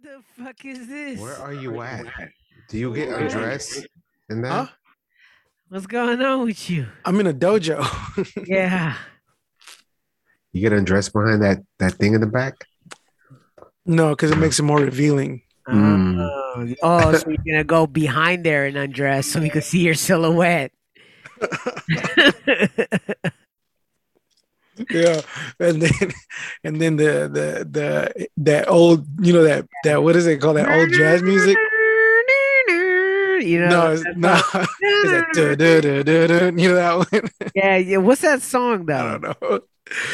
[0.00, 1.20] What the fuck is this?
[1.20, 2.06] Where are you at?
[2.68, 3.86] Do you get undressed
[4.28, 4.50] in that?
[4.50, 4.66] Huh?
[5.68, 6.86] What's going on with you?
[7.04, 7.84] I'm in a dojo.
[8.46, 8.96] Yeah.
[10.52, 12.54] You get undressed behind that that thing in the back?
[13.86, 15.42] no, because it makes it more revealing.
[15.68, 16.18] Mm.
[16.20, 19.94] Oh, oh, so you're gonna go behind there and undress so we can see your
[19.94, 20.72] silhouette.
[24.90, 25.20] yeah,
[25.60, 26.12] and then
[26.64, 30.56] and then the the the that old you know that that what is it called
[30.56, 31.56] that old jazz music?
[33.40, 37.30] You know, No, it's, no, it's that duh, duh, duh, you know that one.
[37.54, 37.96] yeah, yeah.
[37.98, 38.94] What's that song though?
[38.96, 39.60] I don't know.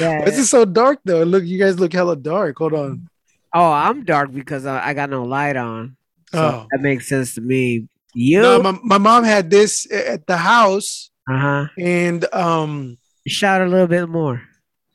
[0.01, 0.25] Yeah.
[0.25, 1.23] This is so dark though.
[1.23, 2.59] Look, you guys look hella dark.
[2.59, 3.09] Hold on.
[3.55, 5.97] Oh, I'm dark because I, I got no light on.
[6.33, 6.67] So Oh.
[6.73, 7.87] that makes sense to me.
[8.15, 11.67] You, No, my, my mom had this at the house, uh huh.
[11.79, 12.99] and um,
[13.29, 14.43] Shout a little bit more.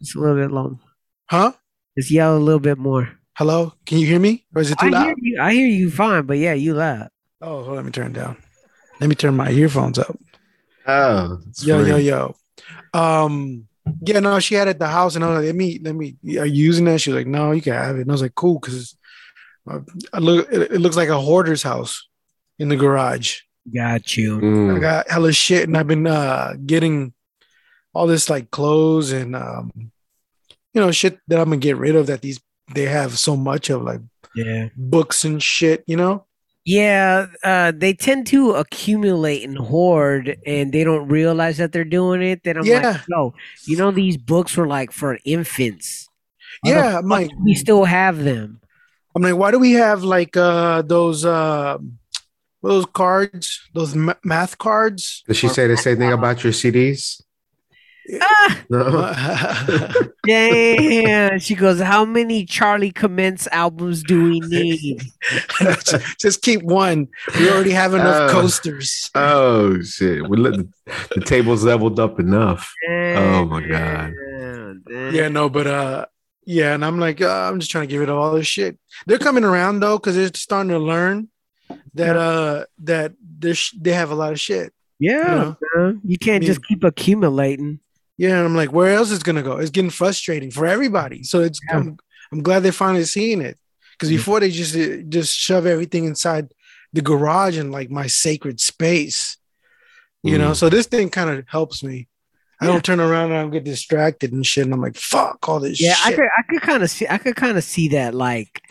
[0.06, 0.80] Just a little bit long.
[1.32, 1.52] huh?
[1.98, 3.10] Just yell a little bit more.
[3.34, 4.46] Hello, can you hear me?
[4.54, 5.06] Or is it too I loud?
[5.06, 5.42] hear you.
[5.42, 7.10] I hear you fine, but yeah, you loud.
[7.42, 8.38] Oh, hold on, let me turn it down.
[9.02, 10.16] Let me turn my earphones up.
[10.88, 12.04] Oh, Yo, yo, funny.
[12.04, 12.36] yo.
[12.94, 13.68] Um,
[14.02, 15.96] yeah, no, she had it at the house, and I was like, let me, let
[15.96, 17.02] me, are you using that?
[17.02, 18.02] She was like, no, you can have it.
[18.02, 18.96] And I was like, cool, because
[19.68, 22.08] I look, it, it looks like a hoarder's house
[22.60, 23.40] in the garage.
[23.74, 24.38] Got you.
[24.38, 24.82] I Mm.
[24.82, 27.14] got hella shit, and I've been uh getting
[27.94, 29.72] all this like clothes and um,
[30.76, 32.40] you know, shit that I'm gonna get rid of that these
[32.74, 34.02] they have so much of, like
[34.36, 34.70] Yeah.
[34.76, 36.26] books and shit, you know.
[36.66, 42.24] Yeah, uh, they tend to accumulate and hoard, and they don't realize that they're doing
[42.24, 42.44] it.
[42.44, 42.92] Then I'm Yeah.
[42.92, 43.34] like, no,
[43.66, 46.10] you know, these books were like for infants.
[46.62, 48.60] Why Yeah, I'm like, we still have them.
[49.16, 51.78] I'm like, why do we have like uh those uh
[52.64, 55.24] those cards, those ma- math cards?
[55.28, 57.22] Did she say the same thing about your CDs?
[58.22, 60.06] Ah, No.
[60.28, 61.40] damn.
[61.40, 65.02] she goes, how many Charlie Commence albums do we need?
[66.20, 67.08] Just keep one.
[67.40, 69.10] We already have enough Uh, coasters.
[69.16, 70.28] oh shit!
[70.30, 70.68] We let the,
[71.16, 72.72] the tables leveled up enough.
[72.90, 74.14] Oh, my God.
[74.40, 75.14] Damn, damn.
[75.16, 76.06] Yeah, no, but uh,
[76.46, 78.78] yeah, and I'm like, uh, I'm just trying to give it all this shit.
[79.08, 81.30] They're coming around though, because they're starting to learn
[81.96, 84.74] that uh that there's they have a lot of shit.
[85.00, 86.02] Yeah, man.
[86.06, 87.80] you can't I just keep accumulating.
[88.18, 89.58] Yeah, and I'm like, where else is it gonna go?
[89.58, 91.24] It's getting frustrating for everybody.
[91.24, 91.78] So it's Yeah.
[91.78, 91.98] I'm,
[92.32, 93.58] I'm glad they're finally seeing it
[93.92, 96.50] because before they just uh, just shove everything inside
[96.94, 99.38] the garage and like my sacred space,
[100.24, 100.52] you know.
[100.52, 100.56] Mm.
[100.56, 102.08] So this thing kind of helps me.
[102.62, 102.72] I Yeah.
[102.72, 105.82] don't turn around and I get distracted and shit, and I'm like, fuck all this
[105.82, 108.62] Yeah, I could I could kind of see I could kind of see that like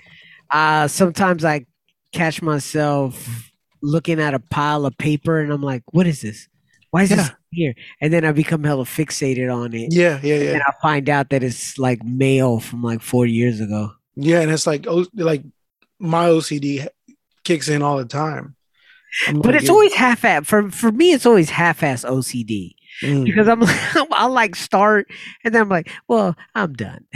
[0.50, 1.66] uh sometimes I
[2.12, 3.50] catch myself
[3.82, 6.48] looking at a pile of paper and I'm like, what is this?
[6.90, 7.34] Why is this Yeah.
[7.54, 7.74] Here?
[8.00, 9.92] And then I become hella fixated on it.
[9.92, 10.50] yeah, yeah, yeah.
[10.54, 13.92] And I find out that it's like mail from like four years ago.
[14.16, 15.42] Yeah, and it's like oh, like
[15.98, 16.86] my OCD
[17.44, 18.54] kicks in all the time.
[19.28, 22.74] I'm But like, it's always half ass for for me it's always half ass OCD
[23.02, 23.24] Mm.
[23.24, 25.08] because I'm like I'll like start
[25.44, 27.04] and then I'm like, well, I'm done.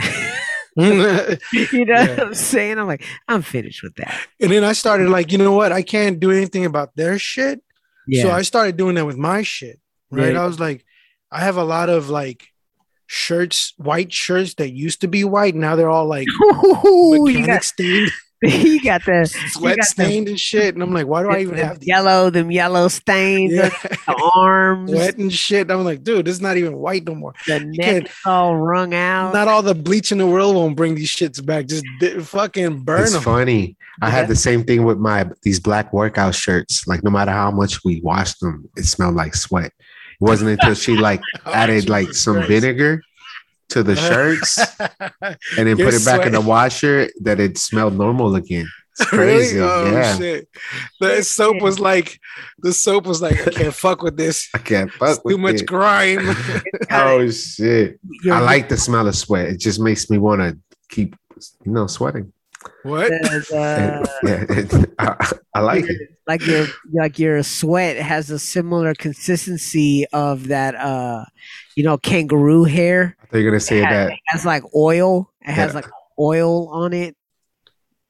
[0.75, 2.07] you know Yeah.
[2.09, 2.77] what I'm saying?
[2.79, 4.13] I'm like, I'm finished with that.
[4.39, 5.71] And then I started like, you know what?
[5.71, 7.61] I can't do anything about their shit.
[8.07, 8.23] Yeah.
[8.23, 9.79] So I started doing that with my shit.
[10.11, 10.33] Right.
[10.33, 10.43] Yeah.
[10.43, 10.85] I was like,
[11.31, 12.47] I have a lot of like
[13.07, 15.55] shirts, white shirts that used to be white.
[15.55, 16.27] Now they're all like
[16.85, 18.11] Ooh, mechanic got stained,
[18.43, 20.73] you got the sweat got the- stained and shit.
[20.73, 21.87] And I'm like, why do I even them have these?
[21.89, 23.69] yellow, them yellow stains, Yeah.
[23.69, 25.69] the arms, Sweat and shit.
[25.69, 27.33] I'm like, dude, this is not even white no more.
[27.47, 29.33] the can't- neck all wrung out.
[29.33, 31.65] Not all the bleach in the world won't bring these shits back.
[31.67, 33.03] Just di- fucking burn them.
[33.03, 33.21] It's them.
[33.23, 33.75] funny.
[34.01, 34.11] I Yeah.
[34.11, 36.87] had the same thing with my these black workout shirts.
[36.87, 39.73] Like no matter how much we washed them, it smelled like sweat.
[40.21, 43.01] It wasn't until she like oh, added like some vinegar
[43.69, 44.57] to the shirts
[45.57, 48.67] and then put it back in the washer that it smelled normal again.
[48.99, 49.57] It's crazy.
[49.59, 49.69] Really?
[49.69, 50.17] Oh yeah.
[50.17, 50.49] shit!
[50.99, 52.19] The soap was like,
[52.59, 54.49] the soap was like, I can't fuck with this.
[54.53, 55.65] I can't It's fuck with too much it.
[55.67, 56.35] grime.
[56.91, 57.99] Oh shit.
[58.23, 59.47] Your- I like the smell of sweat.
[59.47, 60.57] It just makes me want to
[60.89, 61.15] keep
[61.63, 62.33] you know sweating.
[62.83, 63.09] What?
[63.09, 63.15] the-
[63.53, 64.05] And,
[64.59, 65.97] the- yeah, I, I like it.
[66.27, 71.25] like your like your sweat has a similar consistency of that uh
[71.75, 73.15] you know kangaroo hair.
[73.31, 75.31] They're gonna say It has, that it has like oil.
[75.41, 75.75] It has Yeah.
[75.75, 75.89] like
[76.19, 77.15] oil on it.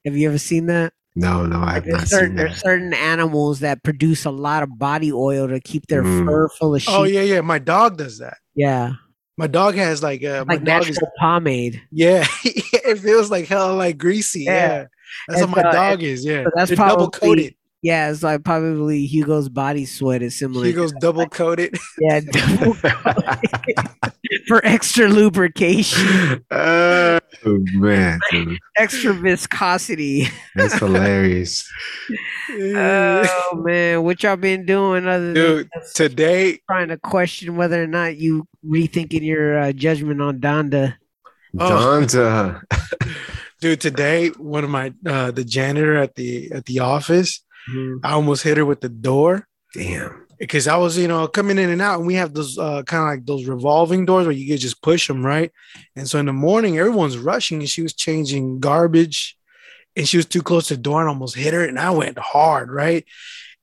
[0.05, 0.93] Have you ever seen that?
[1.15, 4.63] no, no, I have There's not certain seen there's certain animals that produce a lot
[4.63, 6.25] of body oil to keep their Mm.
[6.25, 6.93] fur full of shit.
[6.93, 7.41] Oh yeah, yeah.
[7.41, 8.37] My dog does that.
[8.55, 8.93] yeah.
[9.39, 11.81] My dog has like, uh, my Like dog natural is pomade.
[11.91, 12.25] yeah.
[12.43, 14.41] it feels like hell, like greasy.
[14.41, 14.51] Yeah.
[14.51, 14.85] Yeah,
[15.29, 16.25] that's And what my so- dog is.
[16.25, 17.55] Yeah, so that's They're double probably- coated.
[17.81, 20.65] Yeah, it's like probably Hugo's body sweat is similar.
[20.65, 21.77] Hugo's to double coated.
[21.99, 23.79] yeah, double coated
[24.47, 26.43] for extra lubrication.
[26.51, 28.19] Oh, man.
[28.75, 30.27] Extra viscosity.
[30.55, 31.69] that's hilarious.
[32.51, 37.85] Oh man, what y'all been doing other Dude, just today, trying to question whether or
[37.85, 40.95] not you rethinking your uh, judgment on Donda?
[41.59, 41.69] Oh.
[41.69, 42.63] Donda.
[43.61, 47.45] dude, today, one of my uh the janitor at the at the office,
[48.03, 50.25] I almost hit her with the door Damn.
[50.37, 53.03] because I was, you know, coming in and out, and we have those uh, kind
[53.03, 55.51] of like those revolving doors where you could just push them, right?
[55.95, 59.37] And so in the morning, everyone's rushing, and she was changing garbage,
[59.95, 62.17] and she was too close to the door and almost hit her, and I went
[62.17, 63.05] hard, right?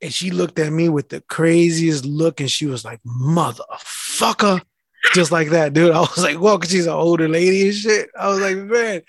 [0.02, 4.62] And she looked at me with the craziest look, and she was like, "Motherfucker."
[5.14, 5.92] Just like that, dude.
[5.92, 8.10] I was like, well, because she's an older lady and shit.
[8.18, 9.02] I was like, man,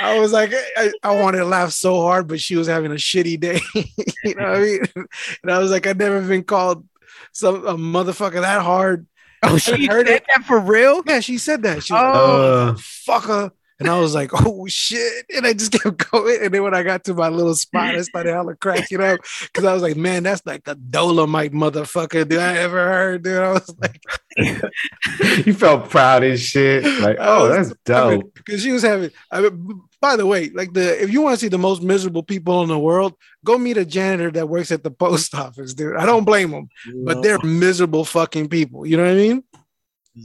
[0.00, 2.94] I was like, I, I wanted to laugh so hard, but she was having a
[2.94, 3.60] shitty day.
[4.24, 4.80] you know what I mean?
[5.42, 6.86] And I was like, I've never been called
[7.32, 9.06] some a motherfucker that hard.
[9.42, 10.24] Oh, she heard said it.
[10.34, 11.02] that for real?
[11.06, 11.84] Yeah, she said that.
[11.84, 12.74] She was Oh.
[12.74, 13.50] like, oh, fucker.
[13.78, 15.26] And I was like, oh shit.
[15.34, 16.38] And I just kept going.
[16.42, 19.64] And then when I got to my little spot, I started hella cracking up because
[19.64, 22.38] I was like, man, that's like a Dolomite motherfucker, dude.
[22.38, 23.38] I ever heard, dude.
[23.38, 24.02] I was like,
[25.46, 26.84] you felt proud as shit.
[27.00, 28.34] Like, oh, that's dope.
[28.34, 29.10] Because she was having.
[29.30, 32.22] I mean, by the way, like the if you want to see the most miserable
[32.22, 33.14] people in the world,
[33.44, 35.96] go meet a janitor that works at the post office, dude.
[35.96, 36.68] I don't blame them,
[37.04, 38.86] but they're miserable fucking people.
[38.86, 39.44] You know what I mean?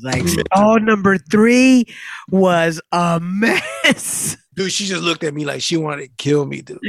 [0.04, 0.24] Like,
[0.56, 1.86] oh, number three
[2.30, 4.38] was a mess.
[4.56, 6.80] Dude, she just looked at me like she wanted to kill me, dude.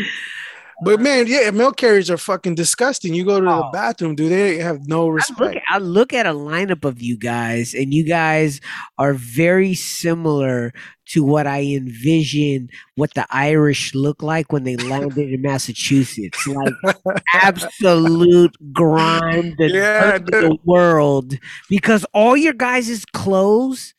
[0.84, 3.14] But man, yeah, milk carriers are fucking disgusting.
[3.14, 3.70] You go to the Oh.
[3.73, 5.58] bathroom, do they have no I look, respect.
[5.70, 8.61] I look at a lineup of you guys, and you guys
[8.99, 10.73] are very similar
[11.11, 16.46] to what I envision what the Irish look like when they landed in Massachusetts.
[16.46, 16.75] Like
[17.35, 21.35] absolute grind, the Yeah, the world.
[21.69, 23.94] Because all your guys' clothes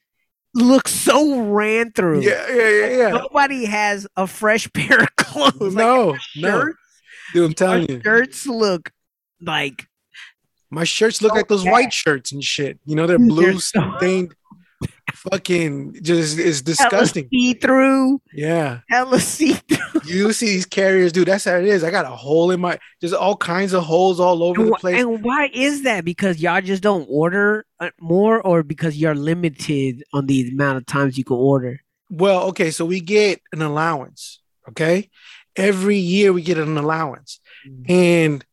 [0.56, 2.22] look so ran through.
[2.22, 3.10] Yeah, yeah, yeah, yeah.
[3.10, 5.74] Nobody has a fresh pair of clothes.
[5.74, 6.18] Like, No, no,
[6.52, 6.78] shirts,
[7.34, 8.92] dude, I'm telling you, shirts look
[9.42, 9.88] like
[10.70, 11.72] my shirts look so like those bad.
[11.72, 12.80] white shirts and shit.
[12.86, 14.34] You know, they're blue they're so- stained.
[15.14, 17.30] Fucking just it's disgusting.
[17.32, 18.80] see through, Yeah.
[18.90, 20.02] hella see through.
[20.06, 21.28] You see these carriers, dude.
[21.28, 21.84] That's how it is.
[21.84, 24.76] I got a hole in my, just all kinds of holes all over And, the
[24.76, 25.00] place.
[25.02, 26.04] and why is that?
[26.04, 30.86] Because y'all just don't order uh, more, or because you're limited on the amount of
[30.86, 31.80] times you can order?
[32.10, 34.40] Well, okay, so we get an allowance.
[34.70, 35.10] Okay,
[35.56, 37.90] every year we get an allowance, Mm.
[37.90, 38.46] and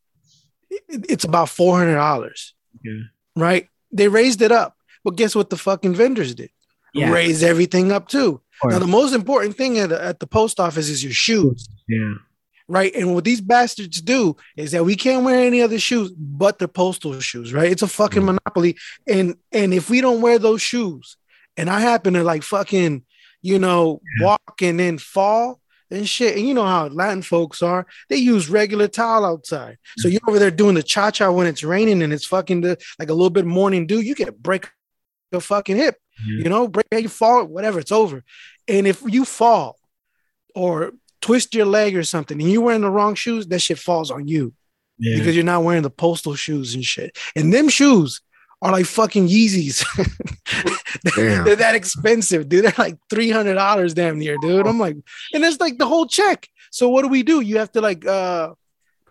[0.87, 2.53] it's about four hundred dollars.
[2.83, 3.01] Yeah.
[3.35, 3.67] Right?
[3.91, 5.49] They raised it up, but guess what?
[5.49, 6.49] The fucking vendors did
[6.93, 8.41] Yeah, raise everything up too.
[8.63, 11.67] Now, the most important thing at, at the post office is your shoes.
[11.87, 12.13] yeah.
[12.67, 12.93] right?
[12.95, 16.67] And what these bastards do is that we can't wear any other shoes but the
[16.67, 17.71] postal shoes, right?
[17.71, 18.25] It's a fucking Mm.
[18.37, 18.77] monopoly.
[19.07, 21.17] And and if we don't wear those shoes,
[21.57, 23.03] and I happen to like fucking,
[23.41, 24.25] you know, Yeah.
[24.27, 25.59] walk and then fall
[25.89, 29.77] and shit, and you know how Latin folks are, they use regular towel outside.
[29.97, 32.77] So you're over there doing the cha cha when it's raining and it's fucking the,
[32.99, 34.69] like a little bit morning dew, you get a break
[35.31, 35.95] your fucking hip,
[36.25, 36.43] Yeah.
[36.43, 38.23] you know, break you fall, whatever, it's over.
[38.67, 39.77] And if you fall
[40.55, 40.91] or
[41.21, 44.27] twist your leg or something and you're wearing the wrong shoes, that shit falls on
[44.27, 44.53] you
[44.97, 45.17] yeah.
[45.17, 47.17] because you're not wearing the postal shoes and shit.
[47.35, 48.21] And them shoes
[48.61, 49.83] are like fucking Yeezys.
[51.15, 51.45] Damn.
[51.45, 52.65] They're that expensive, dude.
[52.65, 54.67] They're like three hundred dollars damn near, dude.
[54.67, 54.97] I'm like,
[55.33, 56.47] and it's like the whole check.
[56.69, 57.41] So what do we do?
[57.41, 58.49] You have to like, uh,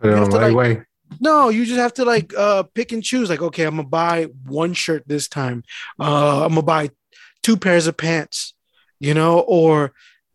[0.01, 0.83] Put it on have the right like- way.
[1.19, 3.29] No, you just have to like uh pick and choose.
[3.31, 5.65] Like, okay, I'm gonna buy one shirt this time.
[5.99, 6.91] Uh, I'm gonna buy
[7.43, 8.55] two pairs of pants,
[9.01, 9.93] you know, or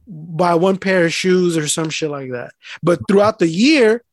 [0.07, 2.51] buy one pair of shoes or some shit like that.
[2.83, 4.03] But throughout the year,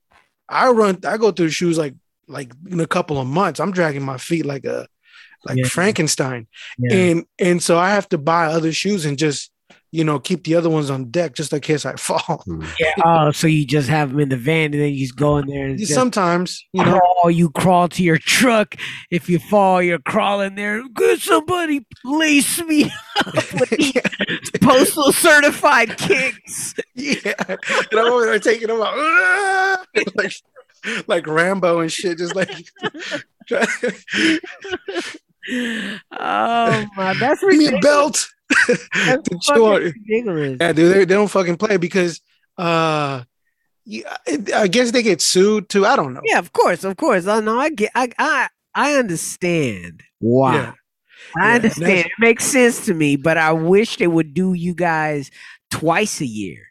[0.49, 1.95] I run, I go through shoes like
[2.29, 3.61] like in a couple of months.
[3.61, 4.87] I'm dragging my feet like a
[5.45, 5.69] like Yeah.
[5.69, 6.47] Frankenstein,
[6.79, 6.97] Yeah.
[6.97, 9.51] and and so I have to buy other shoes and just
[9.93, 12.43] you know keep the other ones on deck just in case I fall.
[12.49, 12.67] Mm.
[12.81, 15.37] Yeah, Oh, so you just have them in the van and then you just go
[15.37, 16.99] in there and just Sometimes you know.
[16.99, 17.31] crawl.
[17.31, 18.75] You crawl to your truck.
[19.11, 20.83] If you fall, you're crawling there.
[20.97, 22.85] Could somebody lace me
[23.27, 26.75] up with these postal certified kicks?
[26.95, 27.59] Yeah, and
[27.93, 30.33] I'm over there taking them out, like,
[31.07, 32.51] like Rambo and shit, just like.
[35.51, 38.29] Oh my, that's Give me a belt.
[38.69, 39.95] That's to chew on fucking it.
[40.09, 40.57] ridiculous.
[40.61, 42.21] Yeah, dude, they, they don't fucking play because,
[42.59, 43.23] uh,
[43.85, 44.17] yeah,
[44.55, 45.85] I guess they get sued too.
[45.87, 46.21] I don't know.
[46.25, 47.27] Yeah, of course, of course.
[47.27, 47.59] I know.
[47.59, 47.91] I get.
[47.95, 48.11] I.
[48.19, 48.49] I.
[48.75, 50.55] I understand why.
[50.55, 50.73] Yeah.
[51.37, 52.07] I Yeah, understand.
[52.07, 55.31] It makes sense to me, but I wish they would do you guys
[55.71, 56.69] twice a year.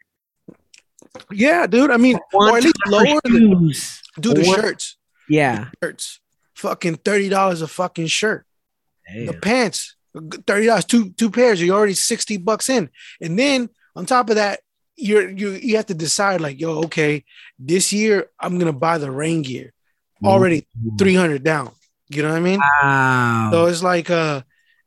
[1.30, 1.90] Yeah, dude.
[1.90, 3.76] I mean, or at least lower the
[4.18, 4.96] do the shirts.
[5.28, 5.68] Yeah.
[5.82, 6.20] Shirts,
[6.54, 8.46] fucking thirty dollars a fucking shirt.
[9.26, 9.96] The pants,
[10.46, 11.60] thirty dollars, two two pairs.
[11.60, 12.90] You're already sixty bucks in,
[13.20, 14.60] and then on top of that,
[14.96, 17.24] you're you you have to decide like, yo, okay,
[17.58, 19.72] this year I'm gonna buy the rain gear.
[20.24, 20.66] Already
[20.98, 21.72] 300 down.
[22.08, 22.60] You know what I mean?
[22.60, 23.50] Wow.
[23.52, 24.42] So it's like uh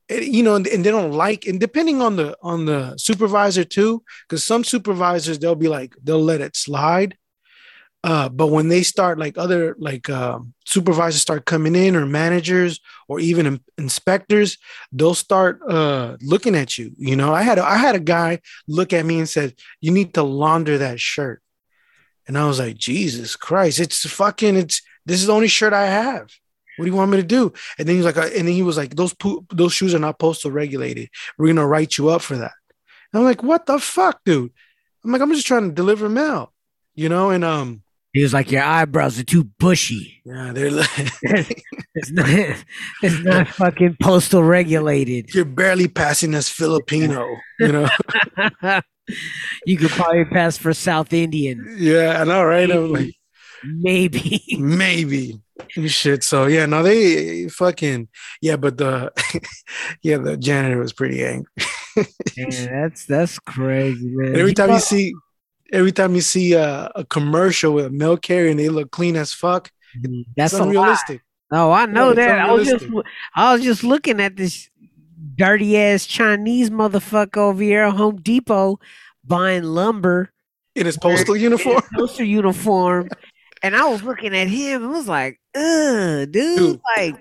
[0.07, 3.63] it- you know, and, and they don't like, and depending on the on the supervisor
[3.65, 7.17] too, because some supervisors they'll be like they'll let it slide,
[8.06, 12.80] uh, but when they start like other like um, supervisors start coming in or managers
[13.08, 14.60] or even in- inspectors,
[14.92, 16.92] they'll start uh looking at you.
[16.98, 19.90] You know, I had a, I had a guy look at me and said, "You
[19.90, 21.42] need to launder that shirt,"
[22.28, 25.88] and I was like, "Jesus Christ, it's fucking it's this is the only shirt I
[25.88, 26.30] have."
[26.78, 27.54] What do you want me to do?
[27.80, 30.00] And then he's like, uh, and then he was like, those po- those shoes are
[30.00, 31.10] not postal regulated.
[31.40, 32.52] We're gonna write you up for that.
[33.12, 34.52] And I'm like, what the fuck, dude?
[35.04, 36.54] I'm like, I'm just trying to deliver mail,
[36.94, 37.32] you know.
[37.32, 37.82] And um,
[38.15, 40.22] he was like, your eyebrows are too bushy.
[40.25, 40.89] yeah, they're like,
[41.95, 42.29] It's not.
[43.03, 45.34] It's not fucking postal regulated.
[45.36, 47.27] you're barely passing as Filipino,
[47.60, 47.89] you know.
[49.65, 52.72] you could probably pass for South Indian, yeah, I know, right?
[52.72, 53.15] I'm like,
[53.63, 54.41] maybe.
[54.60, 55.41] maybe
[55.88, 56.24] shit.
[56.24, 58.07] So yeah, no, they fucking
[58.41, 59.12] yeah, but the
[60.01, 61.51] yeah, the janitor was pretty angry.
[62.38, 64.29] Man, that's that's crazy, man.
[64.29, 65.13] And every time know- you see,
[65.72, 69.15] every time you see a, a commercial with a milk carrier and they look clean
[69.15, 69.72] as fuck,
[70.36, 71.22] that's unrealistic.
[71.51, 72.39] Oh, I know it's that.
[72.39, 72.86] I was just.
[73.36, 74.69] I was just looking at this
[75.36, 78.79] dirty ass Chinese motherfucker over here at Home Depot
[79.24, 80.31] buying lumber
[80.75, 83.10] In his postal uniform, his postal uniform.
[83.63, 87.15] And I was looking at him and was like, ugh, dude, Dude, like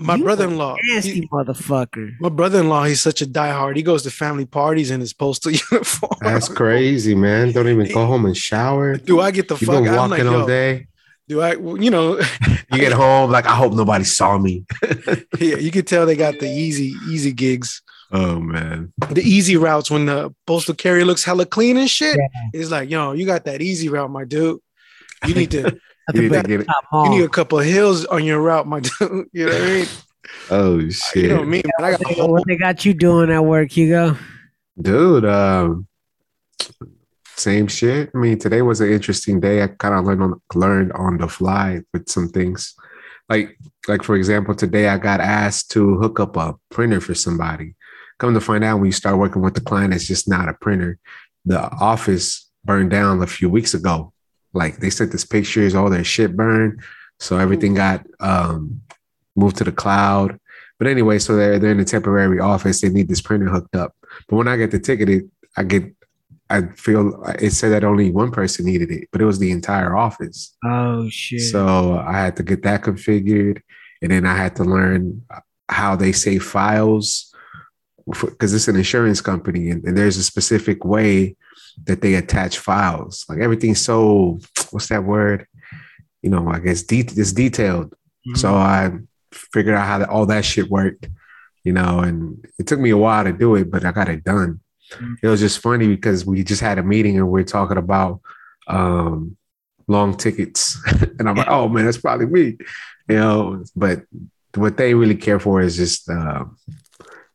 [0.00, 0.76] my you brother-in-law.
[0.84, 2.12] nasty he- motherfucker.
[2.20, 3.76] my brother-in-law, he's such a diehard.
[3.76, 6.12] He goes to family parties in his postal uniform.
[6.20, 7.52] That's crazy, man.
[7.52, 8.96] Don't even go home and shower.
[8.96, 9.76] Do I get the You fuck?
[9.84, 10.86] been I'm like, walking all day.
[11.28, 11.56] do I?
[11.56, 12.18] well, You know,
[12.72, 14.64] You get home, like I hope nobody saw me.
[15.38, 18.92] yeah, you can tell they got the easy, easy gigs, Oh man.
[19.10, 19.90] the easy routes.
[19.90, 22.60] When the postal carrier looks hella clean and shit, Yeah.
[22.60, 24.58] it's like, yo, you got that easy route, my dude.
[25.26, 25.80] You need to, Nothing
[26.14, 28.80] You need but to get you need a couple of hills on your route, my
[28.98, 29.26] dude.
[29.32, 29.86] You know what I mean?
[30.50, 31.30] Oh You shit.
[31.30, 31.72] know me, man.
[31.86, 34.16] I got a What they- whole what they got you doing at work, Hugo?
[34.80, 35.86] Dude, um,
[37.36, 38.10] same shit.
[38.14, 39.62] I mean, today was an interesting day.
[39.62, 42.74] I kind of learned on learned on the fly with some things.
[43.28, 43.56] Like,
[43.88, 47.76] like for example, today I got asked to hook up a printer for somebody.
[48.18, 50.54] Come to find out, when you start working with the client, it's just not a
[50.54, 50.98] printer.
[51.46, 54.12] The office burned down a few weeks ago.
[54.52, 56.80] Like they sent us pictures, all their shit burned,
[57.18, 58.80] so everything got um,
[59.36, 60.38] moved to the cloud.
[60.78, 62.80] But anyway, so they're they're in a temporary office.
[62.80, 63.94] They need this printer hooked up.
[64.28, 65.24] But when I get the ticket, it,
[65.56, 65.84] I get,
[66.48, 69.96] I feel it said that only one person needed it, but it was the entire
[69.96, 70.56] office.
[70.64, 71.42] Oh shit.
[71.42, 73.62] So I had to get that configured,
[74.02, 75.22] and then I had to learn
[75.68, 77.29] how they save files
[78.06, 81.36] because it's an insurance company, and, and there's a specific way
[81.84, 83.24] that they attach files.
[83.28, 84.38] Like everything's so,
[84.70, 85.46] what's that word?
[86.22, 87.94] You know, I guess de- it's detailed.
[88.34, 88.90] So I
[89.32, 91.08] figured out how that, all that shit worked,
[91.64, 94.24] you know, and it took me a while to do it, but I got it
[94.24, 94.60] done.
[94.92, 95.16] Mhm.
[95.22, 98.20] It was just funny because we just had a meeting and we are talking about
[98.66, 99.36] um,
[99.86, 100.78] long tickets.
[101.18, 102.58] and I'm like, oh man, that's probably me,
[103.08, 104.02] you know, but
[104.54, 106.44] what they really care for is just uh,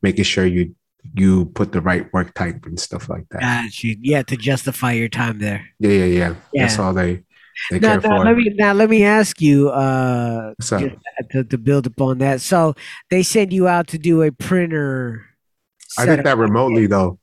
[0.05, 0.75] making sure you
[1.17, 3.41] you put the right work type and stuff like that.
[3.41, 3.97] Got you.
[4.01, 5.65] Yeah, to justify your time there.
[5.79, 6.35] Yeah, yeah, yeah.
[6.53, 7.25] That's all they
[7.71, 8.25] they Now, care now, for.
[8.25, 10.97] let me now let me ask you uh just
[11.31, 12.41] to, to build upon that.
[12.41, 12.75] So
[13.09, 15.25] they send you out to do a printer.
[15.97, 17.17] I did that remotely though.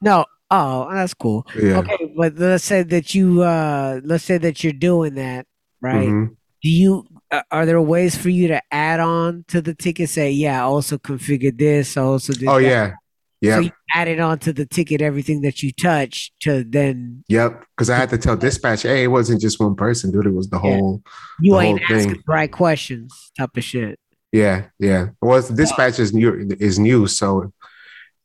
[0.00, 0.24] No.
[0.50, 1.46] Oh, that's cool.
[1.56, 1.80] Yeah.
[1.80, 5.46] Okay, but let's say that you uh let's say that you're doing that,
[5.80, 6.08] right?
[6.08, 6.36] Mhm.
[6.62, 7.04] Do you
[7.50, 10.08] are there ways for you to add on to the ticket?
[10.10, 11.96] Say, yeah, I also configured this.
[11.96, 12.48] I also did.
[12.48, 12.66] Oh that.
[12.68, 12.92] yeah.
[13.40, 13.56] Yeah.
[13.56, 17.90] So you added on to the ticket everything that you touch to then Yep, because
[17.90, 20.26] I had to tell dispatch, hey, it wasn't just one person, dude.
[20.26, 20.78] It was the Yeah.
[20.78, 21.02] whole.
[21.40, 23.98] you The ain't whole asking right questions, type of shit.
[24.32, 25.08] Yeah, yeah.
[25.20, 26.56] Well, dispatch is new.
[26.58, 27.52] Is new, so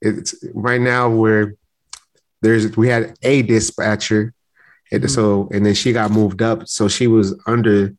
[0.02, 1.56] it's right now we're
[2.42, 4.34] there's we had a dispatcher,
[4.92, 5.10] and Mhm.
[5.10, 7.94] so and then she got moved up, so she was under.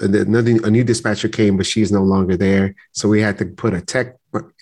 [0.00, 3.38] And then Another a new dispatcher came, but she's no longer there, so we had
[3.38, 4.16] to put a tech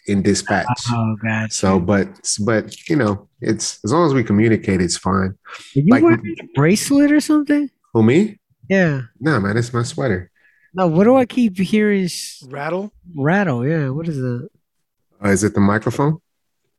[0.08, 0.66] in dispatch.
[0.90, 1.52] Oh god.
[1.52, 2.08] So, but
[2.44, 5.30] but you know, it's as long as we communicate, it's fine.
[5.30, 5.36] Are
[5.74, 7.70] you like- wearing a bracelet or something?
[7.92, 8.38] Who me?
[8.68, 9.02] Yeah.
[9.20, 10.30] No, man, it's my sweater.
[10.74, 12.04] No, what do I keep hearing?
[12.04, 12.92] s- rattle.
[13.14, 13.66] Rattle.
[13.66, 13.90] Yeah.
[13.90, 14.48] What is that?
[15.22, 16.18] Uh, is it the microphone?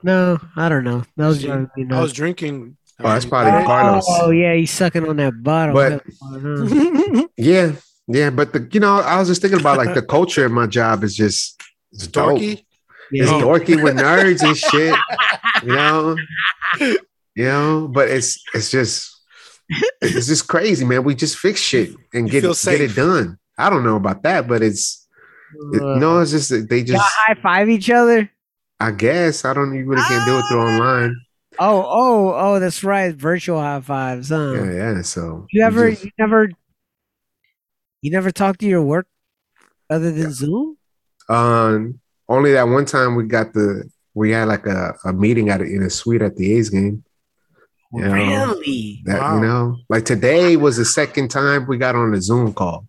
[0.01, 1.03] No, I don't know.
[1.15, 2.75] That was See, driving I was drinking.
[2.99, 3.65] Oh, that's probably Right?
[3.65, 4.03] Carlos.
[4.07, 5.75] Oh yeah, he's sucking on that bottle.
[5.75, 6.03] But-
[7.37, 7.73] Yeah,
[8.07, 10.67] yeah, but the you know, I was just thinking about like the culture in my
[10.67, 12.07] job is just it's.
[12.07, 12.65] Dorky.
[13.11, 13.41] It's yeah.
[13.41, 14.95] dorky with nerds and shit.
[15.63, 16.15] You know,
[17.35, 19.09] You know, but it's it's just
[20.01, 21.03] it's just crazy, man.
[21.03, 23.39] We just fix shit and get it, get it done.
[23.57, 25.07] I don't know about that, but it's
[25.73, 27.03] it, uh, no, it's just they just.
[27.03, 28.29] high five each other.
[28.79, 29.73] I guess I don't.
[29.75, 30.73] You really can't do it through ah.
[30.73, 31.15] online.
[31.59, 33.15] Oh, oh, oh, that's right.
[33.15, 34.53] Virtual high fives, huh?
[34.53, 35.01] Yeah, yeah.
[35.01, 36.49] So You ever, just- you never,
[38.03, 39.07] you never talk to your work
[39.89, 40.77] other than Zoom?
[41.29, 45.61] Um, only that one time we got the we had like a, a meeting at
[45.61, 47.03] a, in a suite at the A's game.
[47.93, 48.11] Yeah.
[48.11, 49.01] Really?
[49.05, 49.35] That Wow.
[49.35, 52.87] you know, like today was the second time we got on a Zoom call.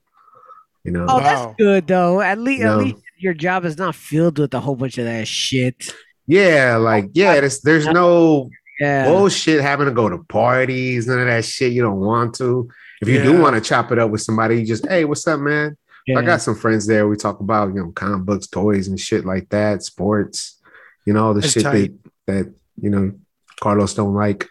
[0.84, 1.20] You know, Oh, Wow.
[1.20, 2.20] that's good though.
[2.20, 2.72] At least, No.
[2.80, 5.94] at least your job is not filled with a whole bunch of that shit.
[6.26, 9.06] yeah, like yeah, there's there's no Yeah.
[9.06, 11.72] bullshit having to go to parties, none of that shit.
[11.72, 12.68] You don't want to.
[13.08, 15.40] If you do want to chop it up with somebody, you just hey, what's up,
[15.40, 15.76] man?
[16.06, 16.18] yeah.
[16.18, 17.08] I got some friends there.
[17.08, 20.60] We talk about you know comic books, toys, and shit like that, sports.
[21.06, 21.92] You know all the That's shit tight.
[22.26, 23.12] that that you know
[23.60, 24.48] Carlos don't like.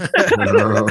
[0.00, 0.88] You know?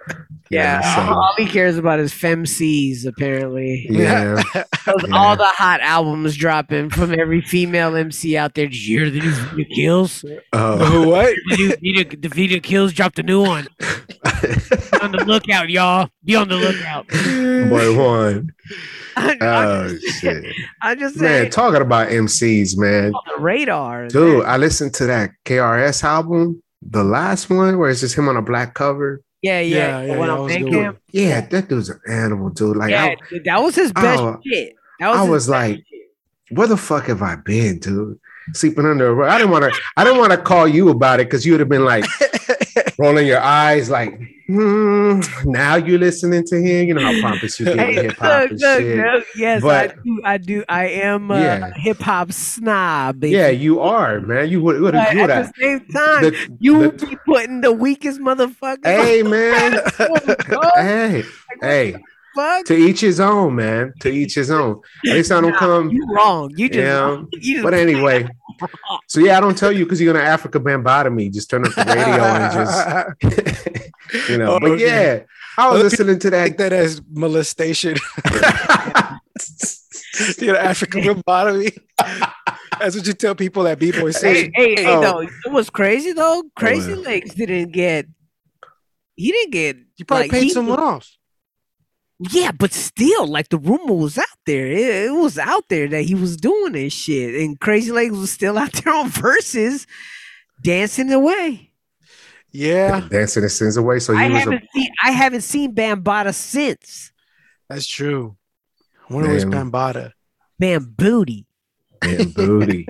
[0.50, 0.80] yeah.
[0.80, 3.86] so- all he cares about is femcs, apparently.
[3.90, 4.42] yeah.
[4.86, 4.94] Yeah.
[5.12, 8.66] All the hot albums dropping from every female MC out there.
[8.66, 10.24] Did you hear the new Vita Kills?
[10.54, 11.06] Oh.
[11.08, 11.36] what?
[11.50, 13.68] The new Vita, the Vita Kills dropped a new one.
[13.80, 16.08] Be on the lookout, y'all.
[16.24, 17.06] Be on the lookout.
[17.08, 18.50] Boy, one.
[19.16, 20.44] I, Oh shit,
[20.82, 21.50] I just saying, man!
[21.50, 24.44] Talking about MCs, man, on the radar, dude.
[24.44, 28.42] I listened to that KRS album, the last one, where it's just him on a
[28.42, 29.22] black cover.
[29.42, 29.76] Yeah, yeah.
[29.76, 30.84] Yeah, the yeah, one that on was a good Bandcamp.
[30.86, 30.96] one.
[31.12, 32.76] Yeah, that dude's an animal, dude.
[32.76, 34.74] Like, yeah, I, dude, that was his best Oh, shit.
[34.98, 36.10] That was I was like, shit.
[36.50, 38.18] where the fuck have I been, dude?
[38.52, 39.30] Sleeping under a rug.
[39.30, 39.80] I didn't want to.
[39.96, 42.04] I didn't want to call you about it because you would have been like
[43.00, 45.20] rolling your eyes, like, hmm.
[45.44, 46.88] Now you listening to him.
[46.88, 48.96] You know how pompous you get Hey, hip hop and shit.
[48.98, 50.20] look, yes, But- I do.
[50.24, 50.64] I do.
[50.68, 51.70] I am a Yeah.
[51.76, 53.20] hip hop snob.
[53.20, 53.36] baby.
[53.36, 54.48] Yeah, you are, man.
[54.48, 54.80] You would.
[54.80, 58.84] would at the same time, The- you the- be putting the weakest motherfucker.
[58.84, 59.80] Hey, man.
[60.76, 61.22] hey,
[61.62, 61.96] hey.
[62.34, 62.64] fuck.
[62.66, 63.92] To each his own, man.
[64.00, 64.80] To each his own.
[65.08, 65.90] At least I don't Nah, come.
[65.90, 66.50] You wrong.
[66.56, 66.78] You just.
[66.78, 67.22] Yeah.
[67.40, 68.26] You just But anyway,
[69.06, 71.28] so yeah, I don't tell you because you're gonna Afrika Bambaataa me.
[71.28, 72.88] Just turn up the radio and just,
[74.30, 74.58] you know.
[74.60, 74.84] But oh, Okay.
[74.86, 75.20] yeah,
[75.58, 76.70] I was Other listening to Take that.
[76.70, 77.96] that as molestation.
[80.38, 81.76] you know, African lobotomy.
[82.78, 85.00] That's what you tell people at B Boy Hey, hey, hey, Oh.
[85.00, 86.42] no, it was crazy though.
[86.44, 87.04] Oh, crazy What?
[87.04, 88.06] Legs didn't get.
[89.16, 89.76] He didn't get.
[89.96, 91.08] You probably like, paid he- someone off.
[92.30, 94.66] Yeah, but still, like the rumor was out there.
[94.66, 98.30] It, it was out there that he was doing this shit, and Crazy Legs was
[98.30, 99.86] still out there on verses,
[100.62, 101.70] dancing away.
[102.52, 104.00] Yeah, Dancing the sins away.
[104.00, 104.88] So he I was haven't seen.
[105.04, 107.12] I haven't seen Bambaataa since
[107.68, 108.36] that's true.
[109.08, 109.70] I wonder where's Damn.
[109.70, 110.12] Bambaataa.
[110.58, 111.46] Bam Booty.
[112.00, 112.86] damn booty.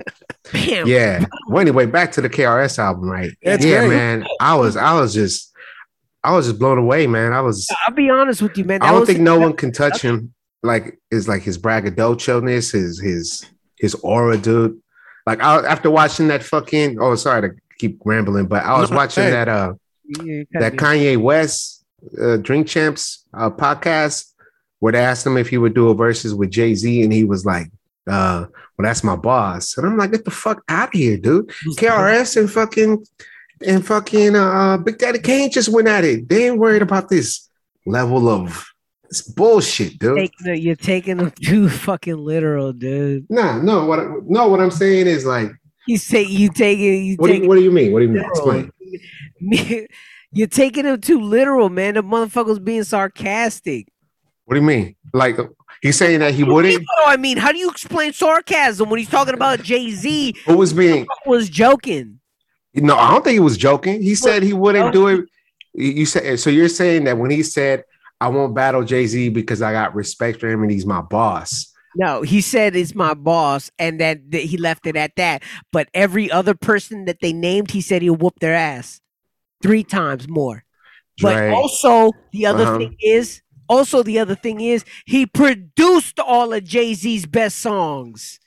[0.51, 0.87] Bam.
[0.87, 1.25] Yeah.
[1.47, 3.31] Well, anyway, back to the KRS album, right?
[3.43, 3.89] That's yeah, great.
[3.95, 4.25] man.
[4.39, 5.51] I was, I was just,
[6.23, 7.31] I was just blown away, man.
[7.31, 7.69] I was.
[7.87, 8.81] I'll be honest with you, man.
[8.81, 10.33] I don't was- think no one can touch him.
[10.63, 13.45] Like is like his braggadocio-ness, his his
[13.77, 14.79] his aura, dude.
[15.25, 19.29] Like I, after watching that fucking oh sorry to keep rambling, but I was watching
[19.31, 19.73] that uh
[20.23, 20.73] Yeah, that.
[20.73, 21.83] Kanye West
[22.21, 24.31] uh, Drink Champs uh, podcast
[24.79, 27.23] where they asked him if he would do a Verzuz with Jay Z, and he
[27.23, 27.67] was like,
[28.07, 28.45] uh,
[28.77, 32.37] "Well, that's my boss," and I'm like, "Get the fuck out of here, dude." KRS
[32.37, 33.05] and fucking
[33.65, 36.27] and fucking uh, Big Daddy Kane just went at it.
[36.27, 37.47] They ain't worried about this
[37.85, 38.70] level of
[39.11, 40.15] it's bullshit, dude.
[40.17, 43.27] Taking it- you're taking them too fucking literal, dude.
[43.29, 45.51] Nah, no, what no, what I'm saying is like,
[45.85, 46.97] You say you take it.
[47.03, 47.91] You what do you, what do you mean?
[47.91, 48.23] What do you mean?
[48.33, 48.71] literal.
[49.41, 49.87] Explain.
[50.33, 51.95] You're taking him too literal, man.
[51.95, 53.89] The motherfucker's being sarcastic.
[54.45, 54.95] What do you mean?
[55.13, 55.37] Like
[55.81, 56.85] he's saying that he What do wouldn't.
[57.05, 60.35] I mean, how do you explain sarcasm when he's talking about Jay Z?
[60.45, 61.05] Who was being?
[61.25, 62.19] Was joking.
[62.73, 64.01] No, I don't think he was joking.
[64.01, 65.25] He said he wouldn't do it.
[65.73, 66.49] You you said so.
[66.49, 67.83] You're saying that when he said,
[68.21, 71.67] "I won't battle Jay Z because I got respect for him and he's my boss."
[71.93, 75.43] No, he said it's my boss, and that, that he left it at that.
[75.73, 79.01] But every other person that they named, he said he'll whoop their ass
[79.61, 80.63] three times more.
[81.21, 81.51] But Dre.
[81.51, 82.77] also, the other Uh-huh.
[82.77, 88.39] thing is, also the other thing is, he produced all of Jay Z's best songs.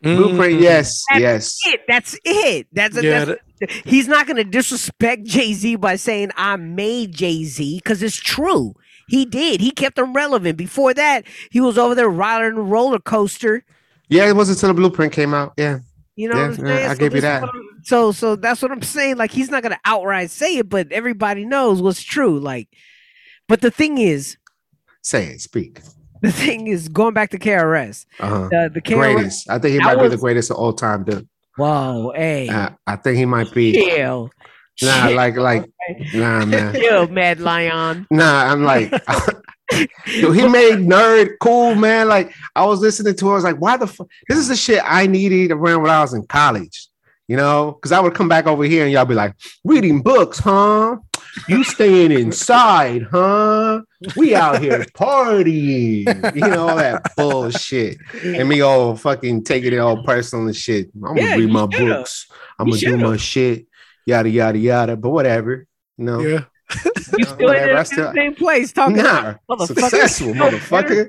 [0.00, 1.58] Blueprint, yes, That's yes.
[1.66, 1.80] It.
[1.88, 2.68] That's it.
[2.72, 7.12] That's, a, Yeah, that's he's not going to disrespect Jay Z by saying I made
[7.12, 8.74] Jay Z because it's true.
[9.08, 9.60] He did.
[9.60, 10.56] He kept him relevant.
[10.58, 13.64] Before that, he was over there riding a roller coaster.
[14.08, 15.52] Yeah, it wasn't until the blueprint came out.
[15.56, 15.80] Yeah,
[16.16, 16.90] You know Yeah, what I'm yeah, saying?
[16.90, 17.48] I So give you that.
[17.84, 19.16] So, so that's what I'm saying.
[19.16, 22.38] Like he's not gonna outright say it, but everybody knows what's true.
[22.38, 22.68] Like,
[23.48, 24.36] but the thing is,
[25.02, 25.80] say it, speak.
[26.22, 28.48] the thing is, going back to KRS, Uh-huh.
[28.50, 29.14] the the KRS.
[29.14, 29.50] Greatest.
[29.50, 31.28] I think he might be the greatest of all time, dude.
[31.56, 33.72] Whoa, hey, Uh, I think he might be.
[33.72, 34.30] chill,
[34.82, 35.64] Nah, like like
[36.14, 36.74] nah, man.
[36.74, 38.06] Yo, Mad Lion.
[38.10, 38.92] Nah, I'm like,
[40.06, 42.08] yo, he made nerd cool, man.
[42.08, 44.08] Like I was listening to, it, I was like, why the fuck?
[44.28, 46.88] This is the shit I needed around when I was in college,
[47.26, 47.72] you know?
[47.72, 50.96] Because I would come back over here and y'all be like, reading books, huh?
[51.48, 53.82] You staying inside, huh?
[54.16, 57.98] We out here partying, you know, all that bullshit.
[58.24, 60.88] And me all fucking taking it all personal and shit.
[60.94, 61.78] I'm gonna Yeah, read my should've.
[61.98, 62.26] books.
[62.58, 63.66] I'm You gonna do my shit,
[64.08, 64.96] yada yada yada.
[64.96, 65.66] But whatever,
[65.98, 66.20] you know.
[66.20, 66.44] Yeah.
[67.16, 69.66] You still in Whatever, I the still- same place talking Nah, motherfucker.
[69.80, 71.08] successful, motherfucker.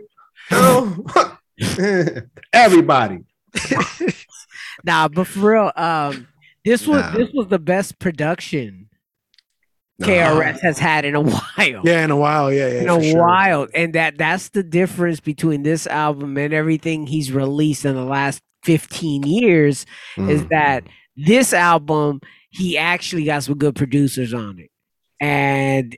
[0.52, 1.06] No.
[2.54, 3.20] Everybody.
[4.86, 6.26] Nah, but for real, um,
[6.64, 7.12] this was Nah.
[7.12, 8.88] this was the best production
[10.00, 10.08] Nah.
[10.08, 11.82] KRS has had in a while.
[11.84, 12.50] Yeah, in a while.
[12.54, 12.82] Yeah, yeah.
[12.84, 13.20] in a sure.
[13.22, 18.06] while, and that that's the difference between this album and everything he's released in the
[18.06, 19.86] last fifteen years.
[20.18, 20.50] Is Mm.
[20.50, 20.84] that
[21.18, 24.72] this album he actually got some good producers on it,
[25.20, 25.96] and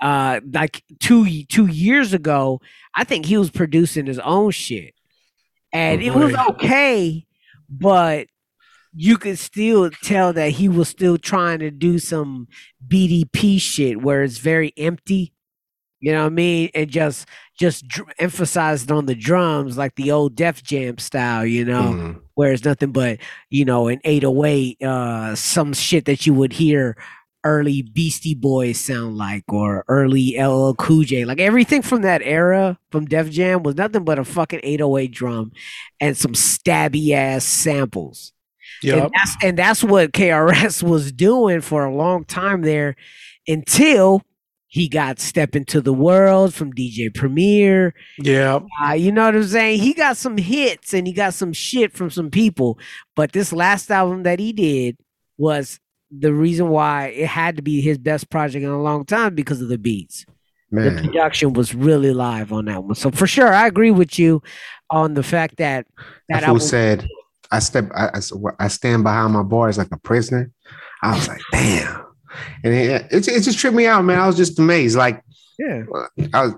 [0.00, 2.60] uh, like two two years ago,
[2.94, 4.94] I think he was producing his own shit,
[5.72, 7.26] and it was okay,
[7.68, 8.26] but
[8.92, 12.48] you could still tell that he was still trying to do some
[12.86, 15.32] BDP shit where it's very empty.
[16.00, 16.70] You know what I mean?
[16.74, 17.26] And just
[17.58, 22.20] just dr- emphasized on the drums like the old Def Jam style, you know, Mm.
[22.34, 23.18] where it's nothing but,
[23.50, 26.96] you know, an 808, uh, some shit that you would hear
[27.44, 31.24] early Beastie Boys sound like or early LL Cool J.
[31.26, 35.52] Like everything from that era from Def Jam was nothing but a fucking 808 drum
[36.00, 38.32] and some stabby ass samples.
[38.82, 39.02] Yep.
[39.04, 42.96] And that's and that's what KRS was doing for a long time there
[43.46, 44.22] until
[44.70, 47.92] he got Step Into the World from DJ Premier.
[48.18, 48.60] Yeah.
[48.84, 49.80] Uh, you know what I'm saying?
[49.80, 52.78] He got some hits and he got some shit from some people.
[53.16, 54.96] But this last album that he did
[55.36, 55.80] was
[56.16, 59.60] the reason why it had to be his best project in a long time because
[59.60, 60.24] of the beats.
[60.70, 62.94] The production was really live on that one.
[62.94, 64.40] So for sure, I agree with you
[64.88, 65.88] on the fact that
[66.28, 67.08] that that fool album said,
[67.50, 68.20] I step, I, I,
[68.60, 70.52] I stand behind my bars like a prisoner.
[71.02, 72.04] I was like, damn.
[72.64, 74.18] And it, it, it just tripped me out, man.
[74.18, 74.96] I was just amazed.
[74.96, 75.22] Like,
[75.58, 75.82] yeah,
[76.32, 76.54] I was,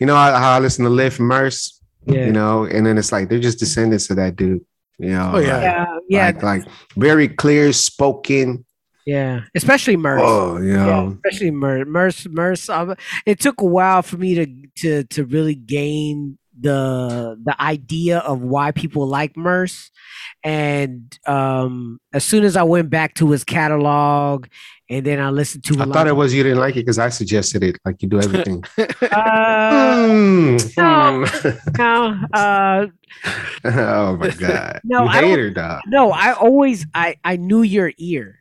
[0.00, 2.26] you know, how how I listen to Liv Merce, yeah.
[2.26, 4.64] you know, and then it's like they're just descendants of that dude,
[4.98, 5.32] you know.
[5.34, 5.54] Oh, yeah.
[5.56, 6.64] like- yeah, yeah, Like, like
[6.96, 8.64] very clear spoken.
[9.06, 9.42] yeah.
[9.54, 10.22] Especially Merce.
[10.24, 11.86] Oh, you Yeah, especially Merce.
[11.86, 12.68] Merce, Merce.
[12.68, 12.94] um,
[13.26, 14.46] it took a while for me to
[14.82, 19.90] to to really gain the the idea of why people like Merce,
[20.44, 24.46] and um, as soon as I went back to his catalog,
[24.90, 25.80] and then I listened to.
[25.80, 27.76] I thought it was you didn't like it because I suggested it.
[27.84, 28.64] Like you do everything.
[29.02, 31.24] Uh, Mm, no.
[31.26, 31.78] mm.
[31.78, 32.86] no, uh,
[33.64, 34.80] oh my god.
[34.84, 35.82] No, you I hater dog.
[35.86, 36.10] no.
[36.12, 38.38] I always I I knew your ear.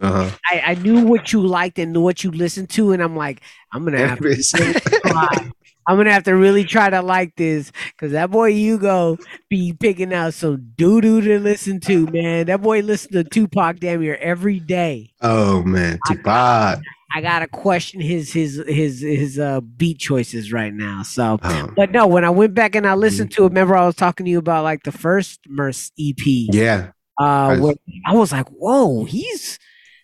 [0.00, 0.30] Uh-huh.
[0.50, 3.42] I, I knew what you liked and knew what you listened to, and I'm like,
[3.72, 5.52] I'm gonna have to.
[5.86, 9.16] I'm gonna have to really try to like this because that boy Hugo
[9.48, 12.46] be picking out some doo doo to listen to, man.
[12.46, 15.12] That boy listen to Tupac damn near every day.
[15.20, 16.80] oh man, Tupac.
[17.12, 21.02] I gotta question his his his his uh beat choices right now.
[21.02, 23.00] So, Um, but no, when I went back and I Mm-hmm.
[23.00, 26.14] listened to it, remember I was talking to you about like the first Merce EP.
[26.52, 27.24] yeah, Uh,
[27.58, 27.74] I-
[28.06, 29.58] I was like, whoa, he's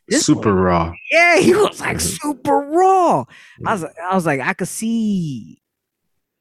[0.08, 0.92] this super raw.
[1.12, 2.18] yeah, he was like Mhm.
[2.20, 3.24] super raw.
[3.64, 5.60] I was I was like, I could see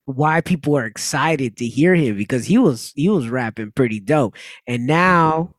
[0.05, 4.35] why people are excited to hear him because he was he was rapping pretty dope.
[4.67, 5.55] And now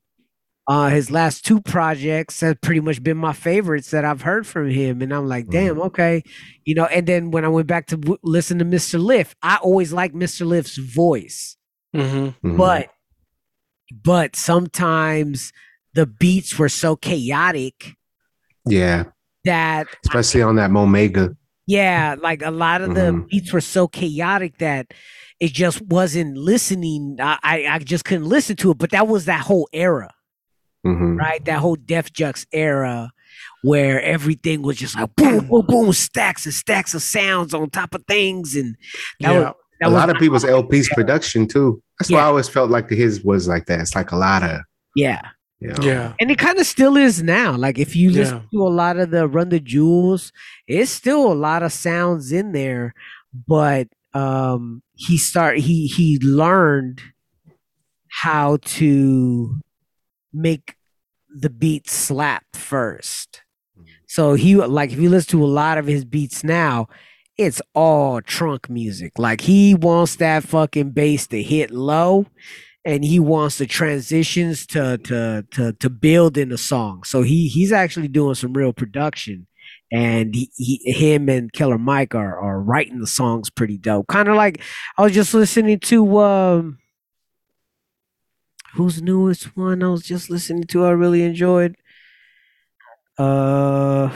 [0.69, 4.71] uh his last two projects have pretty much been my favorites that I've heard from
[4.71, 5.03] him.
[5.03, 6.23] And I'm like, damn, okay.
[6.65, 9.03] You know, and then when I went back to w- listen to Mr.
[9.03, 10.47] Lif, I always like Mr.
[10.47, 11.57] Lif's voice
[11.95, 12.57] hmm Mhm.
[12.57, 12.89] but
[14.05, 15.53] but sometimes
[15.95, 17.95] the beats were so chaotic
[18.69, 19.05] yeah,
[19.45, 21.37] that especially on that Mo' Mega.
[21.67, 23.29] Yeah like a lot of the Mhm.
[23.29, 24.87] beats were so chaotic that
[25.41, 29.25] it just wasn't listening I, I i just couldn't listen to it but that was
[29.27, 30.13] that whole era
[30.87, 31.19] Mhm.
[31.19, 33.11] right that whole def jux era
[33.63, 37.95] where everything was just like boom boom boom stacks and stacks of sounds on top
[37.95, 38.77] of things and
[39.21, 39.39] that Yeah.
[39.41, 41.83] was that a was lot of people's El-P's production too.
[41.99, 43.81] That's why I always felt like his was like that.
[43.81, 44.61] It's like a lot of,
[44.95, 45.21] yeah
[45.61, 46.13] you know, Yeah.
[46.21, 47.57] And it kind of still is now.
[47.57, 48.59] Like if you listen Yeah.
[48.59, 50.33] to a lot of the Run the Jewels,
[50.67, 52.95] it's still a lot of sounds in there,
[53.47, 57.01] but um he start he he learned
[58.09, 59.61] how to
[60.33, 60.77] make
[61.29, 63.43] the beat slap first.
[64.07, 66.89] So he like if you listen to a lot of his beats now,
[67.37, 69.19] it's all trunk music.
[69.19, 72.27] Like he wants that fucking bass to hit low
[72.87, 77.03] and he wants the transitions to to to to build in the song.
[77.05, 79.47] So he he's actually doing some real production,
[79.93, 84.07] and he, he him and Killer Mike are are writing the songs pretty dope.
[84.07, 84.63] Kind of like
[84.97, 86.79] I was just listening to um
[88.75, 90.85] whose newest one I was just listening to.
[90.85, 91.77] I really enjoyed.
[93.19, 94.11] Uh,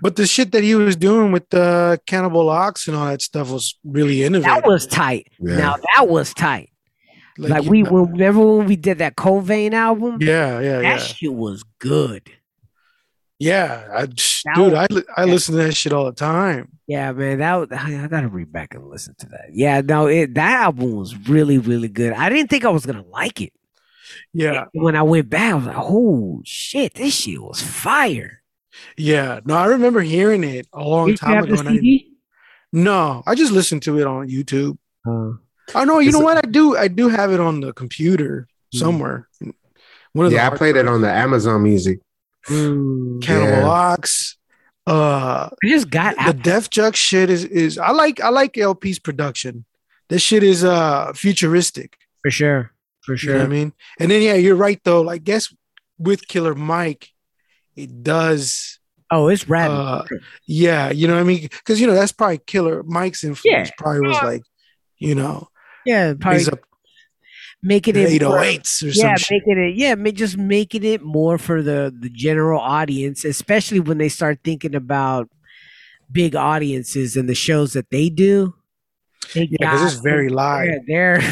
[0.00, 3.50] But the shit that he was doing with the Cannibal Ox and all that stuff
[3.50, 4.62] was really innovative.
[4.62, 5.28] that was tight.
[5.38, 5.56] Yeah.
[5.58, 6.70] Now that was tight.
[7.38, 10.18] Like, you we know- remember when we did that Covain album.
[10.20, 10.78] Yeah, yeah, yeah.
[10.82, 11.06] that yeah.
[11.06, 12.30] shit was good.
[13.38, 16.12] Yeah, I, just- That dude, was- I li- I listen to that shit all the
[16.12, 16.68] time.
[16.86, 19.46] Yeah, man, that was, I, I gotta read back and listen to that.
[19.52, 22.12] Yeah, no, it that album was really, really good.
[22.12, 23.52] I didn't think I was gonna like it.
[24.32, 28.42] Yeah, When I went back, I was like, "Oh shit, this shit was fire."
[28.96, 29.40] yeah.
[29.44, 31.56] No, I remember hearing it a long Did you time have ago.
[31.56, 32.04] the and I
[32.72, 34.78] no, I just listened to it on YouTube.
[35.06, 35.38] Uh,
[35.74, 35.98] I know.
[35.98, 36.38] You know what?
[36.38, 36.76] I do.
[36.76, 38.78] I do have it on the computer Mm.
[38.78, 39.28] somewhere.
[40.12, 42.00] One of the Yeah, I hard played it on the Amazon Music.
[42.48, 43.68] mm, Cannibal Yeah.
[43.68, 44.36] Ox.
[44.86, 48.98] Uh, I just got the Def Jux shit is is I like I like El-P's
[49.00, 49.64] production.
[50.08, 51.96] This shit is uh futuristic.
[52.22, 52.72] for sure,
[53.04, 53.32] for You sure.
[53.34, 53.72] know what I mean?
[54.00, 55.00] And then yeah, you're right though.
[55.02, 55.52] Like guess
[55.98, 57.10] with Killer Mike,
[57.76, 58.78] it does
[59.10, 59.70] Oh, it's rad.
[59.70, 60.04] uh
[60.46, 61.42] yeah, you know what I mean?
[61.42, 63.74] Because you know that's probably Killer Mike's influence Yeah.
[63.78, 64.42] probably was like,
[64.98, 65.48] you know,
[65.86, 66.60] yeah, probably he's up
[67.62, 69.42] making it eight more- oh eights or yeah, some shit.
[69.46, 73.98] making it yeah, ma- just making it more for the the general audience, especially when
[73.98, 75.28] they start thinking about
[76.12, 78.54] big audiences and the shows that they do.
[79.34, 80.68] They Yeah, because it's very live.
[80.68, 81.22] yeah, they're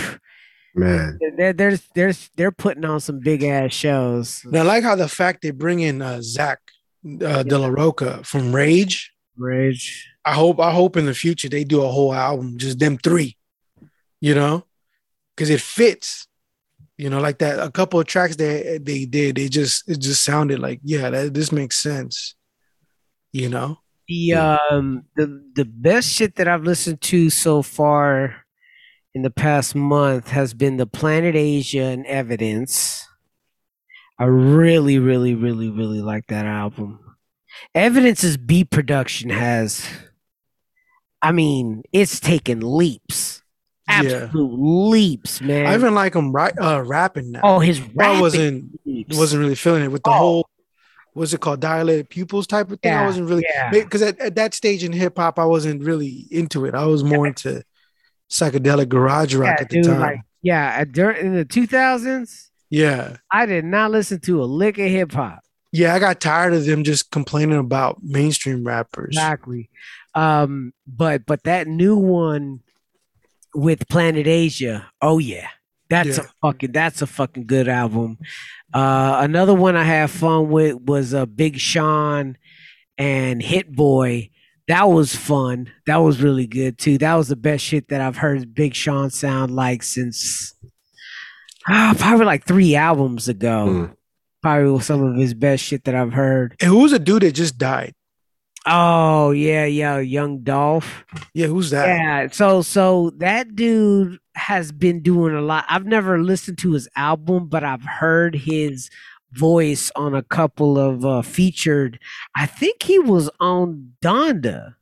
[0.74, 4.42] Man, they're they're they're they're putting on some big ass shows.
[4.44, 6.58] And I like how the fact they bring in uh, Zach
[7.22, 9.12] uh, De La Rocha from Rage.
[9.36, 10.08] Rage.
[10.24, 13.36] I hope I hope in the future they do a whole album, just them three,
[14.20, 14.66] you know,
[15.36, 16.26] because it fits.
[16.96, 17.58] You know, like that.
[17.58, 21.34] A couple of tracks they they did, they just it just sounded like yeah, that
[21.34, 22.36] this makes sense.
[23.32, 28.44] You know, The um the the best shit that I've listened to so far
[29.14, 33.06] in the past month has been the Planet Asia and Evidence.
[34.18, 37.00] I really, really, really, really like that album.
[37.74, 39.86] Evidence's beat production has,
[41.22, 43.42] I mean, it's taken leaps,
[43.88, 44.00] Yeah.
[44.24, 45.66] absolute leaps, man.
[45.66, 47.40] I even like him right uh rapping now.
[47.42, 50.14] oh, his I rap wasn't wasn't really feeling it with the Oh.
[50.14, 50.48] whole
[51.12, 52.92] what's it called dilated pupils type of thing.
[52.92, 53.70] I wasn't really yeah.
[53.70, 56.74] because at, at that stage in hip hop, I wasn't really into it.
[56.74, 57.62] I was more into
[58.30, 60.00] psychedelic garage rock yeah, at the dude, time.
[60.00, 63.18] like yeah, during in the two thousands, yeah.
[63.30, 65.40] I did not listen to a lick of hip hop.
[65.72, 69.16] Yeah, I got tired of them just complaining about mainstream rappers.
[69.16, 69.70] Exactly.
[70.14, 72.60] Um, but but that new one
[73.54, 75.48] with Planet Asia, oh yeah,
[75.88, 76.24] that's Yeah.
[76.24, 78.18] a fucking that's a fucking good album.
[78.72, 82.36] Uh, another one I had fun with was uh, Big Sean
[82.98, 84.30] and Hit Boy.
[84.66, 85.70] That was fun.
[85.86, 86.98] That was really good too.
[86.98, 90.54] That was the best shit that I've heard Big Sean sound like since
[91.68, 93.66] ah, probably like three albums ago.
[93.68, 93.96] Mm.
[94.42, 96.56] Probably some of his best shit that I've heard.
[96.60, 97.94] And who's a dude that just died?
[98.66, 101.04] Oh yeah, yeah, Young Dolph.
[101.34, 101.86] Yeah, who's that?
[101.86, 105.66] Yeah, so so that dude has been doing a lot.
[105.68, 108.88] I've never listened to his album, but I've heard his
[109.32, 111.98] voice on a couple of uh, featured.
[112.36, 114.76] I think he was on Donda.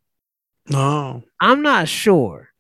[0.69, 1.25] No.
[1.41, 2.51] I'm not sure.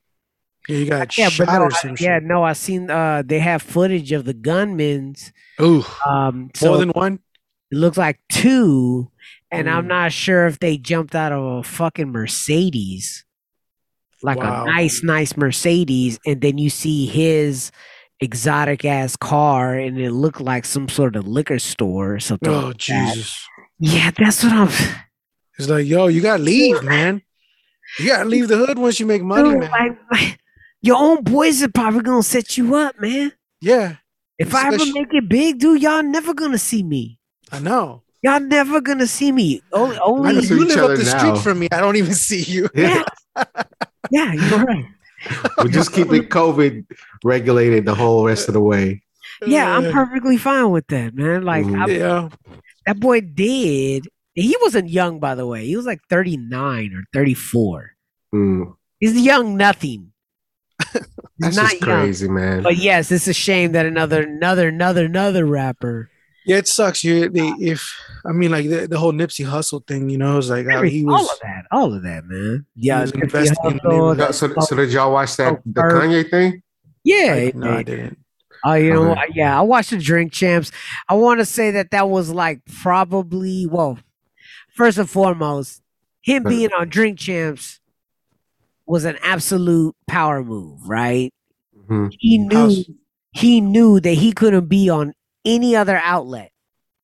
[0.68, 2.24] Yeah, you got Yeah, shot no, or I- some yeah, shit.
[2.24, 5.32] no, I seen uh they have footage of the gunmen's.
[5.60, 7.20] Ooh, Um, so more than one.
[7.70, 9.10] it looks like two,
[9.52, 9.88] and I'm Mm.
[9.88, 13.24] not sure if they jumped out of a fucking Mercedes,
[14.22, 14.64] like Wow.
[14.64, 17.70] a nice, nice Mercedes, and then you see his
[18.20, 22.48] exotic ass car, and it looked like some sort of liquor store or something.
[22.52, 22.78] Oh like that.
[22.78, 23.38] Jesus!
[23.78, 24.68] Yeah, that's what I'm.
[25.58, 27.22] It's like, yo, you gotta leave, man.
[27.98, 29.70] You gotta leave the hood once you make money, Dude, man.
[29.70, 30.38] like, like,
[30.82, 33.32] your own boys are probably gonna set you up, man.
[33.60, 33.96] yeah,
[34.38, 37.18] If I ever make it big, dude, y'all never gonna see me.
[37.50, 38.02] I know.
[38.22, 39.62] Y'all never gonna see me.
[39.72, 41.18] Only, only you live up the now.
[41.18, 41.68] street from me.
[41.72, 42.68] I don't even see you.
[42.74, 43.02] yeah,
[44.10, 44.84] yeah, you're right.
[45.64, 46.84] we just keep it COVID
[47.24, 49.02] regulated the whole rest of the way.
[49.44, 51.42] Yeah, I'm perfectly fine with that, man.
[51.42, 51.82] Like Mhm.
[51.82, 52.28] I, yeah.
[52.86, 54.06] that boy did.
[54.34, 55.66] He wasn't young, by the way.
[55.66, 57.92] He was like 39 or 34.
[58.34, 58.74] Mm.
[59.00, 60.12] He's young nothing.
[60.92, 61.02] He's
[61.40, 62.00] That's not just young.
[62.02, 62.62] crazy, man.
[62.62, 66.08] But yes, it's a shame that another, another, another, another rapper.
[66.44, 67.04] Yeah, it sucks.
[67.04, 67.88] You, they, if
[68.26, 71.04] I mean, like the, the whole Nipsey Hussle thing, you know, it's like how he
[71.04, 71.30] all was.
[71.30, 72.66] of that, all of that, man.
[72.74, 76.62] Yeah, was Nipsey investing in So, so, so did y'all watch that the Kanye thing?
[77.04, 78.18] yeah, Like, no, I didn't.
[78.64, 79.20] Oh, you know, Okay.
[79.20, 79.34] what?
[79.36, 80.70] yeah, I watched the Drink Champs.
[81.08, 83.98] I want to say that that was like probably well,
[84.74, 85.82] first and foremost,
[86.22, 87.80] him being on Drink Champs
[88.86, 91.32] was an absolute power move, right?
[91.88, 92.12] Mhm.
[92.18, 92.84] He knew House-
[93.32, 95.12] he knew that he couldn't be on
[95.44, 96.52] any other outlet.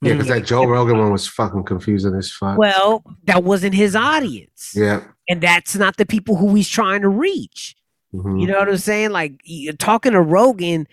[0.01, 2.57] Yeah, because that Joe Rogan one was fucking confusing as fuck.
[2.57, 5.03] Well, that wasn't his audience, yeah.
[5.29, 7.75] and that's not the people who he's trying to reach.
[8.15, 8.41] Mhm.
[8.41, 9.11] You know what I'm saying?
[9.11, 10.87] Like you talking to Rogan,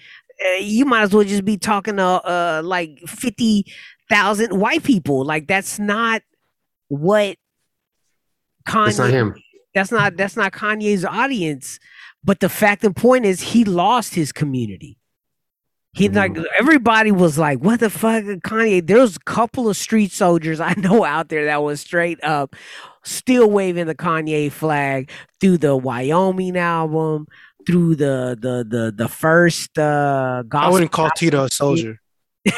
[0.44, 3.72] uh, you might as well just be talking to uh like fifty
[4.10, 5.24] thousand white people.
[5.24, 6.24] Like that's not
[6.88, 7.38] what
[8.68, 8.90] Kanye.
[8.90, 9.36] It's not him.
[9.76, 11.80] That's not that's not Kanye's audience.
[12.24, 14.98] But the fact and point is, he lost his community.
[15.96, 20.12] He like everybody was like, "What the fuck, Kanye?" There was a couple of street
[20.12, 22.56] soldiers I know out there that was straight up
[23.04, 27.28] still waving the Kanye flag through the Wyoming album,
[27.66, 32.02] through the the the the first uh I wouldn't call Tito a soldier.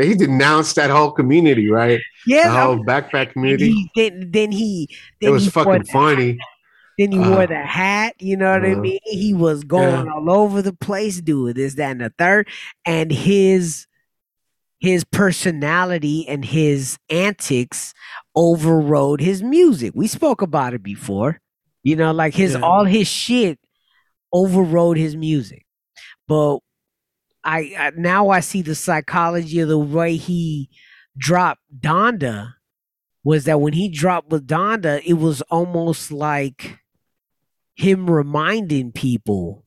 [0.00, 2.00] he denounced that whole community, right?
[2.26, 3.72] yeah, The whole backpack community.
[3.72, 4.88] he, then, then he
[5.20, 6.38] It was he fucking the- funny.
[6.98, 8.98] Then he Uh, wore the hat, you know what I uh, mean?
[9.04, 10.12] He was going Yeah.
[10.12, 12.48] all over the place doing this, that, and the third.
[12.84, 13.86] And his
[14.80, 17.94] his personality and his antics
[18.36, 19.92] overrode his music.
[19.94, 21.40] We spoke about it before.
[21.82, 22.60] You know, like his Yeah.
[22.60, 23.58] all his shit
[24.32, 25.64] overrode his music.
[26.28, 26.58] But
[27.44, 30.68] I, I now I see the psychology of the way he
[31.16, 32.54] dropped Donda
[33.24, 36.78] was that when he dropped with Donda, it was almost like
[37.78, 39.64] him reminding people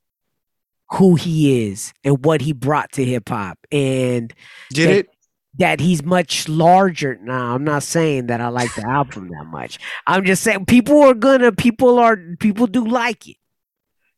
[0.92, 4.34] who he is and what he brought to hip hop and
[4.74, 4.96] Did Yeah.
[4.98, 5.08] it?
[5.60, 9.80] that he's much larger now i'm not saying that i like the album that much
[10.08, 13.36] i'm just saying people are gonna people are people do like it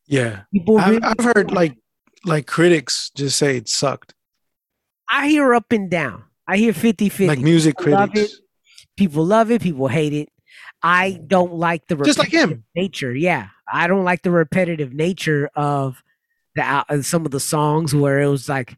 [0.06, 0.42] Yeah.
[0.52, 1.76] people I've, really, I've heard like
[2.24, 4.14] like critics just say it sucked.
[5.10, 8.40] i hear up and down i hear 50 50 Like music People love critics.
[8.96, 10.28] people love it people hate it
[10.84, 11.26] i mm.
[11.28, 12.64] don't like the Just like him.
[12.76, 16.02] nature yeah i don't like the repetitive nature of
[16.54, 18.76] the uh, some of the songs where it was like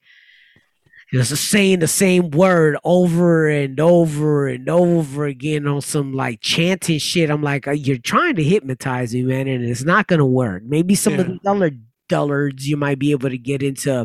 [1.13, 6.41] it was saying the same word over and over and over again on some like
[6.41, 7.31] chanting shit.
[7.31, 10.65] I'm like, uh, you're trying to hypnotize me, man, and it's not gonna work.
[10.65, 11.71] Maybe some of the other
[12.09, 14.05] dullards you might be able to get into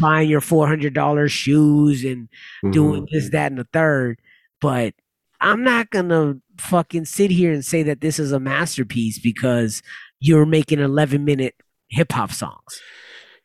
[0.00, 2.28] buying your four hundred dollars shoes and
[2.64, 2.72] Mhm.
[2.72, 4.18] doing this, that, and the third.
[4.60, 4.94] But
[5.40, 9.80] I'm not gonna fucking sit here and say that this is a masterpiece because
[10.22, 11.54] you're making 11 minute
[11.88, 12.80] hip hop songs.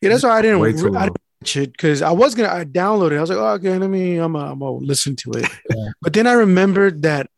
[0.00, 0.60] Yeah, that's why I didn't.
[0.60, 0.92] Way I long.
[0.92, 2.50] didn't watch it because I was gonna.
[2.52, 3.12] I downloaded.
[3.12, 3.18] it.
[3.18, 4.16] I was like, oh, okay, let me.
[4.16, 4.32] I'm.
[4.32, 5.50] gonna- I'm gonna listen to it.
[6.02, 7.28] But then I remembered that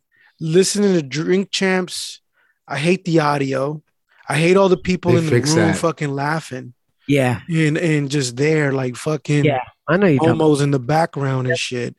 [0.41, 2.21] listening to Drink Champs,
[2.69, 3.83] I hate the audio.
[4.29, 5.77] I hate all the people They in the room that.
[5.77, 6.75] fucking laughing
[7.09, 10.61] Yeah, and and just there like fucking Yeah, I know you don't.
[10.61, 11.97] in the background and shit.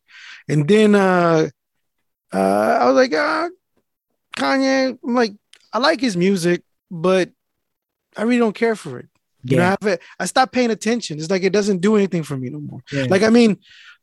[0.48, 1.50] And then uh
[2.34, 3.50] uh I was like, uh
[4.38, 5.34] Kanye, I'm like,
[5.74, 7.30] I like his music, but
[8.18, 9.08] I really don't care for it.
[9.44, 11.18] You know, I, Yeah, have it, I stopped paying attention.
[11.18, 12.82] It's like it doesn't do anything for me no more.
[12.92, 13.06] yeah.
[13.10, 13.58] Like I mean,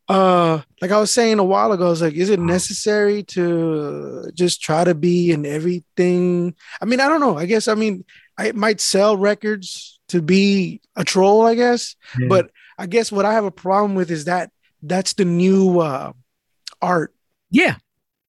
[0.09, 4.31] uh, like I was saying a while ago, I was like, is it necessary to
[4.35, 6.55] just try to be in everything?
[6.81, 7.37] I mean, I don't know.
[7.38, 8.05] I guess I mean,
[8.38, 11.94] I might sell records to be a troll, I guess.
[12.18, 12.29] Yeah.
[12.29, 14.51] But I guess what I have a problem with is that
[14.83, 16.12] that's the new uh
[16.81, 17.12] art.
[17.51, 17.77] yeah,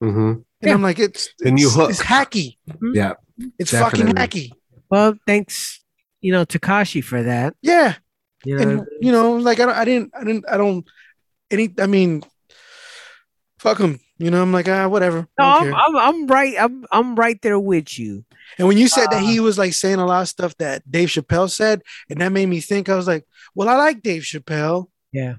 [0.04, 0.43] Mhm.
[0.62, 1.89] And I'm like, it's The new it's- hook.
[1.89, 2.58] It's hacky.
[2.93, 3.13] Yeah.
[3.58, 4.52] It's fucking hacky.
[4.89, 5.82] well, thanks,
[6.22, 7.56] you know, Takashi for that.
[7.62, 7.95] Yeah.
[8.43, 10.86] You know, and you know, like I, don't, I didn't, I didn't, I don't.
[11.52, 12.24] Any, I mean,
[13.58, 14.00] fuck him.
[14.17, 15.28] You know, I'm like, ah, whatever.
[15.39, 15.80] no, I don't I'm.
[15.80, 16.56] I'm, I'm right.
[16.60, 18.26] I'm, I'm right there with you.
[18.58, 20.89] and when you said that Uh, he was like saying a lot of stuff that
[20.89, 24.24] Dave Chappelle said, and that made me think, I was like, well, I like Dave
[24.24, 25.36] Chappelle, Yeah,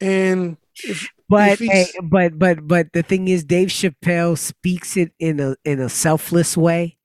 [0.00, 5.40] and if, but hey, but but but the thing is, Dave Chappelle speaks it in
[5.40, 6.96] a in a selfless way.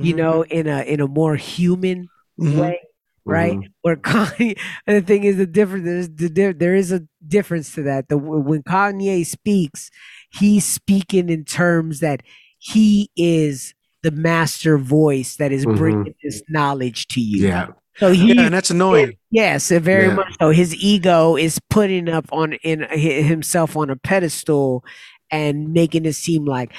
[0.00, 2.56] You Mhm, know, in a in a more human mhm.
[2.58, 2.80] way.
[3.24, 3.58] right?
[3.58, 3.72] Mhm.
[3.82, 8.08] Where Kanye, the thing is, the difference there's the there is a difference to that.
[8.08, 9.90] The when Kanye speaks,
[10.32, 12.22] he's speaking in terms that
[12.58, 15.66] he is the master voice that is Mhm.
[15.66, 17.48] bringing this knowledge to you.
[17.48, 17.72] Yeah.
[18.00, 19.16] So he, yeah, and that's annoying.
[19.30, 20.14] yes, very Yeah.
[20.14, 20.50] much so.
[20.50, 24.84] His ego is putting up on in himself on a pedestal
[25.30, 26.72] and making it seem like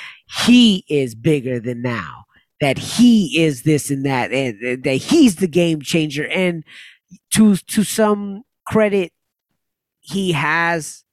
[0.46, 2.26] he is bigger than now.
[2.60, 6.28] That he is this and that, and, that he's the game changer.
[6.28, 6.64] And
[7.34, 9.12] to to some credit,
[10.00, 11.04] he has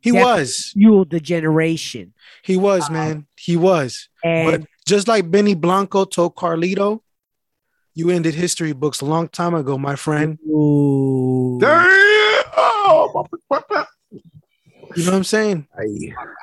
[0.00, 2.14] He was, fueled the generation.
[2.44, 4.08] he was, um, man, he was.
[4.24, 7.01] And But just like Benny Blanco told Carlito,
[7.94, 10.38] you ended history books a long time ago, my friend.
[10.48, 11.58] Ooh.
[14.94, 15.66] You know what I'm saying?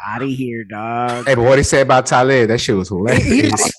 [0.08, 1.28] Out of here, dog.
[1.28, 3.24] Hey, but what he said about Talib, that shit was hilarious.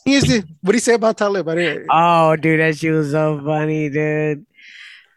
[0.05, 1.49] he- here's the what he say about Talib.
[1.49, 4.47] I didn't, Oh, dude, that shit was so funny, dude.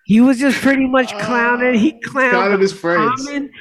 [0.05, 1.75] He was just pretty much clowning.
[1.75, 3.25] He clowned Clowned on his friends.
[3.25, 3.51] Common.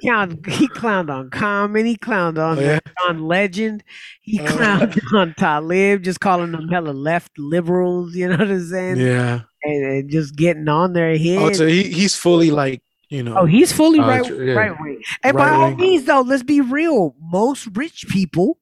[0.00, 1.86] He clowned, he clowned on Common.
[1.86, 2.78] He clowned on Oh, yeah?
[3.08, 3.82] on Legend.
[4.22, 4.46] He Uh.
[4.46, 8.14] clowned on Talib, just calling them hella left liberals.
[8.14, 8.98] You know what I'm saying?
[8.98, 9.40] yeah.
[9.64, 11.38] And, and just getting on their head.
[11.38, 12.80] Oh, so he, he's fully like
[13.10, 13.36] you know.
[13.38, 14.52] Oh, he's fully Oh, right, tr- yeah.
[14.54, 15.02] right wing.
[15.24, 15.76] And by Right all wing.
[15.78, 17.16] means, though, let's be real.
[17.20, 18.58] Most rich people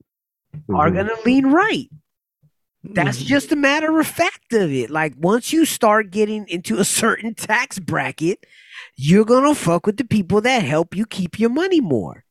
[0.75, 0.95] are Mhm.
[0.95, 1.89] gonna lean right.
[2.95, 3.27] That's Mhm.
[3.27, 4.91] just a matter of fact of it.
[4.91, 8.45] Like once you start getting into a certain tax bracket,
[8.97, 12.25] you're gonna fuck with the people that help you keep your money more.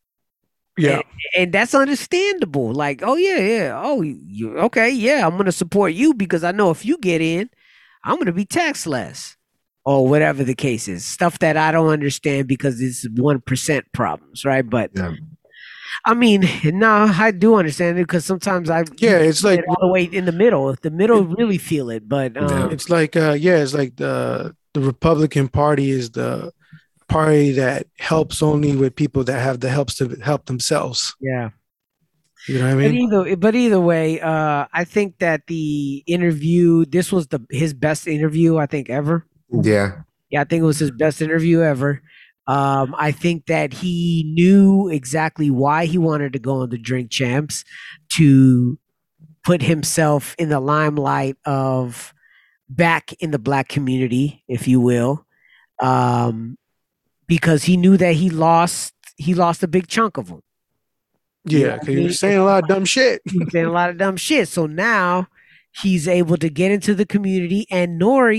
[0.78, 1.02] yeah.
[1.38, 2.74] And that's understandable.
[2.74, 3.82] Like, oh yeah, yeah.
[3.82, 7.50] Oh, you okay, yeah, I'm gonna support you because I know if you get in,
[8.04, 9.38] I'm gonna be taxed less.
[9.88, 11.06] Or whatever the case is.
[11.06, 14.68] Stuff that I don't understand because it's one percent problems, right?
[14.68, 15.14] But Yeah.
[16.04, 19.88] I mean, no, I do understand it because sometimes I Yeah, it's like all the
[19.88, 20.70] way in the middle.
[20.70, 24.56] If the middle really feel it, but um, it's like uh yeah, it's like the
[24.74, 26.52] the Republican Party is the
[27.08, 31.16] party that helps only with people that have the helps to help themselves.
[31.20, 31.50] yeah.
[32.48, 32.96] You know what I But mean?
[32.96, 38.08] either, but either way, uh, I think that the interview, this was the his best
[38.08, 39.26] interview I think ever.
[39.52, 40.04] Yeah.
[40.30, 42.02] Yeah, I think it was his best interview ever.
[42.48, 47.10] Um, I think that he knew exactly why he wanted to go on the Drink
[47.10, 47.64] Champs
[48.18, 48.78] to
[49.44, 52.14] put himself in the limelight of
[52.70, 55.26] back in the black community, if you will,
[55.80, 56.58] um,
[57.28, 60.42] because he knew that he lost he lost a big chunk of them.
[61.46, 63.22] Yeah, because you're saying a lot of dumb shit.
[63.26, 64.48] He's saying a lot of dumb shit.
[64.48, 65.28] So now
[65.82, 68.34] he's able to get into the community, and Nore,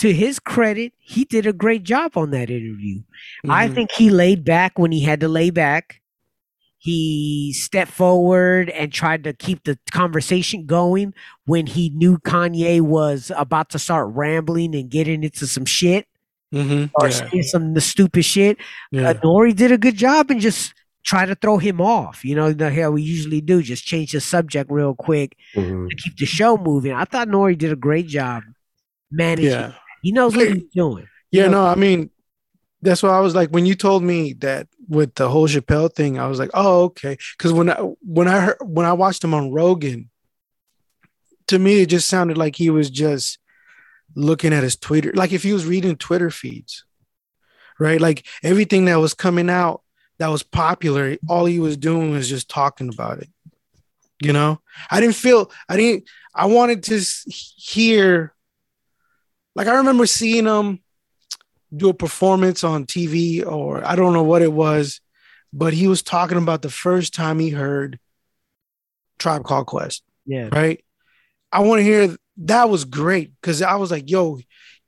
[0.00, 3.02] to his credit, he did a great job on that interview.
[3.48, 3.74] I Mhm.
[3.74, 6.00] think he laid back when he had to lay back.
[6.78, 11.12] He stepped forward and tried to keep the conversation going
[11.44, 16.06] when he knew Kanye was about to start rambling and getting into some shit
[16.54, 16.90] Mhm.
[16.94, 18.56] or Yeah, some the stupid shit.
[18.90, 19.10] yeah.
[19.10, 20.72] Uh, Nore did a good job and just
[21.04, 22.24] try to throw him off.
[22.24, 25.88] You know, the how we usually do, just change the subject real quick Mhm.
[25.90, 26.92] to keep the show moving.
[26.92, 28.42] I thought Nore did a great job
[29.10, 29.50] managing.
[29.50, 29.72] yeah.
[30.02, 31.06] He knows what he's doing.
[31.32, 32.10] Yeah, no, I mean,
[32.82, 36.18] that's why I was like, when you told me that with the whole Chappelle thing,
[36.18, 37.16] I was like, oh, okay.
[37.38, 40.10] Because when I when I heard when I watched him on Rogan,
[41.46, 43.38] to me it just sounded like he was just
[44.16, 46.84] looking at his Twitter, like if he was reading Twitter feeds,
[47.78, 48.00] right?
[48.00, 49.82] Like everything that was coming out
[50.18, 53.28] that was popular, all he was doing was just talking about it.
[54.22, 58.34] You know, I didn't feel, I didn't, I wanted to hear,
[59.54, 60.80] like I remember seeing him
[61.74, 65.00] do a performance on TV or I don't know what it was,
[65.52, 67.98] but he was talking about the first time he heard
[69.18, 70.48] Tribe Called Quest, Yeah.
[70.52, 70.82] right?
[71.52, 74.40] I want to hear that was great because I was like, yo,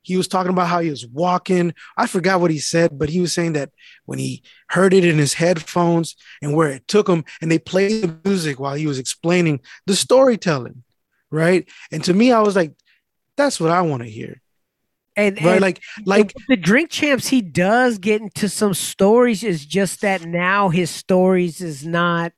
[0.05, 1.75] he was talking about how he was walking.
[1.97, 3.71] I forgot what he said, but he was saying that
[4.07, 8.03] when he heard it in his headphones and where it took him, and they played
[8.03, 10.83] the music while he was explaining the storytelling,
[11.31, 11.69] right?
[11.93, 12.75] And to me, I was like,
[13.37, 14.42] that's what I want to hear,
[15.17, 15.53] And, right?
[15.53, 19.45] and Like, like the drink champs, he does get into some stories.
[19.45, 22.33] It's just that now his stories is not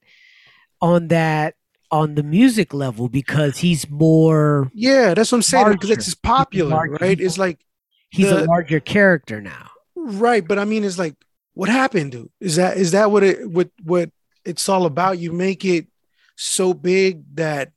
[0.80, 1.54] on that
[1.90, 5.72] on the music level because he's more Yeah, that's what I'm saying.
[5.72, 6.98] Because it's popular, larger.
[7.00, 7.20] right?
[7.20, 7.64] It's like
[8.10, 9.70] he's a larger character now.
[9.94, 11.14] right, but I mean, it's like,
[11.54, 12.30] what happened, dude?
[12.40, 14.10] Is that is that what it what what
[14.44, 15.18] it's all about?
[15.18, 15.86] You make it
[16.34, 17.70] so big that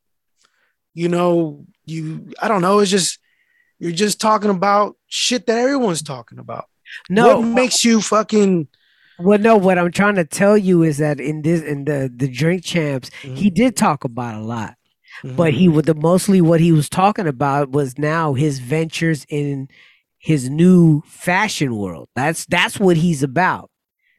[0.96, 2.80] you know you I don't know.
[2.80, 3.20] It's just
[3.80, 6.66] you're just talking about shit that everyone's talking about.
[7.10, 8.68] No, what makes you fucking?
[9.20, 9.58] well, no.
[9.58, 13.10] What I'm trying to tell you is that in this in the the drink champs,
[13.22, 13.36] Mm-hmm.
[13.36, 14.76] he did talk about a lot.
[15.36, 19.68] but he would the mostly what he was talking about was now his ventures in
[20.20, 23.72] his new fashion world that's that's what he's about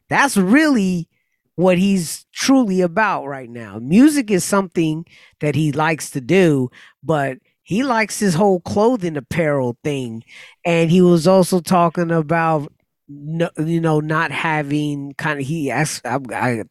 [0.09, 1.07] that's really
[1.55, 5.05] what he's truly about right now music is something
[5.39, 6.69] that he likes to do
[7.01, 7.37] but
[7.69, 10.23] he likes his whole clothing apparel thing
[10.65, 12.73] and he was also talking about
[13.07, 16.63] no, you know not having kind of he asked I, I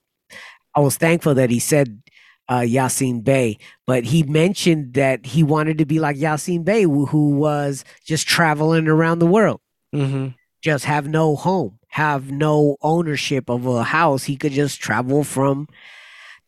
[0.75, 2.03] I was thankful that he said
[2.49, 7.07] uh Yasin Bey but he mentioned that he wanted to be like Yasin Bey, who,
[7.07, 9.61] who was just traveling around the world,
[9.95, 10.35] Mhm.
[10.63, 14.25] just have no home, have no ownership of a house.
[14.25, 15.69] He could just travel from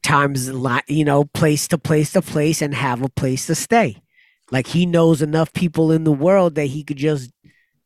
[0.03, 0.51] times,
[0.89, 4.03] you know, place to place to place and have a place to stay.
[4.51, 7.31] Like he knows enough people in the world that he could just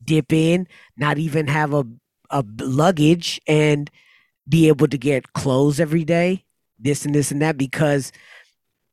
[0.03, 1.85] dip in, not even have a
[2.31, 3.91] a luggage and
[4.49, 6.45] be able to get clothes every day,
[6.79, 8.12] this and this and that because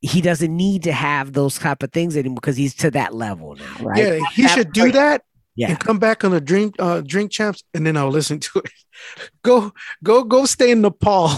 [0.00, 3.54] he doesn't need to have those type of things anymore because he's to that level
[3.56, 3.98] now, right?
[3.98, 5.22] Yeah, he That- should do that
[5.56, 5.70] Yeah.
[5.70, 8.70] and come back on the drink uh drink champs and then I'll listen to it.
[9.42, 11.30] go go go stay in Nepal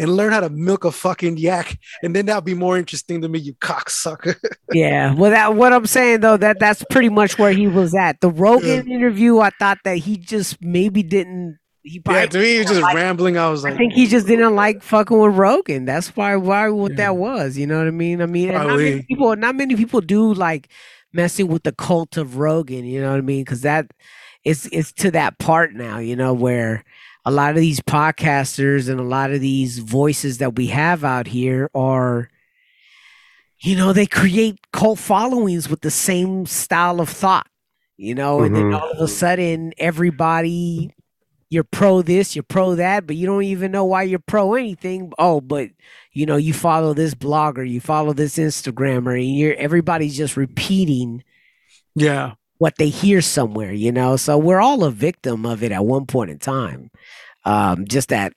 [0.00, 3.28] and learn how to milk a fucking yak and then that'll be more interesting to
[3.28, 4.34] me, you cocksucker.
[4.72, 8.20] Yeah, well, that what I'm saying though that that's pretty much where he was at.
[8.20, 11.58] The Rogan interview, I thought that he just maybe didn't.
[11.82, 13.36] He probably yeah, to me, he was just like- rambling.
[13.38, 15.86] I was like, I think he just didn't like fucking with Rogan.
[15.86, 16.96] That's why why what Yeah.
[16.98, 17.56] that was.
[17.58, 18.20] You know what I mean?
[18.22, 20.68] I mean, not many people not many people do like
[21.12, 22.84] messing with the cult of Rogan.
[22.84, 23.40] You know what I mean?
[23.42, 23.90] Because that
[24.44, 25.98] it's it's to that part now.
[25.98, 26.84] You know where
[27.24, 31.26] a lot of these podcasters and a lot of these voices that we have out
[31.26, 32.28] here are.
[33.62, 37.46] You know, they create cult followings with the same style of thought,
[37.98, 38.80] you know, and then Mhm.
[38.80, 40.94] all of a sudden everybody
[41.52, 45.12] you're pro this, you're pro that, but you don't even know why you're pro anything.
[45.18, 45.68] Oh, but
[46.12, 51.22] you know, you follow this blogger, you follow this Instagrammer, and you're everybody's just repeating
[51.96, 54.16] yeah, what they hear somewhere, you know.
[54.16, 56.90] So we're all a victim of it at one point in time.
[57.46, 58.34] Um, just that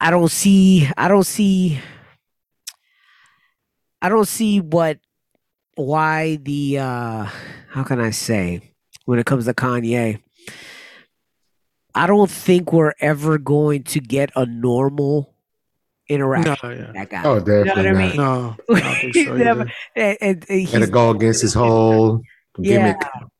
[0.00, 1.80] I don't see I don't see
[4.00, 4.98] I don't see what
[5.74, 7.24] why the uh
[7.70, 8.60] how can I say
[9.04, 10.20] when it comes to Kanye
[11.94, 15.34] I don't think we're ever going to get a normal
[16.08, 17.22] interaction no, yeah, with that guy.
[17.24, 17.98] Oh, definitely what I not.
[17.98, 18.16] mean?
[18.16, 21.52] no, I don't think so He's never- and, and- and And to go against his
[21.54, 22.96] whole yeah, gimmick.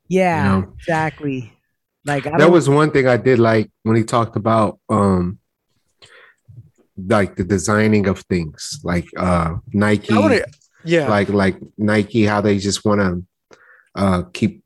[0.09, 0.73] yeah, you know?
[0.79, 1.53] exactly.
[2.05, 5.39] Like I that was one thing I did like when he talked about um
[6.97, 10.15] like the designing of things like uh Nike
[10.85, 13.25] yeah, like like Nike how they just want to
[13.95, 14.63] uh keep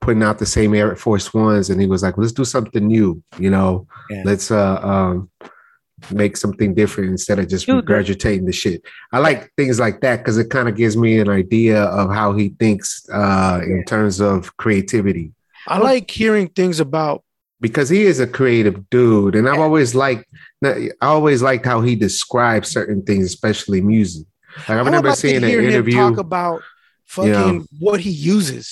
[0.00, 3.22] putting out the same Air Force Ones and he was like let's do something new
[3.38, 4.22] you know Yeah.
[4.24, 5.30] let's uh um
[6.12, 8.82] make something different instead of just Dude, regurgitating the shit
[9.12, 12.34] I like things like that because it kind of gives me an idea of how
[12.34, 15.32] he thinks uh in terms of creativity
[15.66, 17.24] I like hearing things about.
[17.60, 20.24] because he is a creative dude, and I've always liked.
[20.64, 24.24] I always liked how he describes certain things, especially music.
[24.56, 25.94] Like I I would remember like seeing an hear him interview.
[25.94, 26.62] talk about
[27.04, 27.60] fucking Yeah.
[27.80, 28.66] what he uses.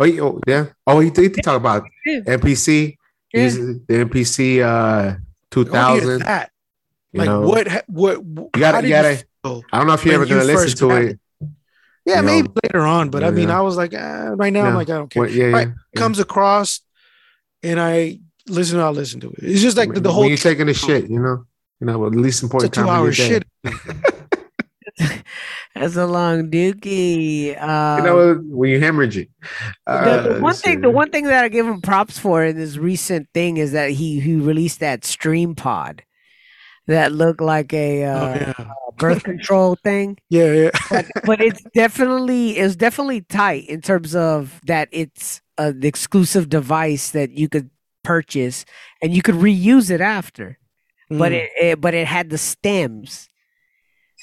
[0.00, 0.66] oh, oh, yeah.
[0.86, 2.24] Oh, he did talk about NPC.
[2.38, 2.96] MPC.
[3.34, 3.42] Yeah.
[3.42, 5.16] uses the MPC uh,
[5.54, 6.18] two I wanna hear thousand.
[6.20, 6.50] that.
[7.12, 7.84] You Like know, what?
[7.86, 8.24] What?
[8.24, 9.62] You gotta- how did you gotta- feel?
[9.72, 11.18] I don't know if you're ever gonna you listen to got it.
[12.06, 13.58] Yeah, you know, maybe later on, but I mean, yeah.
[13.58, 15.22] I was like, eh, right now, I'm like, I don't care.
[15.22, 15.98] What- yeah, Right, yeah.
[16.00, 16.80] Comes across,
[17.62, 18.78] and I listen.
[18.80, 19.38] I'll listen to it.
[19.38, 21.46] It's just like the, the when whole you're taking a shit, you know,
[21.80, 23.44] you know, the least it's a important time two-hour of your day.
[24.98, 25.24] shit.
[25.74, 27.60] That's a long dookie.
[27.60, 29.28] Um, You know, when you're hemorrhaging.
[29.86, 32.56] the, the Uh, one thing, the one thing that I give him props for in
[32.56, 36.02] this recent thing is that he he released that stream pod
[36.86, 38.66] that looked like a uh, oh, yeah,
[38.98, 40.16] birth control thing.
[40.30, 40.70] yeah, yeah.
[40.90, 47.10] but, but it's definitely it's definitely tight in terms of that it's an exclusive device
[47.10, 47.70] that you could
[48.04, 48.64] purchase
[49.02, 50.58] and you could reuse it after
[51.10, 51.36] but Mm.
[51.36, 53.28] it, it but it had the stems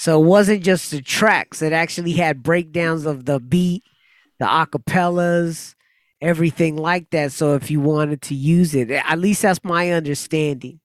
[0.01, 3.83] so it wasn't just the tracks it actually had breakdowns of the beat
[4.39, 5.75] the acapellas
[6.21, 10.79] everything like that so if you wanted to use it at least that's my understanding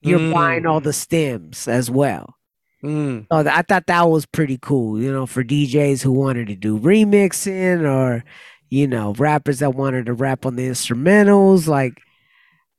[0.00, 0.32] you're Mm.
[0.32, 2.34] buying all the stems as well
[2.84, 3.26] Mm.
[3.30, 6.76] Oh, I thought that was pretty cool, you know, for DJs who wanted to do
[6.76, 8.24] remixing or,
[8.70, 11.68] you know, rappers that wanted to rap on the instrumentals.
[11.68, 11.92] Like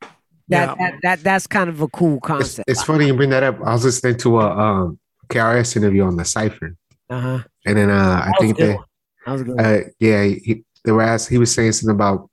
[0.01, 0.09] that,
[0.49, 0.75] Yeah.
[0.77, 2.69] that, that that's kind of a cool It's, concept.
[2.69, 3.61] it's funny you bring that up.
[3.63, 4.99] I was listening to a um,
[5.33, 6.75] KRS interview on the Cipher,
[7.09, 7.39] Uh huh.
[7.65, 8.77] and then uh, I think they,
[9.25, 9.55] That was a good.
[9.55, 9.65] one.
[9.65, 11.29] uh, yeah, he, they were asked.
[11.29, 12.29] He was saying something about,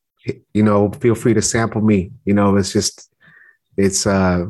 [0.54, 2.10] you know, feel free to sample me.
[2.24, 3.10] You know, it's just,
[3.76, 4.46] it's uh,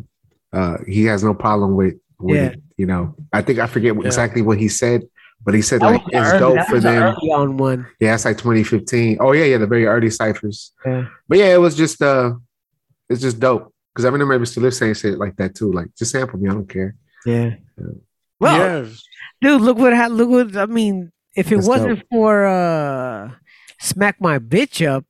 [0.53, 2.47] uh, he has no problem with, with Yeah.
[2.49, 2.63] it.
[2.77, 4.07] You know, I think I forget Yeah.
[4.07, 5.03] exactly what he said,
[5.45, 7.15] but he said That like it's early- dope for them.
[7.41, 7.87] on one.
[8.01, 9.19] Yeah, it's like 2015.
[9.21, 10.73] Oh yeah, yeah, the very early ciphers.
[10.87, 11.05] Yeah.
[11.29, 12.33] But yeah, it was just uh,
[13.11, 14.63] it's just dope because I remember Mr.
[14.63, 15.71] Lif saying shit like that too.
[15.73, 16.95] Like, just sample me, I don't care.
[17.27, 17.51] Yeah.
[18.41, 18.89] Well, yeah,
[19.43, 21.13] dude, look what ha- look what I mean.
[21.37, 23.31] If it That's wasn't for uh,
[23.81, 25.05] smack my bitch up,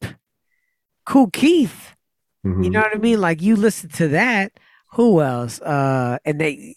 [1.06, 1.94] Kool Keith.
[2.46, 2.64] Mhm.
[2.64, 3.20] You know what I mean?
[3.20, 4.52] Like you listen to that.
[4.94, 5.60] Who else?
[5.60, 6.74] Uh, and they,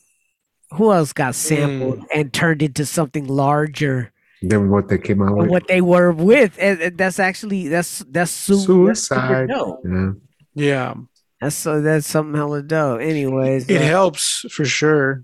[0.72, 2.06] who else got sampled Mm.
[2.14, 5.49] and turned into something larger Then what they came out with.
[5.49, 6.56] what they were with?
[6.60, 9.47] And, and that's actually that's that's su- super Suicide.
[9.49, 9.82] dope.
[9.86, 10.12] Yeah.
[10.54, 10.93] yeah.
[11.41, 13.01] That's so that's something hella dope.
[13.01, 15.24] Anyways, It uh, helps for sure.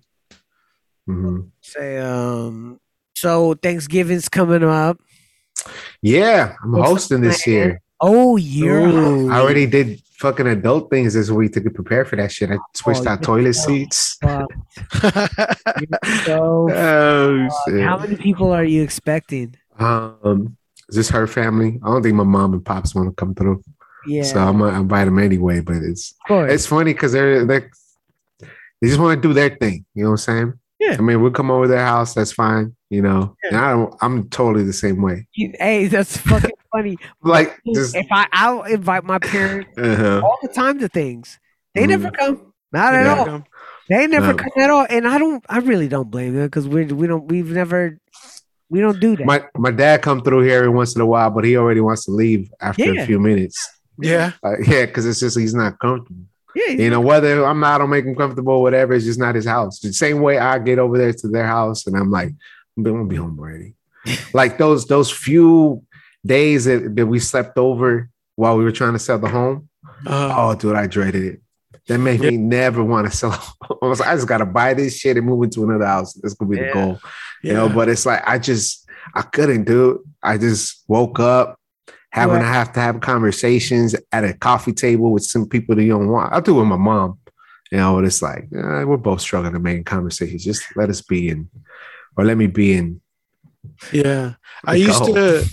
[1.10, 1.50] Mhm.
[1.62, 2.80] say um.
[3.16, 4.98] So Thanksgiving's coming up.
[6.02, 7.82] Yeah, I'm What's hosting this year.
[8.00, 9.30] Oh, you're Ooh.
[9.32, 12.50] I already did fucking adult things this week to prepare for that shit.
[12.52, 14.18] I switched Oh, out toilet seats.
[16.26, 17.82] So, Oh shit.
[17.84, 19.56] how many people are you expecting?
[19.78, 20.56] Um,
[20.88, 21.80] is this her family?
[21.84, 23.62] I don't think my mom and pops want to come through,
[24.08, 25.60] Yeah, so I'm gonna invite them anyway.
[25.62, 27.60] But it's it's funny because they're they
[28.40, 29.86] they just want to do their thing.
[29.94, 30.54] You know what I'm saying?
[30.80, 30.96] Yeah.
[30.98, 32.14] I mean, we'll come over their house.
[32.14, 32.76] That's fine.
[32.90, 33.50] You know, Yeah.
[33.50, 33.94] and I don't.
[34.02, 35.28] I'm totally the same way.
[35.34, 36.98] You- hey, that's fucking funny.
[37.22, 37.96] Like just.
[37.96, 40.22] if I, I'll invite my parents Uh-huh.
[40.24, 41.38] all the time to things.
[41.76, 42.54] They never come.
[42.72, 43.32] Not at Yeah.
[43.34, 43.44] all.
[43.90, 44.38] They never No.
[44.38, 44.86] come at all.
[44.90, 45.44] And I don't.
[45.50, 47.28] I really don't blame them because we we don't.
[47.28, 47.98] We've never.
[48.72, 49.26] We don't do that.
[49.26, 52.06] My my dad come through here every once in a while, but he already wants
[52.06, 53.02] to leave after Yeah.
[53.02, 53.68] a few minutes.
[54.02, 54.32] yeah.
[54.44, 56.22] Uh, yeah, because it's just he's not comfortable.
[56.56, 58.94] Yeah, You know, whether I'm not, I don't make him comfortable, whatever.
[58.94, 59.80] It's just not his house.
[59.80, 62.30] The same way I get over there to their house, and I'm like,
[62.78, 63.76] I'm gonna be home already.
[64.34, 65.84] like those those few
[66.26, 69.70] days that, that we slept over while we were trying to sell the home.
[70.08, 71.42] Uh, Oh, dude, I dreaded it.
[71.88, 73.32] That made me never want to sell.
[73.82, 76.14] I was like, I just gotta buy this shit and move into another house.
[76.14, 76.74] That's gonna be the Yeah.
[76.74, 77.00] goal.
[77.44, 77.52] yeah.
[77.52, 80.02] You know, but it's like I just I couldn't do it.
[80.24, 81.59] I just woke up
[82.12, 82.42] having Right.
[82.42, 86.08] to have to have conversations at a coffee table with some people that you don't
[86.10, 86.34] want.
[86.34, 87.20] I'll do it with my mom.
[87.72, 90.44] You know, it's like uh, we're both struggling to make conversations.
[90.44, 91.50] Just let us be in,
[92.18, 93.02] or let me be in.
[93.92, 94.34] Yeah.
[94.66, 95.46] I used to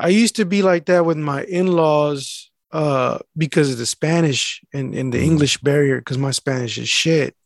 [0.00, 4.94] I used to be like that with my in-laws uh because of the Spanish and,
[4.96, 5.24] and the Mhm.
[5.30, 7.36] English barrier because my Spanish is shit.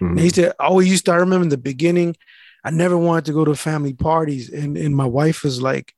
[0.00, 0.10] Mhm.
[0.12, 2.16] And I used to I always used to I remember in the beginning,
[2.64, 4.48] I never wanted to go to family parties.
[4.48, 5.92] And and my wife was like,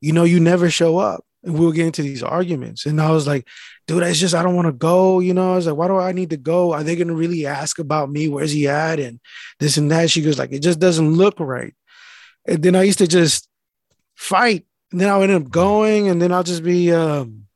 [0.00, 1.24] you know, you never show up.
[1.46, 2.84] And we'll get into these arguments.
[2.86, 3.46] And I was like,
[3.86, 5.20] dude, it's just I don't want to go.
[5.20, 6.72] You know, I was like, why do I need to go?
[6.74, 8.28] Are they gonna really ask about me?
[8.28, 8.98] Where's he at?
[8.98, 9.20] And
[9.60, 10.10] this and that.
[10.10, 11.72] She goes, like, it just doesn't look right.
[12.46, 13.48] And then I used to just
[14.16, 14.66] fight.
[14.92, 17.46] And then I would end up going, and then I'll just be um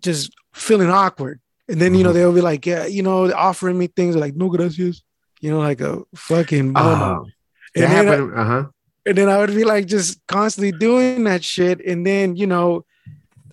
[0.00, 1.40] just feeling awkward.
[1.68, 2.14] And then, you know, Mhm.
[2.14, 5.02] they'll be like, yeah, you know, offering me things like, no gracias,
[5.40, 7.26] you know, like a fucking momo.
[7.74, 8.38] That and, then I, happened.
[8.38, 8.64] Uh huh.
[9.06, 11.80] And then I would be like just constantly doing that shit.
[11.84, 12.84] And then, you know,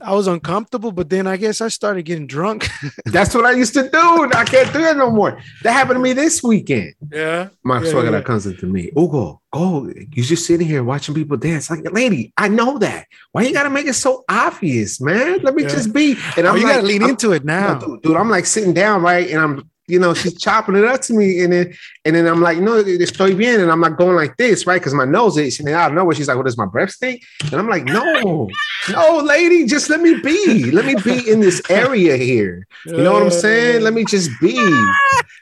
[0.02, 2.70] I was uncomfortable, but then I guess I started getting drunk.
[3.06, 4.30] That's what I used to do.
[4.34, 5.42] I can't do that no more.
[5.64, 6.94] That happened to me this weekend.
[7.12, 7.50] yeah.
[7.66, 8.22] My Yeah, suegra yeah.
[8.22, 8.92] comes into me.
[8.98, 9.88] Ugo, go.
[10.14, 11.70] You just sitting here watching people dance.
[11.70, 13.08] Like, lady, I know that.
[13.34, 15.40] Why you gotta make it so obvious, man?
[15.44, 15.70] Let me Yeah.
[15.70, 16.16] just be.
[16.38, 17.74] And Oh, I'm you like, gotta lean I'm- into it no, now.
[17.80, 19.30] dude, dude, I'm like sitting down, right?
[19.30, 21.74] And I'm, you know, she's chopping it up to me, and then
[22.06, 24.80] and then I'm like, no, estoy bien, and I'm not going like this, right?
[24.80, 26.92] Because my nose is, and don't know nowhere, she's like, oh, what does my breath
[26.92, 27.24] stink?
[27.44, 28.50] And I'm like, no,
[28.92, 30.72] no, lady, just let me be.
[30.72, 32.68] Let me be in this area here.
[32.86, 33.82] You know what I'm saying?
[33.82, 34.58] Let me just be.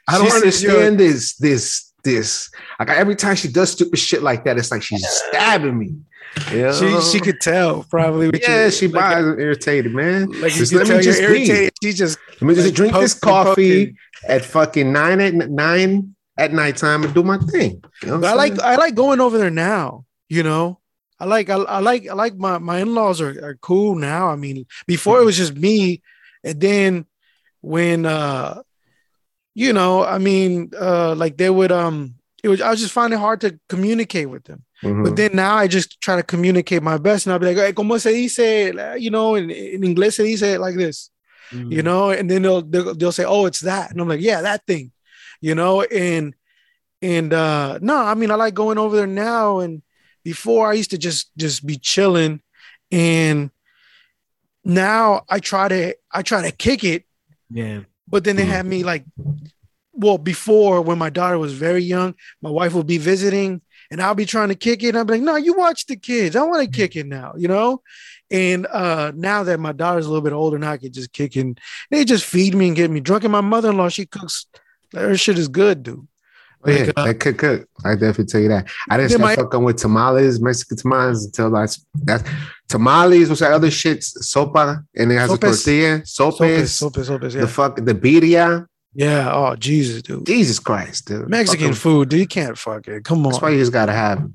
[0.08, 2.50] I don't She understand this, this, this.
[2.80, 5.96] Like every time she does stupid shit like that, it's like she's stabbing me.
[6.52, 7.02] You know?
[7.02, 8.30] She she could tell probably.
[8.42, 10.30] yeah, you- she like, buys irritated, man.
[10.42, 11.26] like just can let me just be.
[11.26, 11.74] irritated.
[11.84, 13.96] She just Let me just like, drink this coffee
[14.28, 17.84] at fucking nine at nine at nighttime and do my thing.
[18.04, 18.60] You know But I I'm like?
[18.60, 20.06] I like going over there now.
[20.30, 20.80] You know,
[21.20, 24.30] I like I, I like I like my my in laws are, are cool now.
[24.30, 26.02] I mean, before it was just me,
[26.44, 27.06] and then
[27.62, 28.62] when uh,
[29.56, 33.18] you know, I mean, uh, like they would um, it was I was just finding
[33.18, 34.64] it hard to communicate with them.
[34.84, 35.04] Mhm.
[35.04, 37.74] But then now I just try to communicate my best, and I'll be like, hey,
[37.74, 39.00] ¿cómo se dice?
[39.02, 41.10] You know, in, in inglés se dice like this
[41.54, 41.72] Mm.
[41.72, 44.42] you know and then they'll, they'll they'll say oh it's that and i'm like yeah
[44.42, 44.92] that thing
[45.40, 46.36] you know and
[47.02, 49.82] and uh no i mean i like going over there now and
[50.26, 52.42] before i used to just just be chilling
[52.92, 53.50] and
[54.66, 57.06] now i try to i try to kick it
[57.50, 57.80] yeah.
[58.10, 58.48] but then they Mhm.
[58.50, 59.06] had me like
[59.94, 63.62] well before when my daughter was very young my wife would be visiting
[63.92, 65.96] and i'll be trying to kick it and i'll be like no you watch the
[65.96, 67.82] kids i want to kick it now you know
[68.30, 71.36] and uh now that my daughter's a little bit older now i can just kick
[71.36, 71.60] and
[71.92, 74.46] they just feed me and get me drunk and my mother-in-law she cooks
[74.94, 76.08] her shit is good dude
[76.66, 77.70] Oh, yeah, like, uh, that could cook.
[77.86, 78.68] I definitely tell you that.
[78.90, 82.28] I didn't start my- fucking with tamales, Mexican tamales until that's that's
[82.68, 83.30] tamales.
[83.30, 84.00] What's that other shit?
[84.00, 85.42] Sopa, and it has a Sopes.
[85.64, 86.02] tortilla.
[86.04, 87.42] Sopes, sopes, sopes, sopes, yeah.
[87.42, 88.66] the fuck, the birria.
[89.04, 91.30] Yeah oh jesus dude Jesus Christ, dude.
[91.30, 93.94] mexican Fucking- food dude you can't fuck it come on That's why you just gotta
[93.94, 94.20] have.
[94.24, 94.32] it.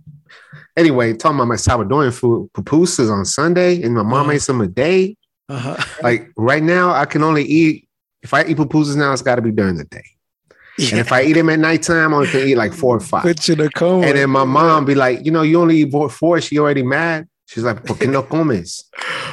[0.77, 4.29] Anyway, talking about my Salvadorian food, pupusas on Sunday, and my mom Uh-huh.
[4.33, 5.17] made some a day.
[5.51, 5.77] uh-huh.
[6.03, 7.87] Like right now, I can only eat
[8.23, 9.13] if I eat pupusas now.
[9.13, 10.05] It's got to be during the day,
[10.91, 13.23] and if I eat them at nighttime, I only can eat like four or five.
[13.23, 15.77] put you in a coma And then my mom be like, you know, you only
[15.83, 16.41] eat four-.
[16.41, 17.27] She already mad.
[17.49, 18.85] She's like, ¿por qué no comes?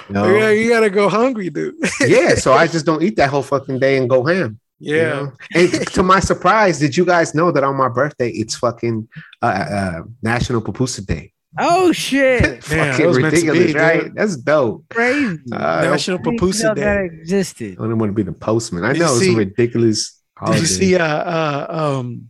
[0.09, 0.25] You know?
[0.38, 1.75] yeah you gotta go hungry dude
[2.05, 4.59] yeah, so I just don't eat that whole fucking day and go ham.
[4.80, 5.34] You yeah know?
[5.55, 9.07] And to my surprise, did you guys know that on my birthday it's fucking
[9.41, 11.34] uh, uh, National Pupusa Day?
[11.57, 12.41] Oh shit!
[12.71, 14.03] Yeah, Fucking that was meant to ridiculous, be, right?
[14.03, 14.15] dude.
[14.15, 14.86] That's dope.
[14.89, 15.39] Crazy.
[15.51, 16.82] Uh, National I didn't Papusa Day.
[16.82, 17.77] that existed.
[17.80, 18.86] I don't want to be the postman.
[18.86, 20.21] I Did know it's see- a ridiculous.
[20.45, 20.95] Did you see?
[20.95, 21.65] Uh, uh,
[21.99, 22.30] um,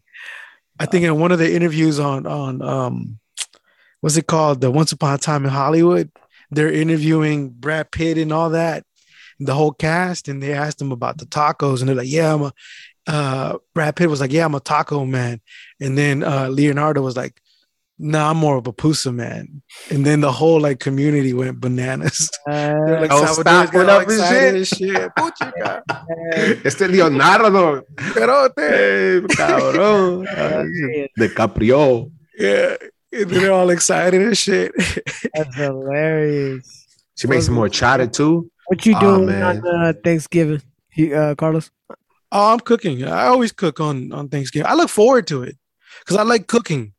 [0.79, 3.19] I think in one of the interviews on on um,
[4.01, 4.61] what's it called?
[4.61, 6.09] The Once Upon a Time in Hollywood.
[6.51, 8.83] They're interviewing Brad Pitt and all that,
[9.39, 12.41] the whole cast, and they asked him about the tacos, and they're like, "Yeah, I'm
[12.43, 12.53] a."
[13.07, 15.41] Uh, Brad Pitt was like, "Yeah, I'm a taco man,"
[15.79, 17.41] and then uh, Leonardo was like,
[17.97, 21.59] "No, nah, I'm more of a pusa man." And then the whole like community went
[21.59, 22.29] bananas.
[22.45, 24.55] They're Uh, like, Oh, Salvador's stop got it up shit.
[24.55, 25.11] and shit.
[25.17, 27.81] Puchica, Este Leonardo.
[27.95, 28.53] perote.
[28.57, 30.25] Hey, cabrón.
[30.25, 32.11] yeah, DiCaprio.
[32.37, 32.75] Yeah.
[33.11, 34.71] And they're all excited and shit.
[35.33, 36.85] that's hilarious.
[37.17, 38.51] She makes some more chata too.
[38.69, 39.65] What you doing man.
[39.65, 40.61] on uh, Thanksgiving,
[41.15, 41.71] uh, Carlos?
[42.31, 43.03] oh, I'm cooking.
[43.03, 44.67] I always cook on on Thanksgiving.
[44.67, 45.57] I look forward to it
[45.99, 46.93] because I like cooking.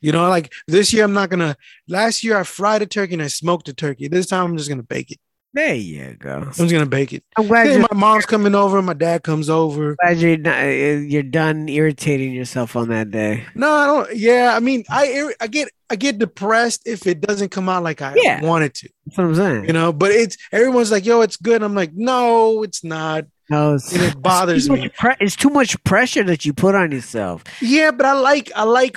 [0.00, 1.56] You know, like this year, I'm not gonna.
[1.86, 4.08] Last year, I fried a turkey and I smoked a turkey.
[4.08, 5.20] This time, I'm just gonna bake it.
[5.54, 6.38] There you go.
[6.38, 7.22] I'm just gonna bake it.
[7.38, 8.82] I'm glad Hey, you're, my mom's coming over.
[8.82, 9.94] My dad comes over.
[10.02, 13.44] glad you're, not, uh, you're done irritating yourself on that day.
[13.54, 14.16] No, I don't.
[14.16, 18.02] Yeah, I mean, I I get I get depressed if it doesn't come out like
[18.02, 18.40] I Yeah.
[18.42, 18.88] want it to.
[19.06, 19.64] That's what I'm saying.
[19.66, 23.74] You know, but it's everyone's like, "Yo, it's good." I'm like, "No, it's not." No,
[23.74, 24.88] it's, And it bothers it's me.
[24.98, 27.44] pre- it's too much pressure that you put on yourself.
[27.62, 28.96] Yeah, but I like I like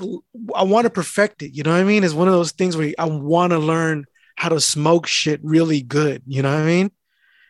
[0.56, 1.54] I want to perfect it.
[1.54, 2.04] You know what I mean?
[2.04, 4.06] It's one of those things where I want to learn
[4.38, 6.22] how to smoke shit really good.
[6.28, 6.92] You know what I mean?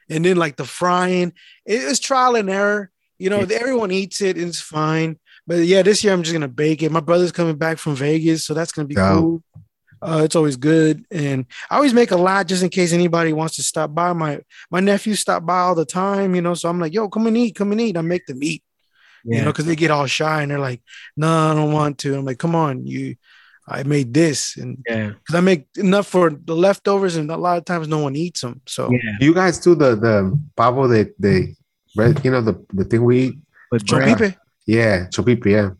[0.09, 1.33] And then like the frying,
[1.65, 2.89] it- it's trial and error.
[3.19, 5.17] You know, everyone eats it, and it's fine.
[5.45, 6.91] But yeah, this year I'm just gonna bake it.
[6.91, 9.19] My brother's coming back from Vegas, so that's gonna be Dope.
[9.21, 9.43] cool.
[10.01, 13.55] Uh, it's always good, and I always make a lot just in case anybody wants
[13.55, 14.13] to stop by.
[14.13, 16.53] My my nephews stop by all the time, you know.
[16.53, 18.63] So I'm like, "Yo, come and eat, come and eat." I make them eat
[19.25, 20.81] you know, because they get all shy and they're like,
[21.17, 23.15] "No, I don't want to." I'm like, "Come on, you."
[23.68, 27.57] I made this, and yeah, because I make enough for the leftovers, and a lot
[27.57, 28.61] of times no one eats them.
[28.65, 29.18] So yeah.
[29.20, 31.53] You guys do the the pavo the the
[31.95, 32.24] bread?
[32.24, 33.36] You know the the thing we eat.
[33.70, 34.36] But Chopipe.
[34.65, 35.45] Yeah, chopipe.
[35.45, 35.72] Yeah.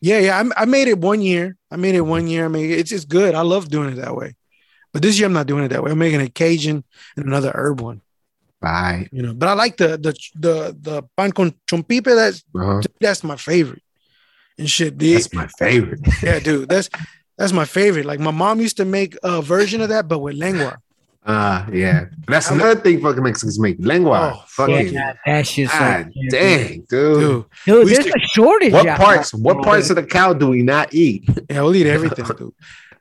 [0.00, 0.42] Yeah, yeah.
[0.56, 1.56] I, I made it one year.
[1.70, 2.44] I made it one year.
[2.44, 3.34] I mean, it's it's good.
[3.34, 4.34] I love doing it that way.
[4.92, 5.90] But this year I'm not doing it that way.
[5.92, 6.82] I'm making a Cajun
[7.16, 8.00] and another herb one.
[8.60, 9.08] Bye.
[9.12, 12.04] You know, but I like the the the the pan con chompipe.
[12.04, 12.80] That's Uh-huh.
[13.00, 13.82] that's my favorite.
[14.58, 16.00] And shit, the, That's my favorite.
[16.20, 16.68] yeah, dude.
[16.68, 16.90] That's
[17.38, 18.04] that's my favorite.
[18.04, 20.78] Like my mom used to make a version of that, but with lengua.
[21.24, 22.06] Uh yeah.
[22.26, 23.76] That's I'm- another thing fucking Mexicans make.
[23.78, 24.34] Lengua.
[24.36, 26.30] Oh, fucking fuck that shit's so God good.
[26.30, 26.88] dang, dude.
[26.88, 28.72] Dude, Dude, there's used a shortage.
[28.72, 29.30] What parts?
[29.32, 29.40] there.
[29.40, 31.24] What parts of the cow do we not eat?
[31.50, 32.52] Yeah, we'll eat everything, dude.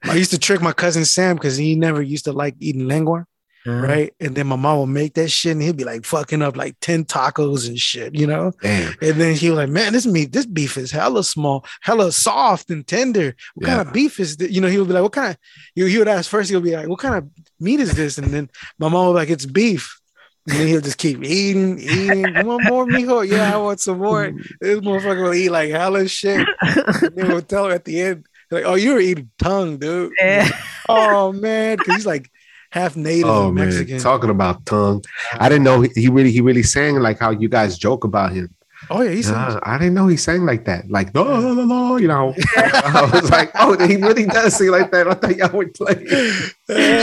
[0.03, 3.25] I used to trick my cousin Sam because he never used to like eating lengua,
[3.67, 4.13] Uh, right?
[4.19, 6.77] And then my mom would make that shit and he'd be like fucking up like
[6.79, 8.53] 10 tacos and shit, you know?
[8.61, 8.93] Damn.
[9.01, 12.69] And then he was like, man, this meat, this beef is hella small, hella soft
[12.69, 13.35] and tender.
[13.55, 14.51] What kind of beef is this?
[14.51, 15.37] You know, he would be like, what kind of,
[15.75, 18.17] he, would ask first, he would be like, what kind of meat is this?
[18.17, 18.49] And then
[18.79, 19.99] my mom be like, it's beef.
[20.47, 22.35] And then he'll just keep eating, eating.
[22.35, 23.27] You want more, mijo?
[23.27, 24.31] Yeah, I want some more.
[24.61, 26.47] This motherfucker will eat like hella shit.
[26.61, 30.13] And then we'll tell her at the end, like, oh, you were eating tongue, dude.
[30.21, 30.49] Yeah.
[30.87, 32.31] Oh man, because he's like
[32.79, 33.99] half native Oh and man, Mexican.
[33.99, 35.03] talking about tongue.
[35.33, 38.31] I didn't know he, he really he really sang like how you guys joke about
[38.33, 38.53] him.
[38.91, 40.89] oh yeah, he's Nah, I didn't know he sang like that.
[40.89, 42.33] Like no, no, no, no, you know.
[42.57, 45.07] I was like, oh, he really does sing like that.
[45.07, 46.05] I thought y'all would play.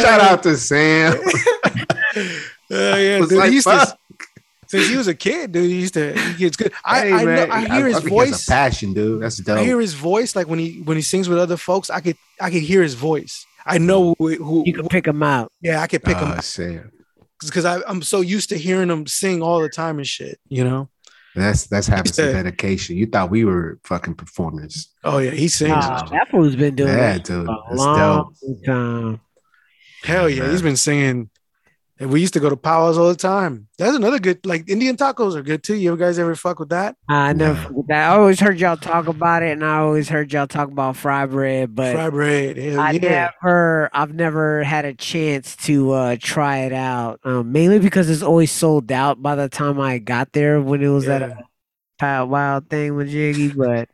[0.02, 1.18] Shout out to Sam.
[2.70, 3.88] Uh, yeah, dude, like, he used fuck.
[3.88, 4.26] to,
[4.68, 5.68] since he was a kid, dude.
[5.70, 6.12] He used to.
[6.18, 6.72] He gets good.
[6.84, 8.46] I Hey, I, know, I hear his think he has voice.
[8.46, 9.22] passion, dude.
[9.22, 9.58] That's dope.
[9.58, 11.90] I hear his voice like when he when he sings with other folks.
[11.90, 13.46] I could I could hear his voice.
[13.66, 14.34] I know who.
[14.36, 15.50] who You can pick them out.
[15.60, 16.90] yeah, I could pick him Ah, up Sam.
[17.40, 20.38] because I'm so used to hearing him sing all the time and shit.
[20.48, 20.88] You know.
[21.34, 22.32] That's that's having some Yeah.
[22.32, 22.96] dedication.
[22.96, 24.88] You thought we were fucking performers.
[25.02, 25.70] Oh yeah, he sings.
[25.70, 27.48] Nah, that fool's been doing Yeah, it dude.
[27.48, 28.64] a long dope.
[28.64, 29.20] time.
[30.04, 30.50] Hell yeah, Man.
[30.52, 31.30] he's been singing.
[32.01, 33.68] And we used to go to powwows all the time.
[33.78, 34.45] That's another good.
[34.45, 35.76] Like Indian tacos are good too.
[35.76, 36.97] You guys ever fuck with that?
[37.09, 37.66] I never Nah.
[37.68, 38.11] forget that.
[38.11, 41.24] I always heard y'all talk about it, and I always heard y'all talk about fry
[41.26, 42.57] bread, but Fry bread.
[42.57, 43.30] Hell I yeah.
[43.45, 47.20] never, I've never had a chance to uh, try it out.
[47.22, 50.88] Um, mainly because it's always sold out by the time I got there when it
[50.88, 51.36] was at a
[52.01, 53.51] Pow Wild thing with Jiggy.
[53.51, 53.88] But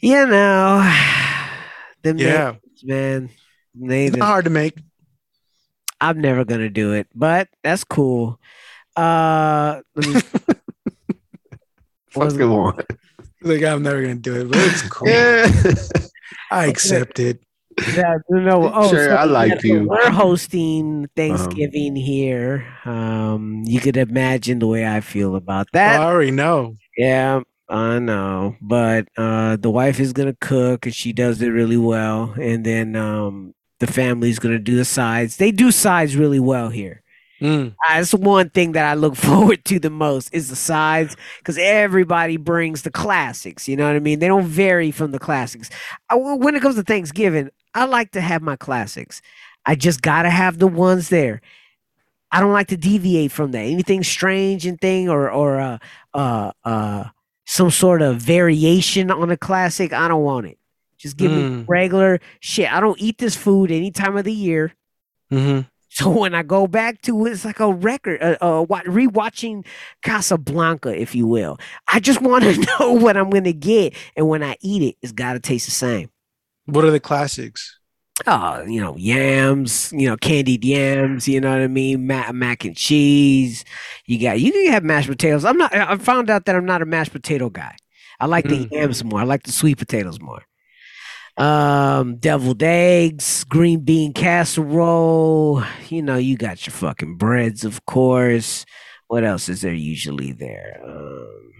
[0.00, 0.78] you know,
[2.02, 2.56] them Yeah.
[2.74, 3.30] natives, man,
[3.74, 4.76] they It's not hard to make.
[6.02, 8.40] I'm never gonna do it, but that's cool.
[8.96, 10.20] Uh, let me,
[12.10, 12.84] Fucking one.
[13.40, 15.08] Like I'm never gonna do it, but it's cool.
[15.08, 15.46] Yeah.
[16.50, 17.40] I accept it.
[17.94, 19.76] yeah, no, oh, Sure, I like yeah, you.
[19.78, 19.86] Uh-huh.
[20.04, 22.66] We're hosting Thanksgiving here.
[22.84, 26.00] Um, you could imagine the way I feel about that.
[26.00, 26.76] I already know.
[26.98, 28.56] Yeah, I know.
[28.60, 32.34] But uh the wife is gonna cook and she does it really well.
[32.38, 35.38] And then um the family's gonna do the sides.
[35.38, 37.02] They do sides really well here.
[37.40, 37.72] Mm.
[37.72, 41.58] Uh, That's one thing that I look forward to the most is the sides because
[41.58, 43.68] everybody brings the classics.
[43.68, 44.20] You know what I mean?
[44.20, 45.68] They don't vary from the classics.
[46.08, 49.20] I, when it comes to Thanksgiving, I like to have my classics.
[49.66, 51.42] I just gotta have the ones there.
[52.30, 53.64] I don't like to deviate from that.
[53.64, 55.78] Anything strange and thing or or uh
[56.14, 57.04] uh uh
[57.46, 60.58] some sort of variation on a classic, I don't want it.
[61.02, 61.64] Just give me Mm.
[61.68, 62.72] regular shit.
[62.72, 64.72] I don't eat this food any time of the year.
[65.30, 69.66] hmm So when I go back to it, it's like a record, uh, uh, rewatching
[70.02, 71.58] Casablanca, if you will.
[71.92, 75.12] I just want to know what I'm gonna get, and when I eat it, it's
[75.12, 76.08] got to taste the same.
[76.66, 77.78] What are the classics?
[78.26, 81.26] Oh, you know, yams, you know, candied yams.
[81.26, 82.06] You know what I mean?
[82.06, 83.64] Mac, mac and cheese.
[84.06, 85.44] You got you can have mashed potatoes.
[85.44, 85.74] I'm not.
[85.74, 87.74] I found out that I'm not a mashed potato guy.
[88.20, 88.70] I like the Mm.
[88.70, 89.20] yams more.
[89.20, 90.42] I like the sweet potatoes more.
[91.42, 95.64] Um, deviled eggs, green bean casserole.
[95.88, 98.64] You know, you got your fucking breads, of course.
[99.08, 100.80] What else is there usually there?
[100.86, 101.52] Um,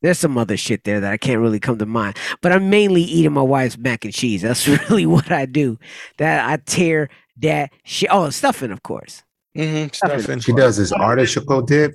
[0.00, 2.16] there's some other shit there that I can't really come to mind.
[2.40, 4.40] But I'm mainly eating my wife's mac and cheese.
[4.40, 5.78] That's really what I do.
[6.16, 7.10] That I tear
[7.42, 8.08] that shit.
[8.10, 9.24] Oh, stuffing, of course.
[9.54, 9.92] Mm-hmm.
[9.92, 10.40] Stuffing.
[10.40, 11.94] She does this artichoke dip.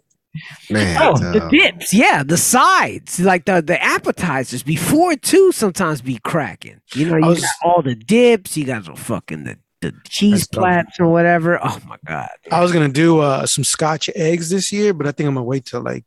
[0.70, 5.52] Man, Oh, it's, the dips, yeah, the sides, like the the appetizers before too.
[5.52, 6.82] Sometimes be cracking.
[6.94, 8.56] You know, you was- got all the dips.
[8.58, 11.60] You got the fucking the the cheese plats or whatever.
[11.64, 12.30] Oh my god.
[12.52, 15.44] I was gonna do uh, some Scotch eggs this year, but I think I'm gonna
[15.44, 16.04] wait till like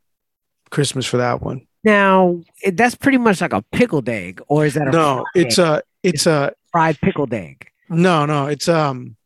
[0.69, 1.67] Christmas for that one.
[1.83, 2.41] Now
[2.73, 5.65] that's pretty much like a pickled egg, or is that a No, it's egg?
[5.65, 7.67] a it's a fried pickled egg?
[7.89, 9.17] no no it's um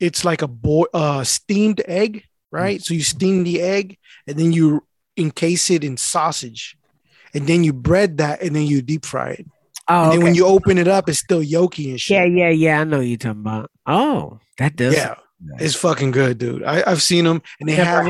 [0.00, 2.82] it's like a boy uh steamed egg, right?
[2.82, 4.84] So you steam the egg and then you
[5.16, 6.76] encase it in sausage,
[7.34, 9.46] and then you bread that and then you deep fry it.
[9.88, 12.16] Oh, and then when you open it up, it's still yolky and shit.
[12.16, 12.50] yeah, yeah.
[12.50, 12.80] Yeah.
[12.80, 13.70] I know what you're talking about.
[13.86, 14.94] Oh, that does.
[14.94, 15.16] Yeah,
[15.58, 16.62] it's fucking good, dude.
[16.62, 18.08] I, I've seen them, and they have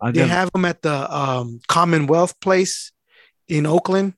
[0.00, 2.92] I they never- have them at the um, Commonwealth Place
[3.48, 4.14] in Oakland.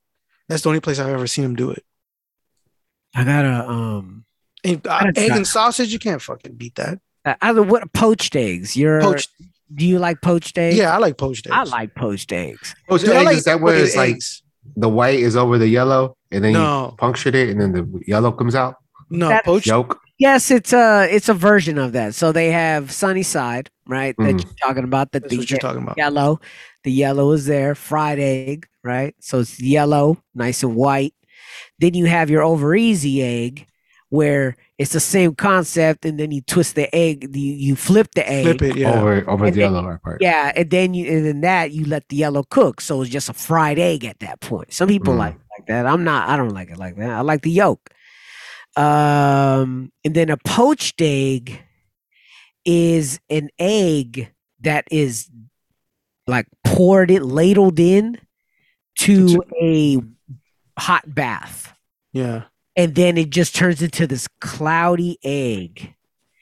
[0.48, 1.84] That's the only place I've ever seen them do it.
[3.14, 4.24] I got a um.
[4.62, 7.00] And, uh, egg and sausage, you can't fucking beat that.
[7.24, 8.76] uh, Either what poached eggs?
[8.76, 9.30] You're Poached,
[9.74, 10.76] do you like poached eggs?
[10.76, 11.54] yeah, I like poached eggs.
[11.56, 12.74] I like poached eggs.
[12.88, 14.42] Poached Dude, I eggs, like is that where it's like eggs.
[14.76, 18.32] the white is over the yellow and then you punctured it and then the yellow
[18.32, 18.76] comes out?
[19.10, 19.66] no That- poached.
[19.66, 19.98] Yolk.
[20.18, 22.14] Yes, it's a it's a version of that.
[22.14, 24.14] So they have sunny side, right?
[24.18, 24.42] That Mhm.
[24.44, 25.12] you're talking about.
[25.12, 25.96] That That's the what you're talking about.
[25.96, 26.40] yellow,
[26.84, 27.74] the yellow is there.
[27.74, 29.14] Fried egg, right?
[29.20, 31.14] So it's yellow, nice and white.
[31.78, 33.66] Then you have your over easy egg,
[34.11, 37.34] where it's the same concept, and then you twist the egg.
[37.34, 38.44] You you flip the egg.
[38.58, 39.00] Flip it, yeah.
[39.00, 40.20] Over over And the then- yellow part.
[40.20, 42.80] Yeah, and then you and then that you let the yellow cook.
[42.80, 44.72] So it's just a fried egg at that point.
[44.72, 45.18] Some people Mm.
[45.18, 45.86] like like that.
[45.86, 46.28] I'm not.
[46.28, 47.11] I don't like it like that.
[47.11, 47.90] I like the yolk.
[48.76, 51.61] Um, and then a poached egg
[52.64, 55.28] is an egg that is
[56.26, 58.18] like poured it ladled in
[58.98, 60.00] to a
[60.78, 61.72] hot bath,
[62.12, 62.44] Yeah,
[62.80, 65.94] and then it just turns into this cloudy egg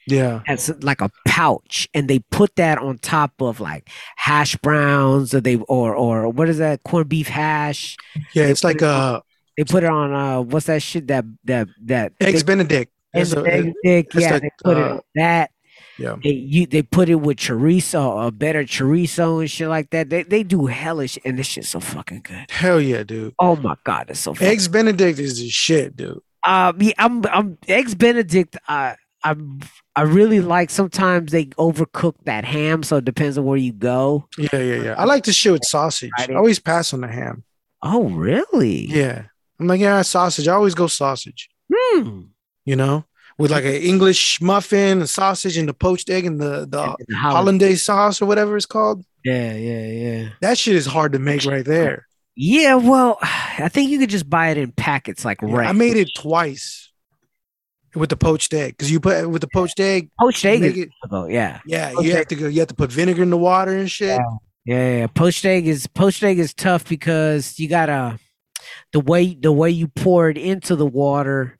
[0.07, 0.41] yeah.
[0.47, 5.41] as like a pouch and they put that on top of like hash browns or
[5.41, 7.97] they or or what is that corned beef hash
[8.33, 9.19] Yeah, it's like uh
[9.57, 12.93] they put it on uh what's that shit that that that eggs Benedict.
[13.13, 15.51] eggs a- Benedict, yeah like, they put it uh, on that
[15.97, 16.15] yeah.
[16.23, 20.23] they you they put it with chorizo a better chorizo and shit like that they
[20.23, 23.35] they do hellish and this shit's so fucking good Hell yeah, dude.
[23.39, 26.21] oh my god it's so fucking Eggs Benedict is the shit, dude.
[26.45, 28.57] Um, yeah, I'm, I'm eggs Benedict.
[28.67, 29.59] I, I'm,
[29.95, 30.69] I really like.
[30.69, 34.27] Sometimes they overcook that ham, so it depends on where you go.
[34.37, 34.95] Yeah, yeah, yeah.
[34.97, 36.11] I like the shit with sausage.
[36.17, 37.43] I always pass on the ham.
[37.81, 38.85] Oh, really?
[38.85, 39.23] Yeah.
[39.59, 40.47] I'm like, yeah, sausage.
[40.47, 42.21] I always go sausage, Hmm.
[42.65, 43.03] you know,
[43.37, 47.15] with like an English muffin, a sausage, and the poached egg and the, the The
[47.15, 49.03] hollandaise sauce or whatever it's called.
[49.25, 50.29] Yeah, yeah, yeah.
[50.39, 52.07] That shit is hard to make right there.
[52.41, 52.75] Yeah.
[52.75, 55.67] Well, I think you could just buy it in packets, like Yeah, right.
[55.67, 56.89] I made it twice
[57.95, 60.09] with the poached egg because you put with the poached egg.
[60.19, 60.63] poached egg.
[60.63, 60.89] Is it-
[61.29, 61.59] yeah.
[61.65, 62.27] Yeah, Poached you have egg.
[62.29, 62.47] to go.
[62.47, 64.19] You have to put vinegar in the water and shit.
[64.19, 64.35] Yeah.
[64.65, 65.07] Yeah, yeah.
[65.07, 68.19] Poached egg is poached egg is tough because you gotta
[68.93, 71.57] the way the way you pour it into the water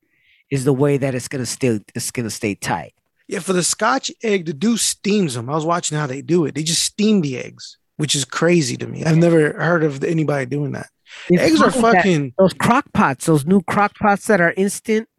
[0.52, 2.94] is the way that it's gonna stay it's gonna stay tight.
[3.28, 5.50] Yeah, for the Scotch egg, the dude steams them.
[5.50, 6.54] I was watching how they do it.
[6.56, 9.04] They just steam the eggs, which is crazy to me.
[9.04, 10.88] I've never heard of anybody doing that.
[11.30, 12.34] It's eggs are funny that- fucking.
[12.38, 15.10] those crock pots, those new crock pots that are instant.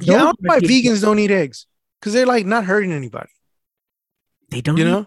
[0.00, 1.66] Yeah, I don't know why vegans don't eat eggs
[2.00, 3.28] because they're like not hurting anybody.
[4.50, 5.06] They don't You eat- know?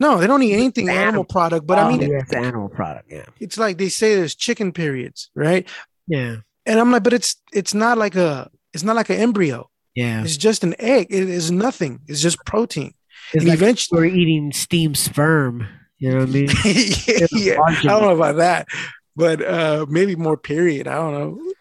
[0.00, 1.24] No, they don't eat anything animal animal.
[1.24, 1.66] product.
[1.68, 3.06] But I Oh, mean, yeah, it's animal product.
[3.12, 5.68] Yeah, it's like they say there's chicken periods, right?
[6.08, 9.68] yeah, And I'm like, but it's it's not like a it's not like an embryo.
[9.94, 10.24] Yeah.
[10.24, 11.08] It's just an egg.
[11.10, 12.00] It is nothing.
[12.08, 12.94] It's just protein.
[13.32, 15.66] It's like eventually, we're eating steamed sperm.
[15.98, 16.48] You know what I mean?
[16.64, 17.58] yeah, yeah.
[17.66, 18.66] I don't know about that,
[19.16, 20.36] but uh maybe more.
[20.36, 20.88] Period.
[20.88, 21.52] I don't know.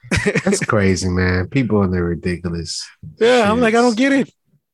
[0.45, 1.47] That's crazy, man.
[1.49, 2.87] People are ridiculous.
[3.19, 4.31] Yeah, I'm like, I don't get it.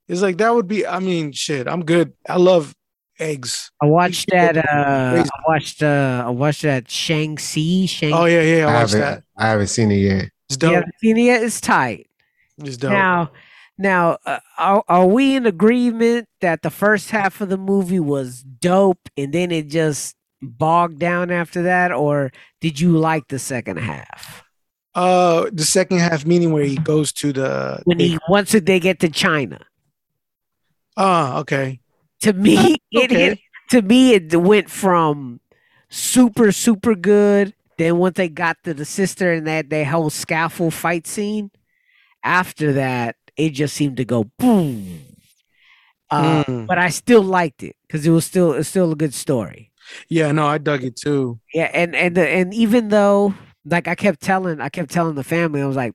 [0.08, 0.86] It's like that would be.
[0.86, 1.68] I mean, shit.
[1.68, 2.14] I'm good.
[2.30, 2.74] I love
[3.20, 3.72] eggs.
[3.82, 4.70] I watched Yeah, that.
[4.70, 5.24] Uh.
[5.26, 5.82] I watched.
[5.82, 7.88] Uh, I watched that Shang Chi.
[7.88, 8.14] Shang.
[8.14, 8.68] Oh yeah, yeah.
[8.68, 9.00] I I watched haven't.
[9.02, 9.24] that.
[9.38, 10.26] I haven't seen it yet.
[10.48, 10.74] It's you dope.
[10.76, 11.44] haven't seen it yet?
[11.44, 12.08] It's tight.
[12.60, 12.92] It's dope.
[12.92, 13.32] Now,
[13.78, 18.44] now, uh, are, are we in agreement that the first half of the movie was
[18.44, 23.78] dope, and then it just bogged down after that, or did you like the second
[23.78, 24.44] half?
[24.96, 27.82] uh, the second half meaning where he goes to the.
[27.84, 29.60] When he once did they get to China,
[30.98, 31.82] Ah, okay.
[32.22, 33.30] to me, it Okay.
[33.30, 33.40] hit,
[33.72, 35.42] to me it went from
[35.90, 37.54] super super good.
[37.78, 41.52] Then once they got to the sister and that that whole scaffold fight scene,
[42.24, 45.00] after that it just seemed to go boom.
[46.10, 46.68] Uh, Mm.
[46.68, 49.72] But I still liked it because it was still it's still a good story.
[50.10, 51.40] Yeah, no, I dug it too.
[51.54, 53.34] Yeah, and and the, and even though
[53.66, 55.94] like I kept telling I kept telling the family I was like,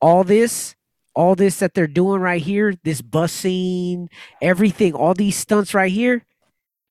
[0.00, 0.74] all this
[1.14, 4.08] all this that they're doing right here, this bus scene,
[4.40, 6.24] everything, all these stunts right here,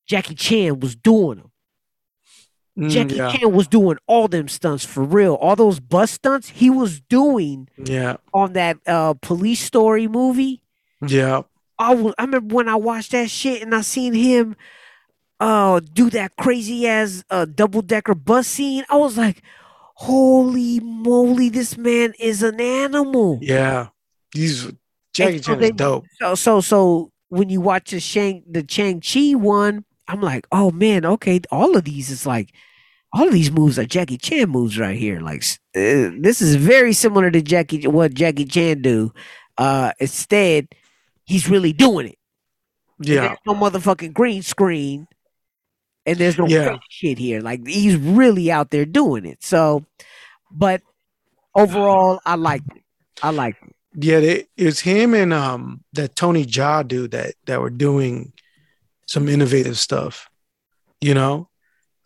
[0.07, 1.51] Jackie Chan was doing them.
[2.79, 5.33] Mm, Jackie yeah, Chan was doing all them stunts for real.
[5.35, 10.61] All those bus stunts he was doing yeah, on that uh police story movie.
[11.05, 11.41] yeah.
[11.77, 14.55] I was, I remember when I watched that shit and I seen him
[15.39, 18.85] uh do that crazy ass uh double decker bus scene.
[18.89, 19.41] I was like,
[19.95, 23.39] holy moly, this man is an animal.
[23.41, 23.89] Yeah,
[24.33, 24.71] He's
[25.13, 26.05] Jackie so Chan is dope.
[26.19, 30.71] So so so when you watch the Shang the Chang Chi one, I'm like, oh
[30.71, 32.53] man, okay, all of these is like
[33.13, 35.19] all of these moves are Jackie Chan moves right here.
[35.19, 35.43] Like
[35.75, 39.11] uh, this is very similar to Jackie what Jackie Chan do.
[39.57, 40.67] Uh instead,
[41.25, 42.17] he's really doing it.
[43.01, 45.07] Yeah, There's no motherfucking green screen.
[46.05, 46.77] And there's no Yeah.
[46.89, 47.41] shit here.
[47.41, 49.43] Like he's really out there doing it.
[49.43, 49.85] So
[50.51, 50.81] but
[51.55, 52.83] overall I like it.
[53.21, 53.75] I like it.
[53.95, 54.19] yeah.
[54.19, 58.33] They, it's him and um that Tony Jaa dude that that were doing
[59.07, 60.29] some innovative stuff.
[61.01, 61.49] You know,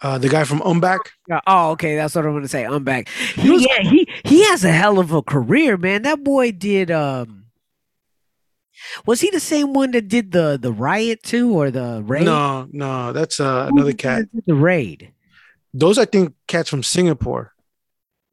[0.03, 0.99] uh, the guy from Ong-Bak.
[1.27, 1.95] Yeah, Oh, okay.
[1.95, 2.65] That's what I'm gonna say.
[2.65, 2.85] I'm.
[2.85, 3.03] He
[3.41, 6.03] He, was- yeah, he he has a hell of a career, man.
[6.03, 6.91] That boy did.
[6.91, 7.45] Um,
[9.05, 12.25] was he the same one that did the the riot too, or the raid?
[12.25, 14.25] No, no, that's uh, another cat.
[14.45, 15.13] The raid.
[15.73, 17.53] Those I think cats from Singapore.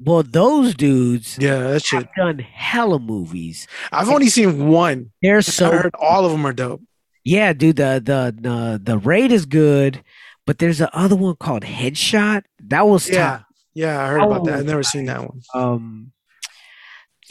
[0.02, 2.04] Well, those dudes Yeah, that shit.
[2.06, 3.66] have done hella movies.
[3.92, 5.10] I've only seen one.
[5.22, 6.80] They're I so heard all of them are dope.
[7.24, 7.76] yeah, dude.
[7.76, 10.02] The the the the raid is good,
[10.50, 12.42] but there's the other one called Headshot.
[12.66, 13.44] That was Yeah, top.
[13.72, 14.54] yeah, I heard about that.
[14.56, 14.58] Oh.
[14.58, 15.40] I've never seen that one.
[15.54, 16.10] Um,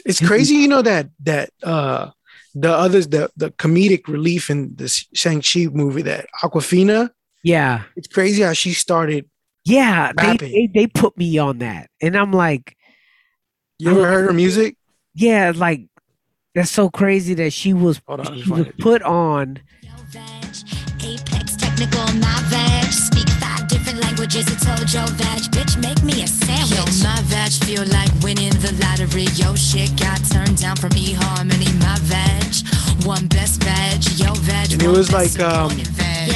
[0.06, 2.12] It's crazy, you know that that uh
[2.54, 7.10] the others the the comedic relief in the Shang Chi movie that Awkwafina.
[7.44, 9.28] yeah, It's crazy how she started.
[9.66, 10.12] yeah.
[10.16, 12.74] They, they they put me on that, and I'm like.
[13.82, 14.76] You ever heard her music?
[15.14, 15.82] yeah, like
[16.54, 18.00] that's so crazy that she was
[18.34, 19.60] she was put on.
[21.80, 22.92] Yo, veg, Apex technical, my veg.
[22.92, 24.46] Speak five different languages.
[24.50, 25.42] It's Hojo veg.
[25.50, 26.70] Bitch, make me a sandwich.
[26.76, 29.24] Yo, my veg feel like winning the lottery.
[29.34, 31.72] Yo, shit got turned down from eHarmony.
[31.80, 34.04] My veg, one best veg.
[34.18, 34.72] Yo, veg.
[34.72, 36.28] And it was like, um, veg.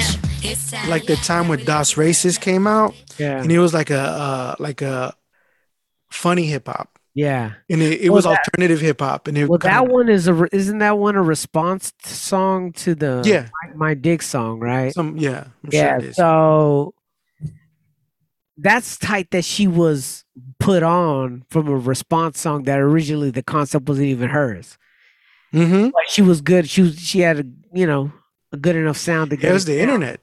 [0.42, 4.01] Yeah, Like the time when Das Racist came out, Yeah, and it was like a
[4.01, 5.14] uh like a
[6.11, 6.93] funny hip hop.
[7.15, 7.53] Yeah.
[7.71, 9.29] And it, it Well, was that- alternative hip hop.
[9.29, 13.23] And it Well, that one is a isn't that one a response song to the
[13.25, 13.49] Yeah.
[13.69, 14.93] my, my dick song, right?
[14.93, 15.97] some yeah, I'm sure yeah.
[15.99, 16.17] it is.
[16.17, 16.95] So
[18.57, 20.25] that's tight that she was
[20.61, 24.79] put on from a response song that originally the concept wasn't even hers.
[25.53, 26.69] hmm Like she was good.
[26.69, 28.12] She was she had a you know
[28.53, 30.21] a good enough sound to It get was the internet.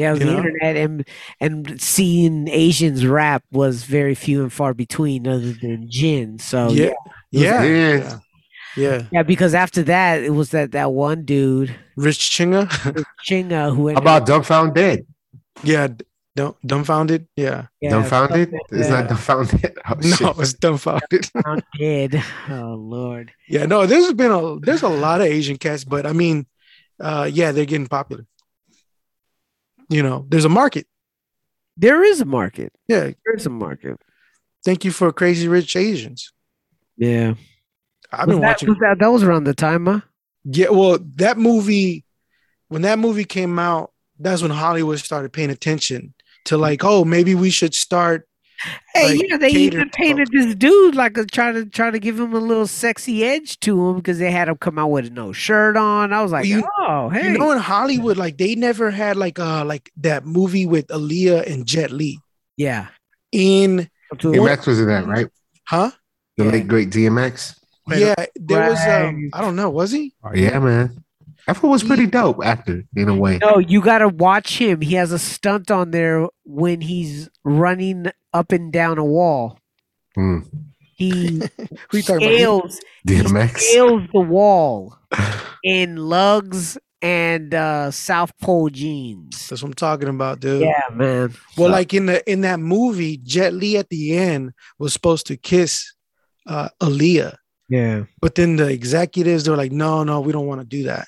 [0.00, 0.38] Yeah, it was you the know?
[0.38, 1.08] internet and
[1.40, 6.38] and seeing Asians rap was very few and far between other than Jin.
[6.38, 6.92] So yeah.
[7.30, 7.64] yeah, yeah, Yeah.
[7.64, 8.18] yeah,
[8.76, 9.02] yeah.
[9.12, 12.66] Yeah, because after that it was that that one dude, Rich Chigga.
[13.28, 15.04] Chigga, who How about up- Dumbfound Dead?
[15.62, 16.04] yeah, d-
[16.36, 17.26] dumb, dumbfounded.
[17.36, 18.50] Yeah, yeah, dumbfounded?
[18.50, 19.76] something It's like not dumbfounded.
[19.90, 20.38] Oh, no, shit.
[20.38, 21.24] it's dumbfounded.
[21.34, 21.42] that.
[21.44, 22.22] Found dead.
[22.48, 23.32] Oh lord.
[23.48, 26.46] yeah, no, there's been a there's a lot of Asian cats, but I mean,
[27.00, 28.24] uh, yeah, they're getting popular.
[29.90, 30.86] You know, there's a market.
[31.76, 32.72] There is a market.
[32.88, 33.98] Yeah, There is a market.
[34.64, 36.32] thank you for Crazy Rich Asians.
[36.96, 37.34] Yeah.
[38.12, 38.68] I've Was been that, watching.
[38.70, 40.00] was that, that was around the time, huh?
[40.44, 42.04] Yeah, well, that movie,
[42.68, 46.14] when that movie came out, that's when Hollywood started paying attention
[46.46, 48.28] to like, oh, maybe we should start
[48.94, 51.90] Hey, like, yeah, they catered even to painted this dude like a try to try
[51.90, 54.88] to give him a little sexy edge to him because they had him come out
[54.88, 56.12] with no shirt on.
[56.12, 59.38] I was like, you- oh, hey, You know, in Hollywood, like they never had like
[59.38, 62.18] uh like that movie with Aaliyah and Jet Li
[62.56, 62.88] yeah.
[63.32, 65.28] in DMX was in that, right?
[65.64, 65.90] huh?
[66.36, 66.50] The Yeah.
[66.50, 67.54] late great DMX.
[67.88, 70.14] Yeah, there was um I don't know, was he?
[70.22, 71.02] Oh, yeah, man.
[71.46, 73.38] That fool was pretty dope actor in a way.
[73.38, 74.82] No, you got to watch him.
[74.82, 79.58] He has a stunt on there when he's running up and down a wall.
[80.16, 80.46] Mm.
[80.96, 81.40] He
[81.92, 84.98] you talking scales, he scales the wall
[85.64, 89.48] in lugs and uh, South Pole jeans.
[89.48, 90.60] That's what I'm talking about, dude.
[90.60, 91.34] Yeah, man.
[91.56, 95.26] Well, So- like in the in that movie, Jet Li at the end was supposed
[95.28, 95.94] to kiss
[96.46, 97.36] uh Aaliyah,
[97.68, 98.04] yeah.
[98.20, 101.06] but then the executives they were like, no, no, we don't want to do that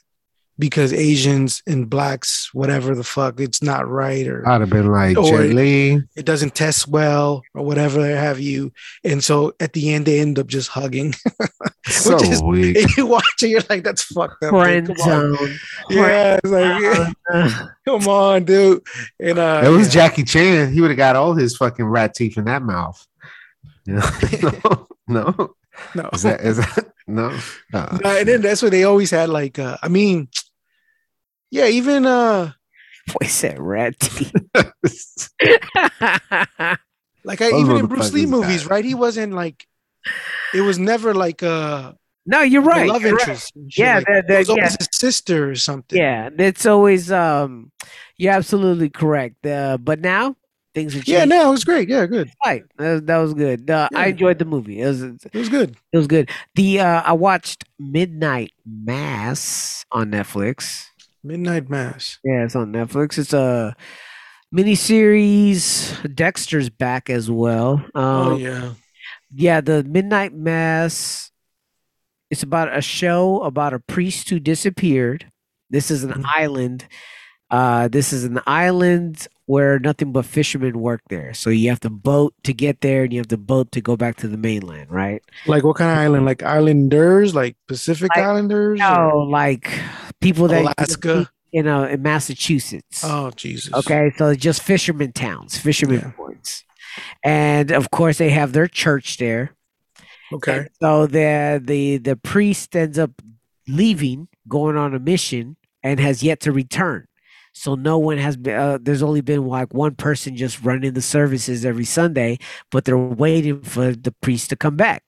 [0.63, 5.19] because Asians and blacks, whatever the fuck, it's not right or I'd have been like
[5.19, 8.73] Or- Jet it doesn't test well or whatever have you.
[9.03, 11.15] And so at the end, they end up just hugging.
[11.85, 12.77] So is- weak.
[12.77, 14.53] and you watch it, you're like, that's fucked up.
[14.53, 14.61] dude.
[14.63, 15.37] Friend Come on.
[15.37, 15.59] zone.
[15.91, 18.83] Yeah, it's like, Uh, come on, dude.
[19.19, 20.07] And uh, It was yeah.
[20.07, 20.73] Jackie Chan.
[20.73, 23.05] He would have got all his fucking rat teeth in that mouth.
[23.85, 24.11] You know?
[25.09, 25.55] no, no.
[25.97, 26.09] No.
[26.13, 27.37] Is that is that no?
[27.75, 29.29] Uh, No, and then that's what they always had.
[29.29, 30.29] Like, uh, I mean,
[31.53, 32.53] yeah, even uh,
[33.07, 34.33] Boy said rat teeth.
[37.25, 38.71] like I Those even in Bruce Lee movies, died.
[38.71, 38.85] right?
[38.85, 39.67] He wasn't like,
[40.55, 41.93] it was never like uh,
[42.27, 42.89] no, you're right.
[42.89, 43.21] love you're right.
[43.21, 43.55] interest.
[43.57, 43.85] and shit.
[43.85, 44.77] Yeah, like, that- it that- was always yeah.
[44.79, 45.99] his sister or something.
[45.99, 47.71] Yeah, it's always um
[48.17, 49.45] you're absolutely correct.
[49.47, 50.37] Uh, but now
[50.75, 51.15] things are changing.
[51.15, 51.89] yeah, no, it was great.
[51.89, 52.31] Yeah, good.
[52.47, 52.63] Right.
[52.79, 53.69] That, that was good.
[53.69, 54.81] Uh, I enjoyed the movie.
[54.81, 55.77] It was it It was good.
[55.93, 56.31] It was good.
[56.55, 60.87] The uh I watched Midnight Mass on Netflix.
[61.25, 62.19] Midnight Mass.
[62.25, 63.19] Yeah, it's on Netflix.
[63.19, 63.77] It's a
[64.55, 66.15] miniseries.
[66.15, 67.75] Dexter's back as well.
[67.95, 68.73] Um, oh yeah.
[69.35, 71.31] yeah, the Midnight Mass.
[72.31, 75.31] It's about a show about a priest who disappeared.
[75.71, 76.25] This is an Mhm.
[76.27, 76.87] island.
[77.51, 81.35] Uh, this is an island where nothing but fishermen work there.
[81.35, 83.95] So you have to boat to get there, and you have to boat to go
[83.97, 85.23] back to the mainland, right?
[85.47, 86.25] Like what kind of island?
[86.25, 89.71] Like Islanders, like Pacific Like- Islanders, or like
[90.23, 91.31] people that you can Alaska.
[91.53, 93.03] in uh, in Massachusetts.
[93.05, 93.73] Oh Jesus.
[93.75, 96.11] Okay, so just fishermen towns, fishermen Yeah.
[96.13, 96.65] ports,
[97.25, 99.55] and of course they have their church there.
[100.33, 100.59] Okay.
[100.59, 103.11] And so the the the priest ends up
[103.69, 107.07] leaving, going on a mission, and has yet to return.
[107.55, 108.59] So no one has been.
[108.59, 112.39] Uh, there's only been like one person just running the services every Sunday,
[112.71, 115.03] but they're waiting for the priest to come back.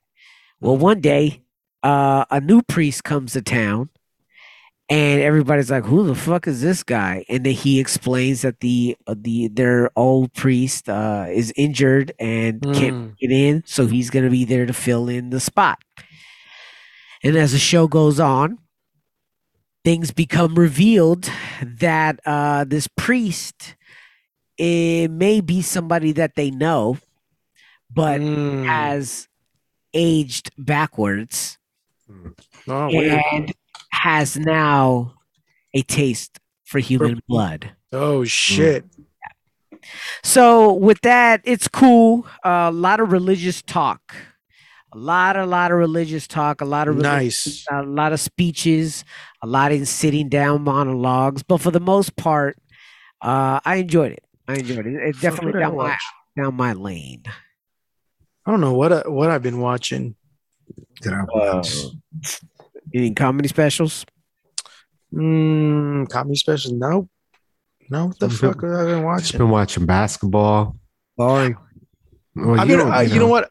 [0.60, 1.42] Well, one day,
[1.82, 3.88] uh, a new priest comes to town,
[4.88, 8.96] and everybody's like, "Who the fuck is this guy?" And then he explains that the
[9.06, 13.18] uh, the their old priest uh, is injured and can't Mm.
[13.18, 15.78] get in, so he's gonna be there to fill in the spot.
[17.22, 18.58] And as the show goes on,
[19.84, 21.30] things become revealed
[21.62, 23.76] that uh, this priest
[24.58, 26.98] it may be somebody that they know,
[27.90, 28.64] but Mm.
[28.66, 29.28] has
[29.94, 31.58] aged backwards
[32.68, 33.20] Oh, weird.
[33.32, 33.52] and
[33.94, 35.14] has now
[35.72, 37.70] a taste for human blood.
[37.92, 38.84] oh shit.
[40.22, 42.26] So with that, it's cool.
[42.42, 44.14] a lot of religious talk,
[44.92, 47.64] a lot, a lot of religious talk, a lot of Nice.
[47.70, 49.04] a lot of speeches,
[49.42, 51.42] a lot in sitting down monologues.
[51.42, 52.56] But for the most part,
[53.20, 54.24] uh, I enjoyed it.
[54.48, 54.94] I enjoyed it.
[54.94, 55.96] It's Fuck, definitely what did I down my
[56.44, 57.22] down my lane.
[58.46, 60.16] I don't know what I, what I've been watching.
[61.02, 61.74] Did I watch?
[62.94, 64.06] Any comedy specials?
[65.12, 66.72] Mm, comedy specials?
[66.74, 67.08] Nope.
[67.90, 68.40] No, what the Mhm.
[68.40, 69.38] fuck have I been Just watching?
[69.38, 70.76] been watching basketball.
[71.16, 71.56] Boring.
[72.34, 73.28] Well, I've you been, uh, you know know.
[73.28, 73.50] what?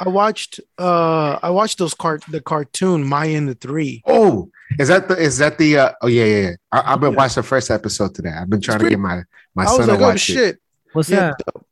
[0.00, 4.02] I watched uh I watched those cart the cartoon Maya and the Three.
[4.06, 6.54] Oh, is that the is that the uh, oh yeah yeah, yeah.
[6.72, 7.18] I, I've been Yeah.
[7.18, 8.30] watching the first episode today.
[8.30, 9.22] I've been trying to get my
[9.54, 10.58] my I was son like, to oh watch it.
[10.94, 11.62] What's Yeah, that?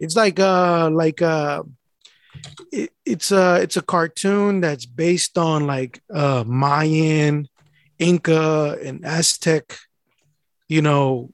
[0.00, 1.62] It's like uh like uh
[2.72, 7.48] it, it's a it's a cartoon that's based on like uh Mayan,
[7.98, 9.78] Inca, and Aztec,
[10.68, 11.30] you know,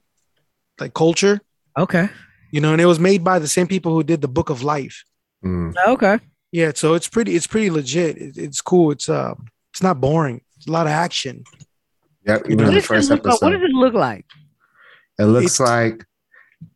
[0.79, 1.41] like culture.
[1.77, 2.09] Okay.
[2.51, 4.61] You know, and it was made by the same people who did the Book of
[4.63, 5.03] Life.
[5.43, 5.73] Mm.
[5.87, 6.19] Okay.
[6.51, 8.17] Yeah, so it's pretty it's pretty legit.
[8.17, 8.91] It, it's cool.
[8.91, 9.33] It's uh,
[9.71, 10.41] it's not boring.
[10.57, 11.43] It's a lot of action.
[12.25, 13.31] Yep, You even know, in What the does, first it look like?
[13.33, 13.45] episode.
[13.45, 14.25] what does it look like?
[15.19, 16.05] It looks It's- like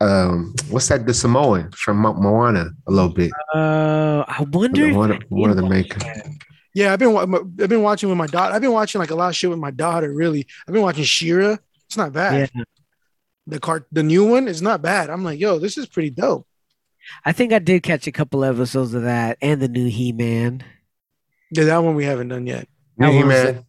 [0.01, 3.31] um what's that the Samoan from Mo- Moana a little bit.
[3.53, 4.85] Uh, I wonder.
[4.87, 6.27] if One, I of- one of the did main watch that.
[6.73, 8.53] Yeah, I've been I've been watching with my daughter.
[8.53, 10.13] I've been watching like a lot of shit with my daughter.
[10.13, 11.57] Really, I've been watching She-Ra.
[11.87, 12.51] It's not bad.
[12.53, 12.63] Yeah.
[13.47, 15.09] The cart, the new one is not bad.
[15.09, 16.45] I'm like, yo, this is pretty dope.
[17.25, 20.63] I think I did catch a couple episodes of that and the new He Man.
[21.51, 22.67] Yeah, that one we haven't done yet.
[22.97, 23.63] That Yeah, was- man.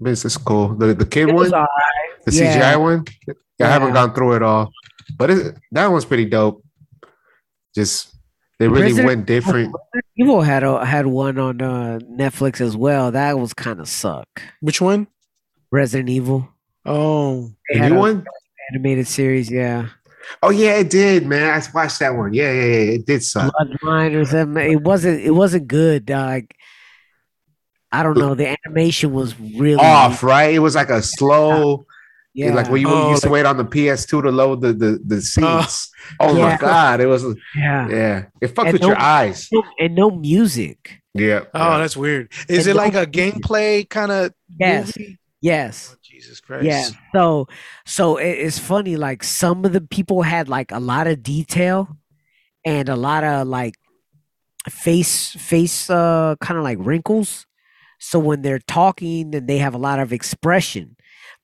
[0.00, 0.74] This is cool.
[0.76, 1.66] The the kid It one, all
[2.24, 2.74] the yeah.
[2.76, 3.04] CGI one.
[3.60, 4.70] I haven't gone through it all,
[5.16, 6.64] but it, that one's pretty dope.
[7.74, 8.16] Just
[8.58, 9.74] they really Resident went different.
[10.16, 13.10] Evil had a, had one on uh, Netflix as well.
[13.12, 14.26] That was kind of suck.
[14.60, 15.06] Which one?
[15.70, 16.48] Resident Evil
[16.86, 18.24] Oh, They The had new one?
[18.72, 19.88] animated series, yeah.
[20.42, 21.50] Oh yeah, it did, man.
[21.50, 22.32] I watched that one.
[22.34, 22.90] Yeah, yeah, yeah.
[22.94, 23.52] It did suck.
[23.54, 24.72] Bloodline or something.
[24.72, 25.20] It wasn't.
[25.20, 26.08] It wasn't good.
[26.10, 26.56] Like
[27.92, 28.34] I don't know.
[28.34, 30.52] The animation was really Off, right?
[30.52, 31.86] It was like a slow,
[32.38, 35.00] Yeah, like when you Oh, used to wait on the PS2 to load the the,
[35.04, 35.90] the scenes.
[36.20, 37.24] oh my god, it was
[37.56, 37.88] yeah.
[37.88, 38.24] yeah.
[38.42, 39.48] It fucked And with your no- eyes.
[39.80, 41.00] And no music.
[41.14, 41.44] Yeah.
[41.54, 42.30] oh, that's weird.
[42.48, 44.94] Is And it like don't- a gameplay kind of Yes.
[44.98, 45.18] movie?
[45.40, 45.90] Yes.
[45.94, 46.64] Oh, Jesus Christ.
[46.66, 46.88] Yeah.
[47.14, 47.48] So
[47.86, 48.96] so it, it's funny.
[48.96, 51.88] Like some of the people had like a lot of detail
[52.66, 53.76] and a lot of like
[54.68, 57.46] face face uh kind of like wrinkles.
[57.98, 60.96] So when they're talking, then they have a lot of expression.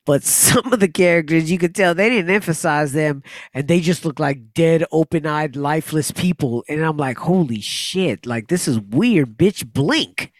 [0.04, 3.22] But some of the characters, you could tell they didn't emphasize them,
[3.54, 6.64] and they just look like dead, open-eyed, lifeless people.
[6.68, 8.26] And I'm like, holy shit!
[8.26, 9.72] Like this is weird, bitch.
[9.72, 10.32] Blink.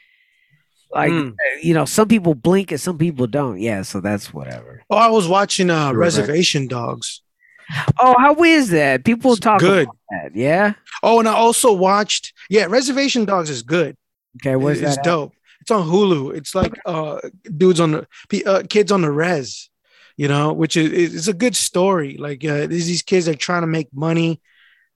[0.95, 1.35] Like Mm.
[1.63, 3.59] you know, some people blink and some people don't.
[3.61, 4.83] Yeah, so that's whatever.
[4.91, 6.05] Oh, I was watching uh, You're right.
[6.05, 7.23] Reservation Dogs.
[7.99, 9.05] Oh, how is that?
[9.05, 9.85] People It's talk good.
[9.85, 10.37] about that.
[10.37, 10.75] Yeah.
[11.03, 12.35] Oh, and I also watched.
[12.51, 13.97] Yeah, Reservation Dogs is good.
[14.37, 14.57] Okay.
[14.57, 14.99] Where's it's that?
[14.99, 15.05] at?
[15.05, 15.33] dope.
[15.63, 16.37] It's on Hulu.
[16.37, 17.21] It's like uh
[17.57, 19.71] dudes on the uh, kids on the res,
[20.17, 22.17] you know, which is it's a good story.
[22.19, 24.43] Like uh, these kids are trying to make money,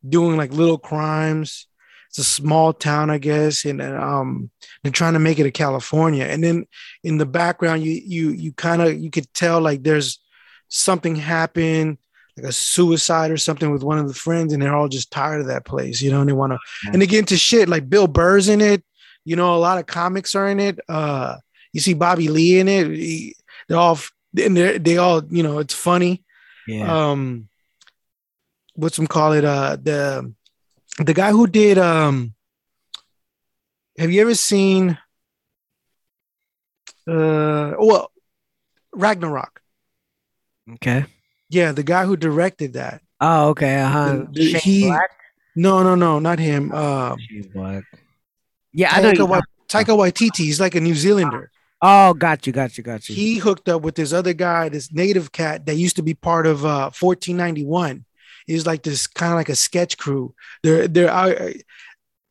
[0.07, 1.67] doing like little crimes.
[2.09, 4.51] It's a small town, I guess, and um,
[4.83, 6.25] they're trying to make it to California.
[6.25, 6.67] And then
[7.05, 10.19] in the background, you you you kind of you could tell like there's
[10.69, 11.99] something happened,
[12.37, 15.41] like a suicide or something with one of the friends, and they're all just tired
[15.41, 16.59] of that place, you know, and they want to
[16.93, 18.83] and they get into shit like Bill Burr's in it.
[19.27, 20.79] You know, a lot of comics are in it.
[20.89, 21.37] Uh,
[21.73, 22.87] you see Bobby Lee in it.
[22.87, 23.37] He-
[23.69, 23.99] they're all
[24.39, 26.23] and they they all you know it's funny.
[26.69, 27.11] Yeah.
[27.11, 27.49] Um,
[28.75, 29.45] what's them call it?
[29.45, 30.33] Uh, the
[30.99, 32.33] the guy who did um.
[33.99, 34.99] Have you ever seen?
[37.09, 38.11] Uh, well,
[38.93, 39.61] Ragnarok.
[40.75, 41.07] okay.
[41.49, 43.01] Yeah, the guy who directed that.
[43.21, 43.81] Oh, okay.
[43.81, 44.13] Uh huh.
[44.13, 45.11] The- the- Shane he- Black.
[45.59, 46.71] No, no, no, not him.
[46.73, 47.85] Um, Shane Black.
[48.77, 49.13] Yeah, I know.
[49.13, 50.45] Taika, Wa- Taika Waititi.
[50.45, 51.51] He's like a New Zealander.
[51.83, 53.15] oh, got you, got you, got you.
[53.15, 56.47] he hooked up with this other guy, this native cat that used to be part
[56.47, 58.05] of uh 1491.
[58.47, 60.35] He's like this kind of like a sketch crew.
[60.63, 61.55] They're they're I, I-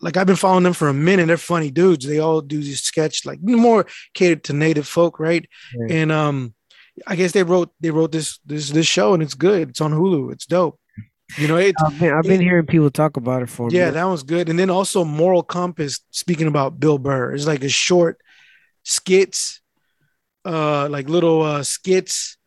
[0.01, 1.25] like I've been following them for a minute.
[1.27, 2.05] They're funny dudes.
[2.05, 5.47] They all do these sketch like more catered to native folk, right?
[5.77, 5.91] Right.
[5.91, 6.53] And um
[7.07, 9.69] I guess they wrote they wrote this this this show and it's good.
[9.69, 10.31] It's on Hulu.
[10.33, 10.79] It's dope.
[11.37, 14.03] You know, it I've been, I've been hearing people talk about it for yeah, that
[14.05, 14.47] was good.
[14.47, 18.21] And then also Moral Compass, speaking about Bill Burr, it's like a short
[18.83, 19.59] skits,
[20.45, 22.37] uh, like little uh skits,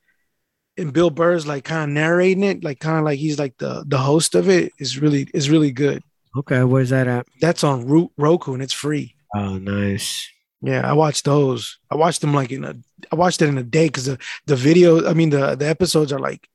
[0.79, 3.85] and Bill Burr's like kind of narrating it, like kind of like he's like the
[3.87, 4.73] the host of it.
[4.79, 6.03] Is really is really good.
[6.37, 7.27] Okay, where's that at?
[7.41, 9.17] That's on Ro- Roku and it's free.
[9.35, 10.29] Oh, nice.
[10.63, 11.79] Yeah, I watched those.
[11.91, 12.75] I watched them like in a
[13.13, 16.13] I watched it in a day because the the video, I mean the the episodes
[16.13, 16.49] are like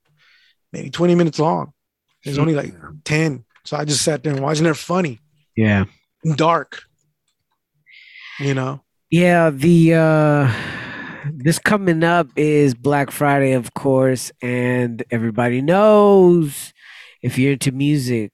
[0.72, 1.74] maybe 20 minutes long.
[2.24, 2.74] There's only like
[3.04, 3.44] 10.
[3.66, 5.20] So I just sat there and watched and they're funny
[5.56, 5.86] Yeah.
[6.36, 6.84] dark.
[8.40, 8.82] You know?
[9.10, 10.54] Yeah, the uh
[11.34, 16.74] this coming up is Black Friday, of course, and everybody knows
[17.22, 18.32] if you're into music,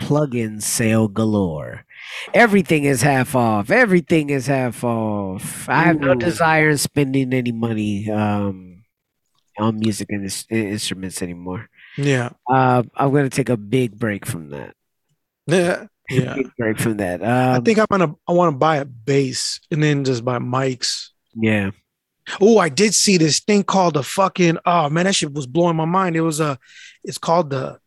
[0.00, 1.84] plugin sale galore.
[2.32, 3.70] Everything is half off.
[3.70, 5.68] Everything is half off.
[5.68, 8.84] I have no desire in spending any money um
[9.58, 11.68] on music and instruments anymore.
[11.96, 12.30] Yeah.
[12.50, 14.74] Uh, I'm gonna take a big break from that.
[15.46, 15.86] Yeah.
[16.10, 16.34] Yeah.
[16.34, 17.22] Big break from that.
[17.22, 20.38] I Um, think I'm gonna I want to buy a bass and then just buy
[20.38, 21.08] mics.
[21.34, 21.70] yeah.
[22.40, 25.76] Oh, I did see this thing called the fucking oh man, that shit was blowing
[25.76, 26.16] my mind.
[26.16, 26.58] It was a
[27.04, 27.78] it's called the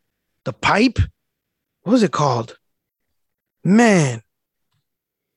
[0.44, 0.98] the pipe.
[1.82, 2.56] What was it called?
[3.64, 4.22] Man.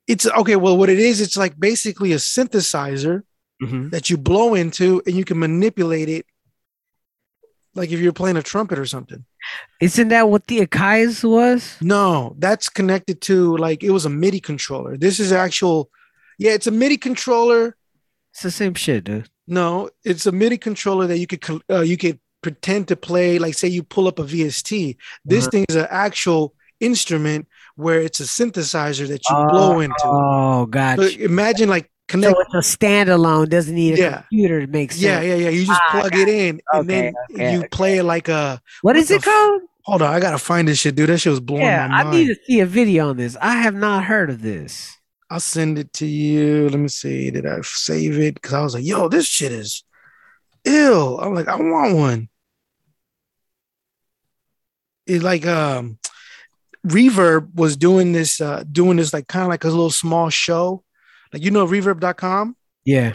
[0.07, 0.55] It's okay.
[0.55, 3.23] Well, what it is, it's like basically a synthesizer
[3.61, 3.91] Mhm.
[3.91, 6.25] that you blow into and you can manipulate it
[7.75, 9.25] like if you're playing a trumpet or something.
[9.81, 11.75] Isn't that what the Akai's was?
[11.81, 14.97] No, that's connected to like it was a MIDI controller.
[14.97, 15.89] This is actual,
[16.37, 17.75] yeah, it's a MIDI controller.
[18.31, 19.29] It's the same shit, dude.
[19.47, 23.39] No, it's a MIDI controller that you could uh, you could pretend to play.
[23.39, 24.95] Like say you pull up a VST.
[25.25, 25.51] This Uh-huh.
[25.51, 29.95] thing is an actual instrument where it's a synthesizer that you blow into.
[30.05, 31.23] Oh, So gotcha.
[31.23, 32.35] imagine like connect.
[32.35, 33.49] So it's a standalone.
[33.49, 34.21] Doesn't need a Yeah.
[34.21, 35.01] computer to make sense.
[35.03, 35.49] yeah, yeah, yeah.
[35.49, 37.67] You just Ah, plug it in, and then okay, you okay.
[37.69, 39.61] play it like a What What is the it called?
[39.85, 41.09] Hold on, I gotta find this shit, dude.
[41.09, 42.07] That shit was blowing Yeah, my mind.
[42.07, 43.35] I need to see a video on this.
[43.41, 44.95] I have not heard of this.
[45.29, 46.69] I'll send it to you.
[46.69, 47.31] Let me see.
[47.31, 48.35] Did I save it?
[48.35, 49.83] Because I was like, yo, this shit is
[50.63, 51.19] ill.
[51.19, 52.29] I'm like, I want one.
[55.05, 55.97] It's like um
[56.87, 60.83] Reverb was doing this, uh, doing this like kind of like a little small show.
[61.33, 62.55] Like you know reverb.com.
[62.85, 63.13] Yeah.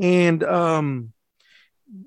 [0.00, 1.12] and um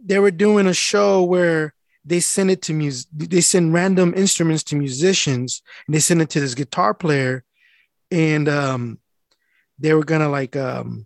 [0.04, 1.74] they were doing a show where
[2.04, 6.30] they send it to music they send random instruments to musicians and they send it
[6.32, 7.44] to this guitar player
[8.12, 9.00] and um
[9.78, 11.06] they were gonna like um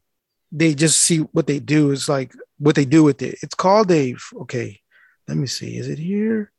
[0.52, 3.92] they just see what they do is like what they do with it it's called
[3.92, 4.80] a okay
[5.28, 6.52] let me see is it here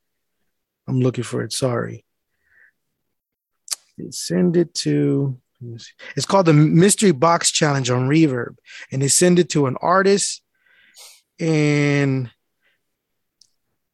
[0.88, 2.04] i'm looking for it sorry
[3.96, 5.49] they send it to let me see.
[6.16, 8.56] It's called the mystery box challenge on reverb
[8.90, 10.42] and they send it to an artist
[11.38, 12.30] and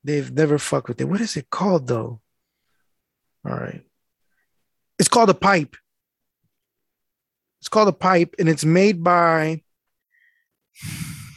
[0.04, 1.08] they've never fucked with it.
[1.08, 2.20] What is it called though?
[3.44, 3.82] All right.
[4.98, 5.76] It's called a pipe.
[7.60, 9.62] It's called a pipe and it's made by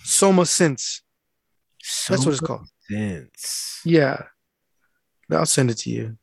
[0.03, 1.01] Soma Synths.
[2.07, 2.68] That's what it's called.
[2.89, 3.81] Sense.
[3.84, 4.23] Yeah.
[5.31, 6.18] I'll send it to you.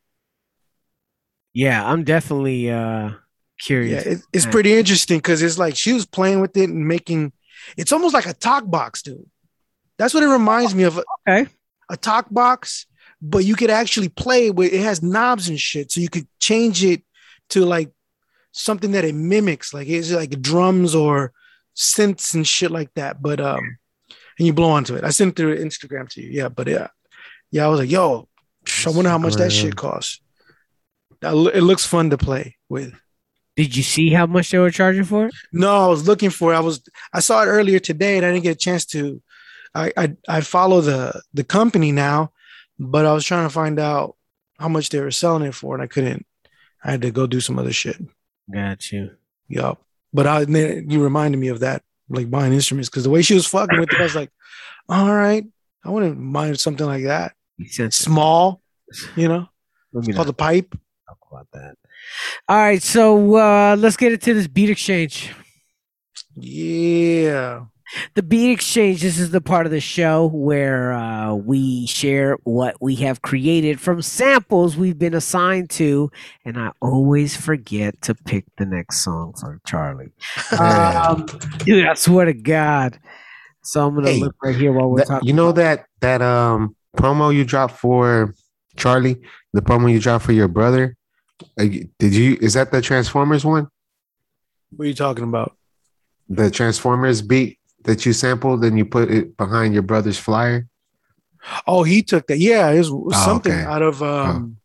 [1.53, 3.13] Yeah, I'm definitely uh
[3.59, 4.05] curious.
[4.05, 4.51] Yeah, it, it's Yeah.
[4.51, 7.33] pretty interesting because it's like she was playing with it and making
[7.77, 9.29] it's almost like a talk box, dude.
[9.99, 11.01] That's what it reminds me of.
[11.29, 11.49] Okay.
[11.89, 12.87] a talk box,
[13.23, 15.91] but you could actually play with it has knobs and shit.
[15.93, 17.03] So you could change it
[17.51, 17.91] to like
[18.53, 21.33] something that it mimics, like it's like drums or
[21.77, 23.23] synths and shit like that.
[23.23, 23.79] But um
[24.39, 25.05] and you blow onto it.
[25.05, 26.29] I sent through Instagram to you.
[26.31, 26.89] Yeah, but yeah.
[27.51, 28.29] Yeah, I was like, yo,
[28.85, 30.21] I wonder how much that shit costs.
[31.21, 32.93] That It looks fun to play with.
[33.57, 35.35] Did you see how much they were charging for it?
[35.53, 36.53] No, I was looking for.
[36.53, 36.57] it.
[36.57, 36.83] I was.
[37.13, 39.23] I saw it earlier today, and I didn't get a chance to.
[39.75, 42.33] I I, I follow the the company now,
[42.79, 44.17] but I was trying to find out
[44.59, 46.27] how much they were selling it for, and I couldn't.
[46.85, 47.97] I had to go do some other shit.
[48.53, 49.11] Got you.
[49.49, 49.83] Yup.
[50.13, 53.47] But I you reminded me of that, like buying instruments, because the way she was
[53.47, 54.31] fucking with it, I was like,
[54.89, 55.45] all right,
[55.85, 57.35] I wouldn't mind something like that.
[57.91, 58.61] Small,
[59.17, 59.49] you know,
[59.93, 60.75] me called the pipe.
[61.09, 61.77] talk about that.
[62.49, 65.33] All right, so uh let's get into this beat exchange.
[66.35, 67.65] Yeah.
[68.15, 72.77] The Beat Exchange, this is the part of the show where uh, we share what
[72.81, 76.11] we have created from samples we've been assigned to.
[76.45, 80.13] And I always forget to pick the next song for Charlie.
[80.59, 81.27] Um,
[81.59, 82.99] dude, I swear to God.
[83.63, 85.29] So I'm going to Hey, look right here while we're That- talking.
[85.29, 88.35] you know that that um promo you dropped for
[88.77, 89.21] Charlie,
[89.53, 90.97] the promo you dropped for your brother.
[91.57, 92.39] Did you?
[92.41, 93.69] Is that the Transformers one?
[94.71, 95.57] What are you talking about?
[96.29, 100.67] The Transformers beat that you sampled and you put it behind your brother's flyer.
[101.67, 102.39] Oh, he took that.
[102.39, 103.63] Yeah, it was, Oh, something okay.
[103.63, 104.57] out of um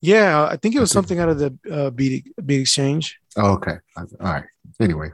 [0.00, 0.94] yeah, I think it was Okay.
[0.96, 3.18] something out of the uh, beat beat exchange.
[3.36, 3.76] Oh, okay.
[3.96, 4.44] All right.
[4.80, 5.10] Anyway.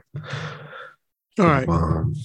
[1.37, 1.67] All right.
[1.69, 2.15] Um,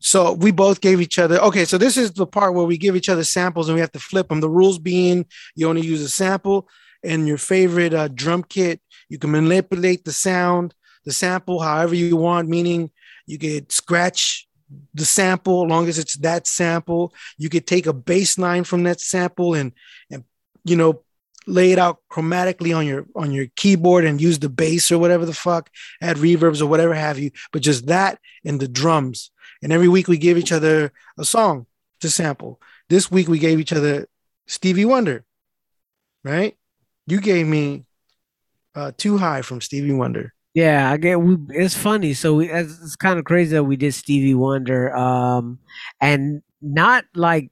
[0.00, 2.96] So we both gave each other okay, so this is the part where we give
[2.96, 4.40] each other samples and we have to flip them.
[4.40, 5.26] The rules being
[5.56, 6.68] you only use a sample
[7.06, 8.80] and your favorite uh, drum kit.
[9.08, 10.74] You can manipulate the sound,
[11.04, 12.90] the sample however you want, meaning
[13.26, 14.46] you could scratch
[14.94, 17.14] the sample as long as it's that sample.
[17.38, 19.72] You could take a bass line from that sample and
[20.10, 20.24] and
[20.64, 21.02] you know
[21.46, 25.24] lay it out chromatically on your on your keyboard and use the bass or whatever
[25.24, 25.70] the fuck,
[26.02, 29.30] add reverbs or whatever have you, but just that and the drums.
[29.62, 31.66] And every week we give each other a song
[32.00, 32.60] to sample.
[32.88, 34.08] This week we gave each other
[34.46, 35.24] Stevie Wonder,
[36.24, 36.56] right?
[37.06, 37.84] You gave me
[38.74, 40.32] uh, Too High from Stevie Wonder.
[40.54, 41.20] Yeah, I get.
[41.20, 42.14] We, it's funny.
[42.14, 45.58] So we, it's, it's kind of crazy that we did Stevie Wonder, um,
[46.00, 47.50] and not like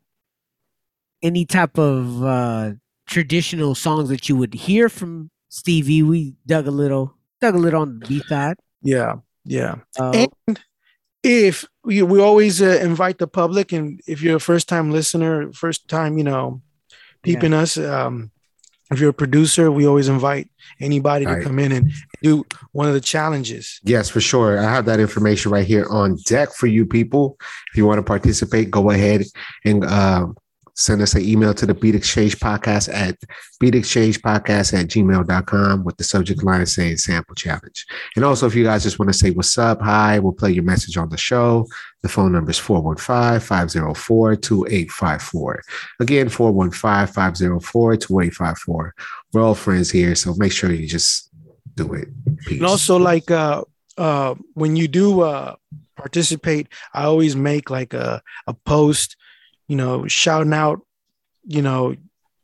[1.22, 2.72] any type of uh,
[3.06, 6.02] traditional songs that you would hear from Stevie.
[6.02, 8.56] We dug a little, dug a little on the B side.
[8.82, 9.76] Yeah, yeah.
[9.98, 10.60] Uh, And
[11.22, 15.52] if we, we always uh, invite the public, and if you're a first time listener,
[15.52, 16.62] first time, you know,
[17.22, 18.30] peeping us, um,
[18.94, 20.48] if you're a producer, we always invite
[20.80, 21.92] anybody to come in and
[22.22, 23.80] do one of the challenges.
[23.84, 24.58] yes, for sure.
[24.58, 27.36] I have that information right here on deck for you people.
[27.70, 29.24] If you want to participate, go ahead
[29.64, 30.36] and um,
[30.74, 33.16] send us an email to the Beat Exchange Podcast at
[33.62, 37.86] beatexchangepodcast at gmail.com with the subject line saying sample challenge.
[38.16, 40.64] And also, if you guys just want to say what's up, hi, we'll play your
[40.64, 41.66] message on the show.
[42.02, 45.62] The phone number is 415 504 2854.
[46.00, 48.94] Again, 415 504 2854.
[49.32, 51.30] We're all friends here, so make sure you just
[51.74, 52.08] do it.
[52.46, 52.58] Peace.
[52.58, 53.64] And also, like uh,
[53.96, 55.54] uh, when you do uh,
[55.96, 59.16] participate, I always make like a, a post,
[59.68, 60.80] you know, shouting out,
[61.46, 61.94] you know,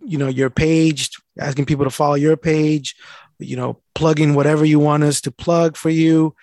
[0.01, 2.97] you know, your page, asking people to follow your page,
[3.39, 6.35] you know, plugging whatever you want us to plug for you.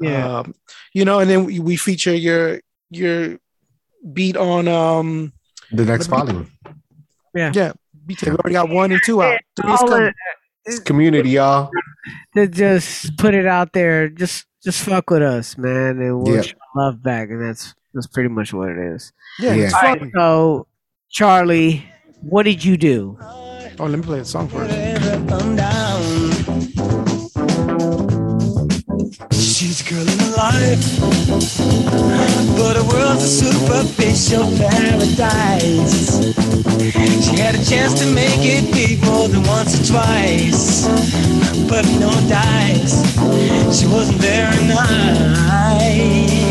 [0.00, 0.38] Yeah.
[0.40, 0.54] Um,
[0.92, 3.38] you know, and then we, we feature your your
[4.12, 5.32] beat on um
[5.72, 6.50] The next volume.
[7.34, 7.72] yeah,
[8.06, 9.38] beat we already got one and two out.
[9.56, 10.10] Three All
[10.66, 11.70] It's community, y'all.
[12.34, 14.08] to just put it out there.
[14.08, 16.42] Just just fuck with us, man, and we'll Yeah.
[16.42, 19.12] show love back, and that's that's pretty much what it is.
[19.38, 19.70] Yeah, Yeah.
[19.74, 20.66] All right, so
[21.10, 21.84] Charlie,
[22.20, 23.16] what did you do?
[23.20, 24.70] Oh, let me play the song first.
[29.32, 31.00] She's a girl in my life,
[32.58, 36.34] but her world's a superficial paradise.
[37.24, 40.86] She had a chance to make it big more than once or twice,
[41.68, 43.02] but no dice.
[43.78, 46.43] She wasn't very nice.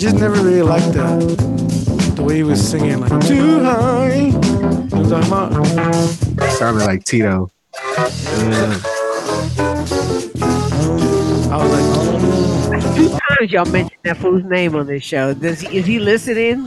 [0.00, 4.14] Just never really liked the the way he was singing like too high.
[4.14, 6.50] You know what I'm talking about?
[6.52, 7.50] Sounded like Tito.
[7.76, 8.04] I
[11.56, 12.94] was like, oh.
[12.96, 15.34] Two times y'all mentioned that fool's name on this show.
[15.34, 16.66] Does he, is he listening?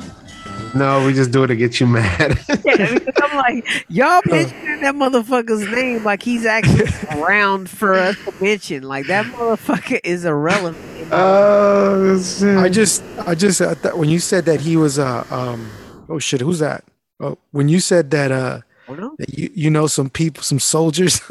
[0.75, 2.39] No, we just do it to get you mad.
[2.63, 8.33] Yeah, I'm like, y'all mentioning that motherfucker's name like he's actually around for us to
[8.39, 8.83] mention.
[8.83, 10.92] Like that motherfucker is irrelevant.
[11.11, 12.57] Oh, shit.
[12.57, 15.69] I just, I just, I thought when you said that he was, uh, um,
[16.09, 16.83] oh shit, who's that?
[17.19, 20.59] Oh, when you said that, uh, I don't that you, you know, some people, some
[20.59, 21.21] soldiers,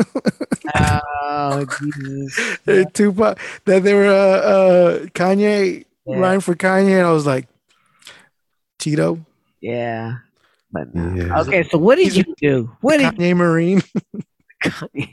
[0.74, 2.58] Oh Jesus!
[2.66, 6.16] uh, Tupac, that they were, uh, uh, Kanye, Yeah.
[6.18, 7.46] rhyme for Kanye, and I was like,
[8.78, 9.18] Tito,
[9.60, 10.14] Yeah,
[10.72, 11.14] but no.
[11.14, 11.40] Yeah.
[11.42, 11.62] okay.
[11.64, 12.76] So what did He's you do?
[12.80, 13.82] What did Kanye Marine.
[14.94, 15.06] you?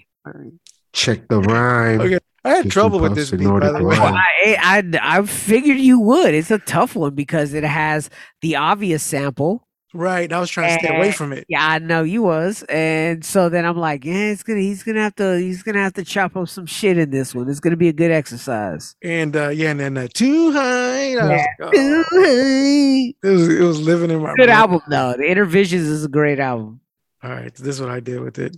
[0.94, 2.02] Check the rhyme.
[2.02, 2.20] Okay.
[2.50, 3.98] I had trouble with this beat, by the way.
[4.00, 6.34] Well, I, I I figured you would.
[6.34, 8.10] It's a tough one because it has
[8.42, 9.66] the obvious sample.
[9.92, 11.46] Right, I was trying to stay away from it.
[11.50, 15.02] Yeah, I know you was, and so then I'm like, yeah, it's gonna, he's gonna
[15.02, 17.50] have to, he's gonna have to chop up some shit in this one.
[17.50, 18.96] It's gonna be a good exercise.
[19.04, 21.14] And uh, yeah, and then uh, too high.
[21.14, 21.36] I was Yeah.
[21.38, 24.50] like, oh, good it was it was living in my brain.
[24.50, 25.14] album though.
[25.18, 26.82] The Innervisions is a great album.
[27.24, 28.56] All right, this is what I did with it.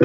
[0.00, 0.04] I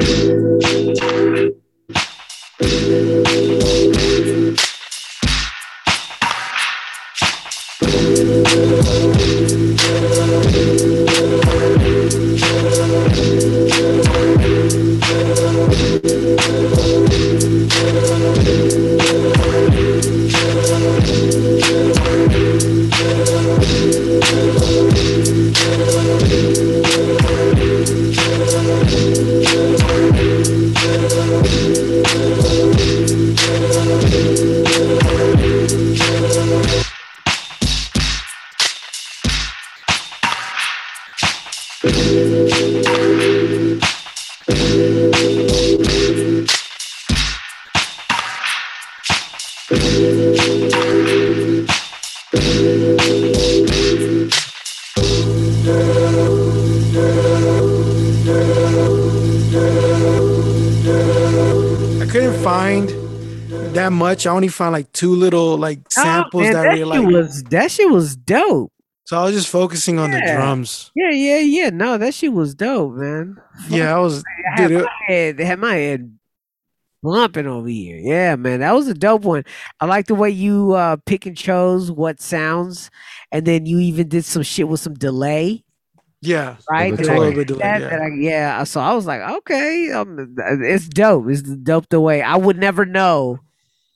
[64.24, 64.32] that much.
[64.32, 67.06] I only found like two little like samples Oh, man, that I that really like.
[67.14, 68.72] was that shit was dope.
[69.06, 70.90] So I was just focusing on the drums.
[70.94, 71.68] Yeah, yeah, yeah.
[71.70, 73.36] No, that shit was dope, man.
[73.68, 74.24] Yeah, I was.
[74.56, 76.18] I had Dude, my head, had my head
[77.02, 77.98] lumping over here.
[77.98, 79.44] Yeah, man, that was a dope one.
[79.80, 82.90] I like the way you uh pick and chose what sounds,
[83.30, 85.64] and then you even did some shit with some delay,
[86.22, 86.96] yeah, right?
[86.96, 87.28] bit Did I delay.
[87.28, 87.80] catch Bit delay, that?
[87.82, 87.90] yeah.
[87.90, 88.64] That I- yeah.
[88.64, 91.28] So I was like, okay, um, it's dope.
[91.28, 93.38] It's dope the way I would never know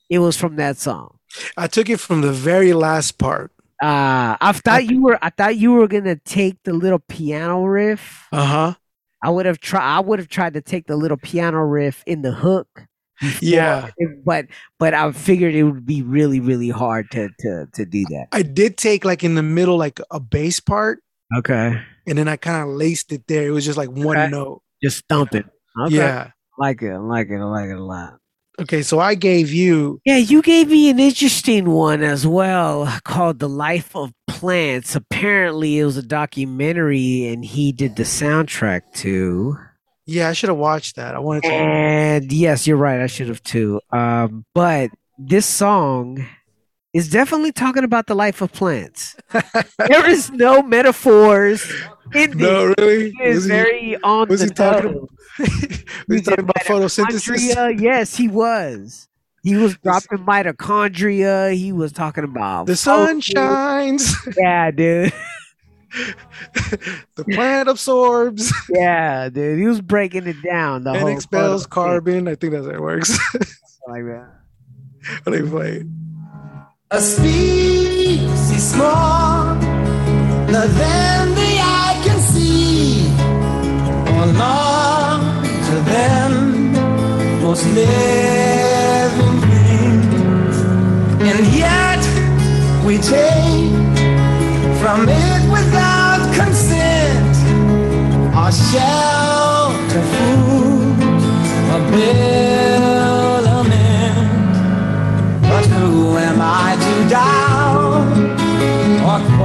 [0.08, 1.18] it was from that song.
[1.56, 3.52] I took it from the very last part.
[3.82, 5.18] Uh, I thought you were.
[5.22, 8.26] I thought you were gonna take the little piano riff.
[8.32, 8.74] Uh huh.
[9.22, 9.96] I would have tried.
[9.96, 12.84] I would have tried to take the little piano riff in the hook.
[13.40, 13.90] Yeah.
[13.96, 14.46] it- but
[14.78, 18.28] but I figured it would be really really hard to to to do that.
[18.32, 21.00] I did take like in the middle like a bass part,
[21.36, 23.46] Okay, and then I kind of laced it there.
[23.46, 24.30] It was just like one Okay.
[24.30, 24.62] note.
[24.82, 25.46] just stump it.
[25.86, 25.96] Okay.
[25.96, 26.30] Yeah.
[26.58, 26.90] I like it.
[26.92, 27.38] I like it.
[27.38, 28.18] I like it a lot.
[28.60, 30.00] Okay, so I gave you.
[30.04, 34.96] Yeah, you gave me an interesting one as well called The Life of Plants.
[34.96, 39.56] Apparently, it was a documentary and he did the soundtrack too.
[40.06, 41.14] Yeah, I should have watched that.
[41.14, 41.50] I wanted to.
[41.50, 43.00] And yes, you're right.
[43.00, 43.80] I should have too.
[43.92, 46.26] Um, but this song
[46.98, 49.16] is definitely talking about the life of plants.
[49.78, 51.64] there is no metaphors
[52.14, 52.40] in this.
[52.40, 53.10] No, really?
[53.10, 55.08] He is Was he- very on was the he talking nose.
[56.08, 57.80] was he talking about photosynthesis?
[57.80, 59.08] Yes, he was.
[59.44, 61.54] He was dropping mitochondria.
[61.54, 65.12] He was talking about The sun shines, Yeah, dude.
[67.16, 69.58] the plant absorbs Yeah, dude.
[69.58, 70.84] He was breaking it down.
[70.84, 72.28] The and whole expels carbon.
[72.28, 73.16] I think that's how it works.
[73.86, 74.28] like that.
[75.24, 75.84] when they play.
[76.90, 79.58] A species smaller
[80.48, 83.12] than the eye can see,
[84.16, 86.32] or larger than
[87.42, 90.56] most living things,
[91.28, 92.02] and yet
[92.86, 93.68] we take
[94.80, 97.36] from it without consent
[98.34, 100.37] our shelter, food,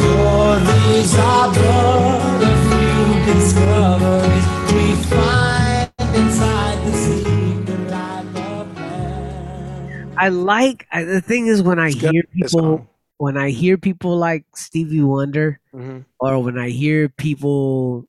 [0.00, 3.04] For these are but a few
[3.34, 10.14] discoveries we find inside the secret life of man.
[10.16, 12.86] I like I, the thing is when I It's hear this people
[13.18, 16.04] when I hear people like Stevie Wonder Mhm.
[16.18, 18.06] or when I hear people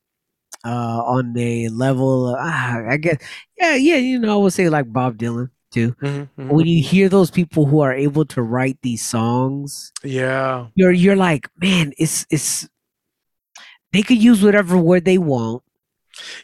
[0.66, 3.18] uh on a level ah, I guess
[3.58, 5.94] yeah yeah you know I would say like Bob Dylan too.
[6.04, 6.50] Mhm, mhm.
[6.52, 11.16] When you hear those people who are able to write these songs, Yeah, you're you're
[11.16, 12.68] like man it's it's
[13.94, 15.64] they could use whatever word they want.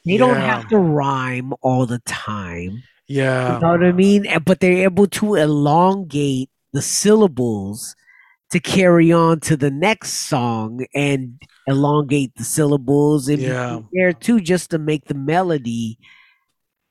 [0.06, 2.84] They don't have to rhyme all the time.
[3.08, 3.56] yeah.
[3.56, 4.26] You know what I mean?
[4.46, 7.96] But they're able to elongate the syllables
[8.52, 13.82] to carry on to the next song and elongate the syllables and Yeah.
[13.94, 15.98] there too just to make the melody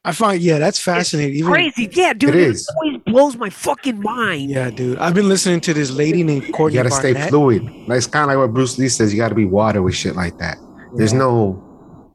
[0.05, 1.35] I find yeah, that's fascinating.
[1.35, 1.89] Even crazy.
[1.93, 2.69] Yeah, dude, It it, is.
[2.77, 4.51] always blows my fucking mind.
[4.51, 4.99] yeah, dude.
[4.99, 6.77] I've been listening to this lady named Courtney.
[6.79, 7.65] You gotta stay fluid.
[7.89, 9.13] Like it's kind of like what Bruce Lee says.
[9.13, 10.59] You got to be water with shit like that.
[10.95, 12.15] There's no,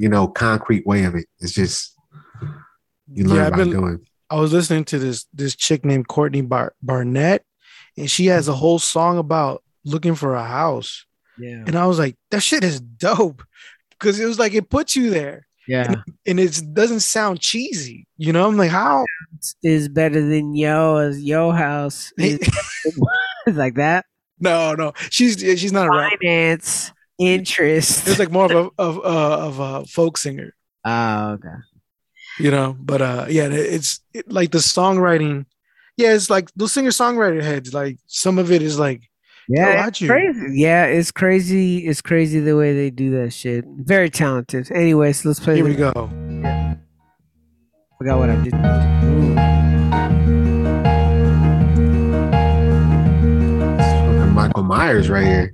[0.00, 1.26] you know, concrete way of it.
[1.38, 1.94] It's just
[3.12, 4.00] you learn Yeah, I've by been- doing.
[4.30, 7.44] I was listening to this this chick named Courtney Bar- Barnett,
[7.98, 11.04] and she has a whole song about looking for a house.
[11.38, 11.64] Yeah.
[11.66, 13.42] And I was like, that shit is dope.
[13.98, 15.46] Cause it was like it puts you there.
[15.66, 15.96] Yeah.
[16.26, 18.06] And it doesn't sound cheesy.
[18.16, 19.04] You know, I'm like, how
[19.62, 22.12] Is better than yo as yo house.
[22.18, 22.38] Is
[23.46, 24.06] it's like that.
[24.40, 24.92] no, no.
[25.10, 26.16] She's she's not a.
[26.18, 28.08] Finance, interest.
[28.08, 30.54] It's like more of a of uh, of a folk singer,
[30.84, 31.48] oh, okay.
[32.38, 32.76] you know.
[32.78, 35.44] But uh yeah, it's it, like the songwriting.
[35.98, 37.74] Yeah, it's like those singer songwriter heads.
[37.74, 39.02] Like some of it is like
[39.48, 40.46] Yeah, it's crazy.
[40.52, 41.88] Yeah, it's crazy.
[41.88, 43.64] It's crazy the way they do that shit.
[43.66, 44.70] Very talented.
[44.70, 45.56] Anyways, let's play.
[45.56, 45.90] here we go.
[47.98, 48.54] Forgot what I did.
[54.32, 55.52] Michael Myers right here.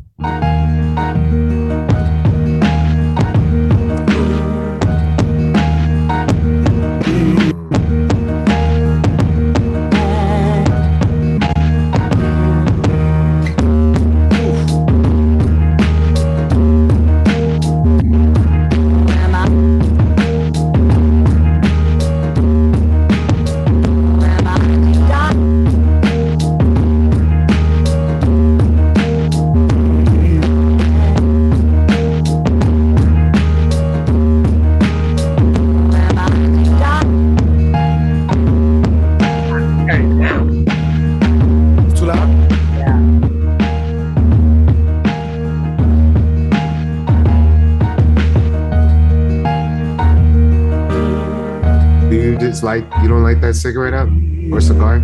[52.55, 54.09] Do you like you don't like that cigarette up
[54.53, 55.01] or cigar?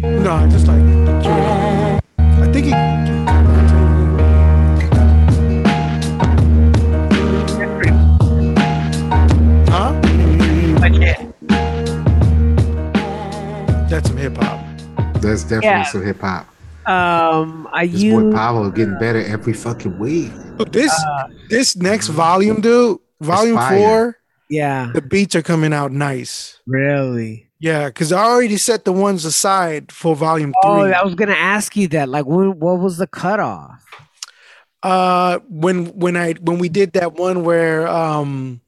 [0.00, 0.80] No, I just like.
[2.18, 2.72] I think he.
[9.68, 9.92] Huh?
[13.88, 14.60] That's some hip hop.
[15.20, 15.82] That's definitely Yeah.
[15.84, 16.46] some hip hop.
[16.86, 20.32] Um, I This use boy Pablo getting better every fucking week.
[20.58, 20.92] Look, this
[21.50, 24.16] this next volume, dude, volume four,
[24.48, 26.60] yeah, the beats are coming out nice.
[26.66, 27.50] really.
[27.60, 30.72] Yeah, because I already set the ones aside for volume three.
[30.72, 32.08] Oh, I was gonna ask you that.
[32.08, 33.80] Like, when, what was the cutoff?
[34.82, 38.60] uh when when i when we did that one where um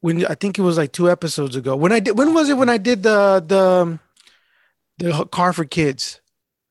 [0.00, 2.56] when i think it was like two episodes ago when i did when was it
[2.56, 3.98] when i did the the
[4.96, 6.20] the car for kids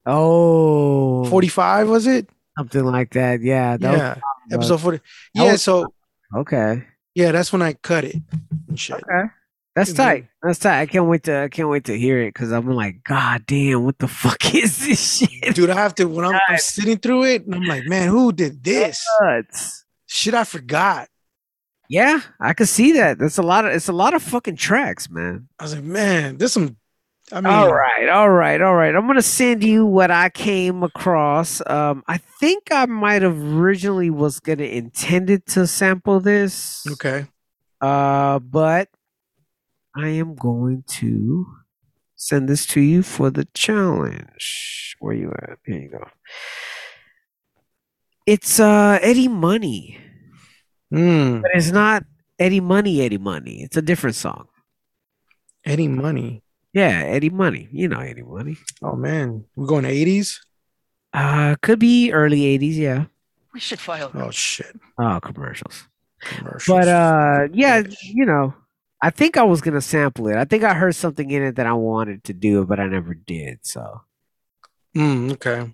[0.10, 3.42] Oh, 45 was it something like that.
[3.42, 4.16] Yeah, that yeah
[4.52, 5.00] episode 40
[5.36, 5.94] yeah so
[6.36, 6.84] Okay.
[7.18, 8.18] Yeah, that's when I cut it
[8.68, 8.98] and shit.
[8.98, 9.30] Okay.
[9.76, 10.28] That's tight.
[10.44, 10.82] That's tight.
[10.82, 13.86] I can't wait to I can't wait to hear it because I'm like, God damn,
[13.86, 15.56] what the fuck is this shit?
[15.56, 18.32] Dude, I have to when I'm, I'm sitting through it and I'm like, man, who
[18.32, 19.04] did this?
[19.20, 19.84] Nuts.
[20.06, 21.10] Shit, I forgot.
[21.90, 23.18] Yeah, I could see that.
[23.18, 25.48] That's a lot of it's a lot of fucking tracks, man.
[25.58, 26.78] I was like, man, this some.
[27.32, 28.96] I mean, all right, all right, all right.
[28.96, 31.62] I'm gonna send you what I came across.
[31.68, 36.86] Um, I think I might have originally was gonna intended to sample this.
[36.90, 37.26] Okay.
[37.82, 38.90] Uh, but
[39.96, 41.46] I am going to
[42.16, 44.96] send this to you for the challenge.
[45.00, 45.60] Where you at?
[45.66, 46.08] Here you go.
[48.26, 50.00] It's uh Eddie Money,
[50.94, 52.04] Mm, but it's not
[52.40, 53.02] Eddie Money.
[53.02, 53.62] Eddie Money.
[53.64, 54.48] It's a different song.
[55.66, 56.44] Eddie Money.
[56.74, 57.70] Yeah, Eddie Money.
[57.72, 58.58] You know Eddie Money.
[58.82, 60.40] Oh man, we're going to 80s.
[61.14, 62.76] Uh, could be early '80s.
[62.76, 63.06] Yeah.
[63.54, 64.12] We should file.
[64.14, 65.88] Oh shit, Oh, commercials.
[66.22, 66.68] commercials.
[66.78, 68.54] But uh, yeah, you know,
[69.02, 70.36] I think I was gonna sample it.
[70.36, 73.14] I think I heard something in it that I wanted to do, but I never
[73.16, 73.60] did.
[73.64, 74.02] So.
[74.96, 75.74] Mm, okay.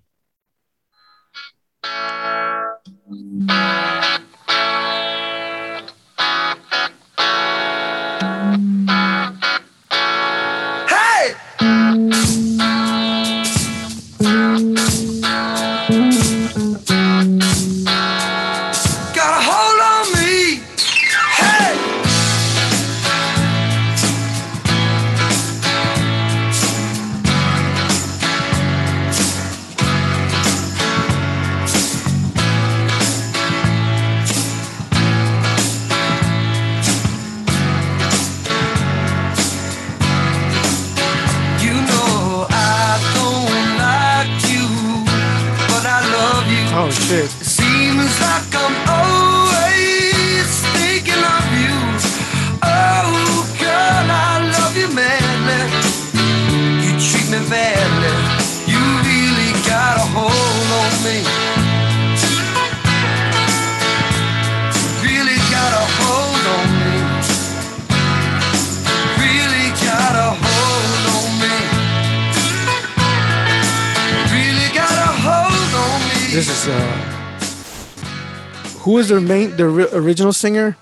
[78.84, 79.64] Who is the main the
[79.96, 80.76] original singer?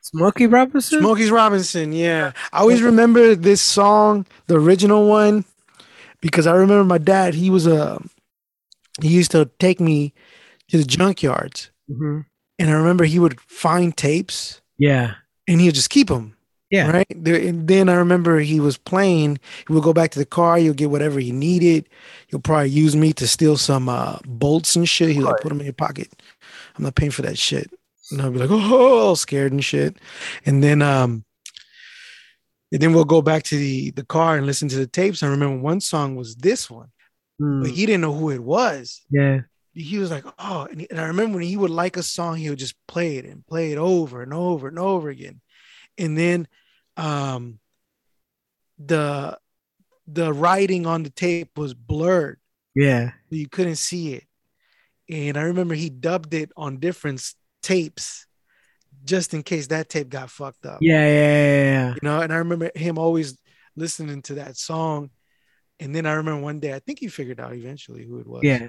[0.00, 1.00] Smokey Robinson.
[1.00, 1.92] Smokey's Robinson.
[1.92, 5.44] Yeah, I always remember this song, the original one,
[6.20, 7.34] because I remember my dad.
[7.34, 8.00] He was a
[9.02, 10.12] he used to take me
[10.68, 12.24] to the junkyards, Mhm.
[12.58, 15.14] and I remember he would find tapes Yeah.
[15.48, 16.36] and he would just keep them.
[16.70, 16.88] Yeah.
[16.92, 17.06] Right.
[17.10, 19.40] And then I remember he was playing.
[19.66, 20.56] He would go back to the car.
[20.56, 21.88] He'll get whatever he needed.
[22.28, 25.10] He'll probably use me to steal some uh, bolts and shit.
[25.10, 26.08] He'll like put them in your pocket.
[26.80, 27.70] I'm not paying for that shit.
[28.10, 29.98] And I'll be like, oh, all scared and shit.
[30.46, 31.26] And then, um,
[32.72, 35.22] and then we'll go back to the the car and listen to the tapes.
[35.22, 36.88] I remember one song was this one,
[37.40, 39.02] Mm, but he didn't know who it was.
[39.10, 39.40] yeah.
[39.74, 42.36] He was like, oh, and, he- and I remember when he would like a song,
[42.36, 45.40] he would just play it and play it over and over and over again.
[45.98, 46.48] And then
[46.96, 47.58] um
[48.78, 49.38] the
[50.06, 52.38] the writing on the tape was blurred.
[52.74, 53.12] Yeah.
[53.28, 54.24] You couldn't see it.
[55.10, 57.22] And I remember he dubbed it on different
[57.62, 58.26] tapes
[59.04, 60.78] just in case that tape got fucked up.
[60.80, 61.04] Yeah.
[61.04, 61.12] Yeah.
[61.12, 61.64] Yeah.
[61.64, 61.88] yeah.
[61.94, 63.36] You know, and I remember him always
[63.76, 65.10] listening to that song.
[65.80, 68.42] And then I remember one day, I think he figured out eventually who it was.
[68.44, 68.68] Yeah.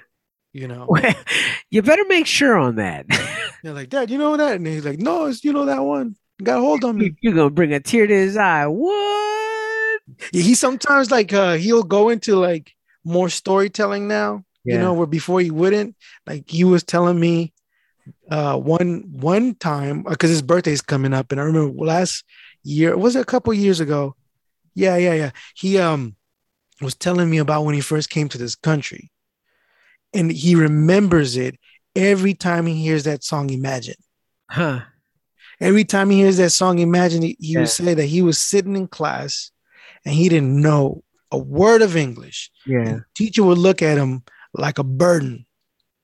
[0.54, 0.88] You know,
[1.70, 3.06] you better make sure on that.
[3.64, 4.58] they're like, Dad, you know that?
[4.58, 6.16] And he's like, No, it's you know that one.
[6.44, 7.16] Got a hold on me.
[7.22, 8.66] You're gonna bring a tear to his eye.
[8.68, 10.02] What?
[10.34, 12.74] Yeah, he sometimes like uh he'll go into like
[13.06, 14.44] more storytelling now.
[14.64, 15.96] You know, where before he wouldn't.
[16.28, 17.54] Like he was telling me
[18.30, 22.24] uh one one time because his birthday's coming up, and I remember last
[22.64, 24.16] year was it a couple years ago?
[24.76, 25.32] Yeah, yeah, yeah.
[25.56, 26.16] He um
[26.82, 29.12] was telling me about when he first came to this country,
[30.14, 31.56] and he remembers it
[31.96, 33.50] every time he hears that song.
[33.50, 33.96] Imagine.
[34.50, 34.82] Huh.
[35.60, 37.60] Every time he hears that song, imagine he, he Yeah.
[37.60, 39.52] would say that he was sitting in class
[40.04, 42.50] and he didn't know a word of English.
[42.66, 42.88] Yeah.
[42.88, 45.46] And teacher would look at him like a burden,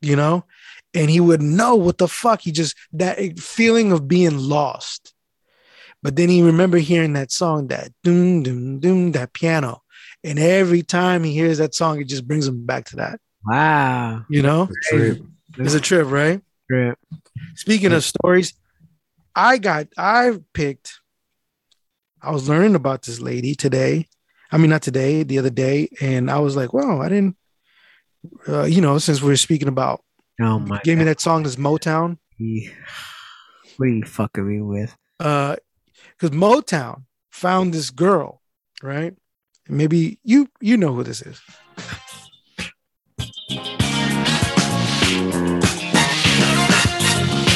[0.01, 0.45] you know,
[0.93, 2.41] and he would know what the fuck.
[2.41, 5.13] He just that feeling of being lost.
[6.03, 9.81] But then he remember hearing that song, that doom doom doom, that piano,
[10.23, 13.19] and every time he hears that song, it just brings him back to that.
[13.45, 14.25] Wow.
[14.29, 15.21] You know, Trip.
[15.57, 16.41] it's a trip, right?
[16.69, 16.97] Trip.
[17.55, 18.53] Speaking of stories,
[19.35, 20.99] I got I picked.
[22.21, 24.07] I was learning about this lady today.
[24.51, 27.37] I mean, not today, the other day, and I was like, "Wow, I didn't."
[28.47, 30.01] Uh, you know, since we are speaking about,
[30.39, 30.79] Oh my.
[30.83, 32.17] gave me that song, this Motown.
[32.39, 32.73] God.
[33.77, 34.95] What are you fucking me with?
[35.19, 35.55] Uh,
[36.17, 38.41] because Motown found this girl,
[38.81, 39.13] right?
[39.69, 41.39] Maybe you you know who this is.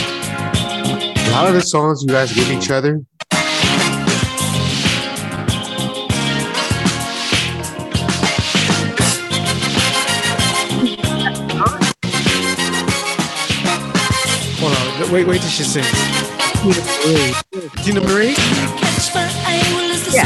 [0.04, 3.02] A lot of the songs you guys give each other,
[14.64, 14.74] Hold
[15.08, 15.88] on, wait, wait till she sings.
[17.84, 18.36] Teena Marie.
[20.14, 20.26] Yeah.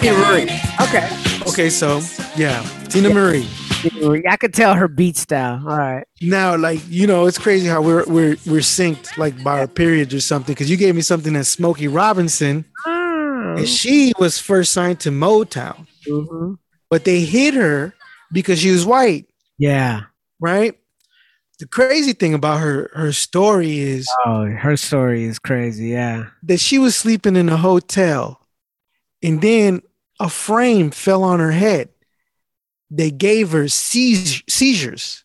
[0.00, 0.50] Teena Marie.
[0.88, 1.08] Okay.
[1.48, 1.98] Okay, so
[2.36, 3.48] yeah, Teena Marie.
[4.02, 4.24] Marie.
[4.28, 5.62] I could tell her beat style.
[5.66, 6.04] All right.
[6.20, 10.12] Now, like you know, it's crazy how we're we're we're synced like by our periods
[10.12, 10.52] or something.
[10.54, 13.58] Because you gave me something that's Smokey Robinson, Mm.
[13.58, 16.54] and she was first signed to Motown, mm-hmm.
[16.90, 17.94] but they hit her
[18.32, 19.26] because she was white,
[19.58, 20.02] Yeah.
[20.40, 20.77] right?
[21.58, 25.88] The crazy thing about her her story is Oh, her story is crazy.
[25.88, 26.26] Yeah.
[26.44, 28.46] that she was sleeping in a hotel,
[29.22, 29.82] and then
[30.20, 31.88] a frame fell on her head.
[32.90, 35.24] They gave her seiz- seizures,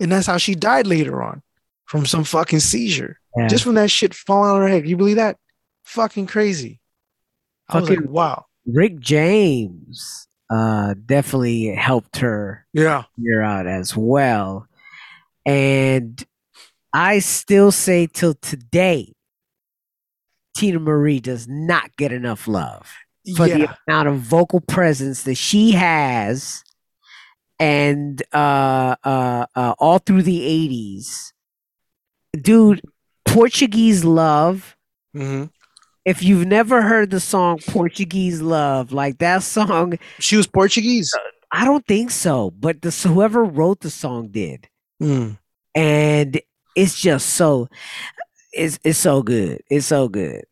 [0.00, 1.42] and that's how she died later on
[1.84, 3.18] from some fucking seizure.
[3.36, 3.46] Yeah.
[3.46, 4.88] just from that shit falling on her head.
[4.88, 5.36] You believe that?
[5.84, 6.80] Fucking crazy.
[7.68, 8.46] I was like, Fucking- wow.
[8.66, 13.04] Rick James uh definitely helped her Yeah.
[13.16, 14.66] figure out as well.
[15.46, 16.22] And
[16.92, 19.12] I still say till today,
[20.56, 22.90] Teena Marie does not get enough love
[23.36, 23.58] for yeah.
[23.58, 26.62] the amount of vocal presence that she has
[27.60, 31.32] and uh uh, uh all through the 80s.
[32.40, 32.80] Dude,
[33.26, 34.76] Portuguese Love
[35.16, 35.50] Mhm.
[36.04, 41.12] if you've never heard the song Portuguese Love, like that song, She was Portuguese.
[41.52, 44.68] I don't think so, but the whoever wrote the song did,
[45.00, 45.38] Mm.
[45.74, 46.40] and
[46.76, 47.68] it's just so,
[48.52, 50.44] it's it's so good, it's so good.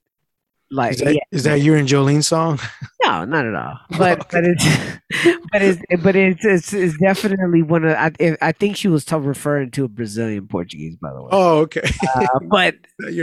[0.69, 2.59] Like Is that, yeah, is that your and Jolene song?
[3.05, 3.79] no, not at all.
[3.99, 4.65] But but it's
[5.53, 8.11] but it's but it's it's, it's definitely one of I
[8.43, 11.83] I think she was t- referring to a Brazilian Portuguese by the way, Oh, okay.
[12.17, 12.75] uh, but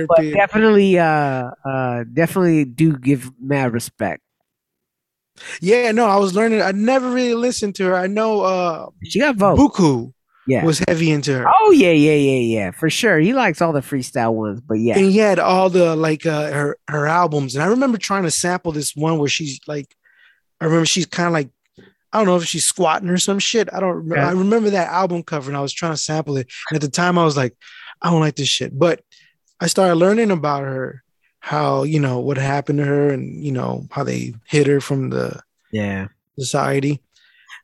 [0.08, 4.22] but definitely uh uh definitely do give mad respect.
[5.62, 6.62] yeah, no, I was learning.
[6.62, 7.96] I never really listened to her.
[7.96, 9.60] I know uh She got votes.
[9.62, 10.13] Buku
[10.46, 10.66] Yeah.
[10.66, 11.46] was heavy into her.
[11.62, 13.18] Oh yeah, yeah, yeah, yeah, for sure.
[13.20, 16.52] He likes all the freestyle ones, but yeah, And he had all the like uh
[16.52, 17.56] her her albums.
[17.56, 19.96] And I remember trying to sample this one where she's like
[20.60, 21.50] I remember she's kind of like
[22.12, 23.70] I don't know if she's squatting or some shit.
[23.74, 24.16] I don't remember.
[24.18, 24.30] Yeah.
[24.30, 26.48] I remember that album cover and I was trying to sample it.
[26.70, 27.56] And at the time I was like,
[28.02, 28.78] I don't like this shit.
[28.78, 29.02] But
[29.60, 31.04] I started learning about her,
[31.40, 35.10] how, you know, what happened to her and, you know, how they hit her from
[35.10, 35.42] the
[35.72, 36.10] yeah.
[36.38, 37.02] society.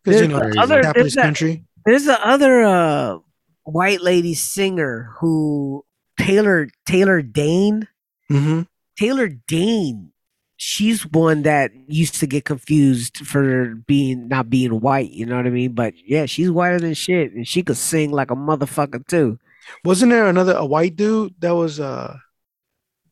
[0.03, 1.65] Because, you know, other- that- country.
[1.89, 3.17] There's the other uh,
[3.63, 5.83] white lady singer who
[6.19, 7.87] Taylor Taylor Dayne.
[8.27, 8.61] hmm
[8.95, 10.11] Taylor Dayne.
[10.55, 15.09] She's one that used to get confused for being not being white.
[15.09, 15.73] You know what I mean?
[15.73, 19.39] But yeah, she's whiter than shit, and she could sing like a motherfucker too.
[19.83, 22.17] Wasn't there another a white dude that was uh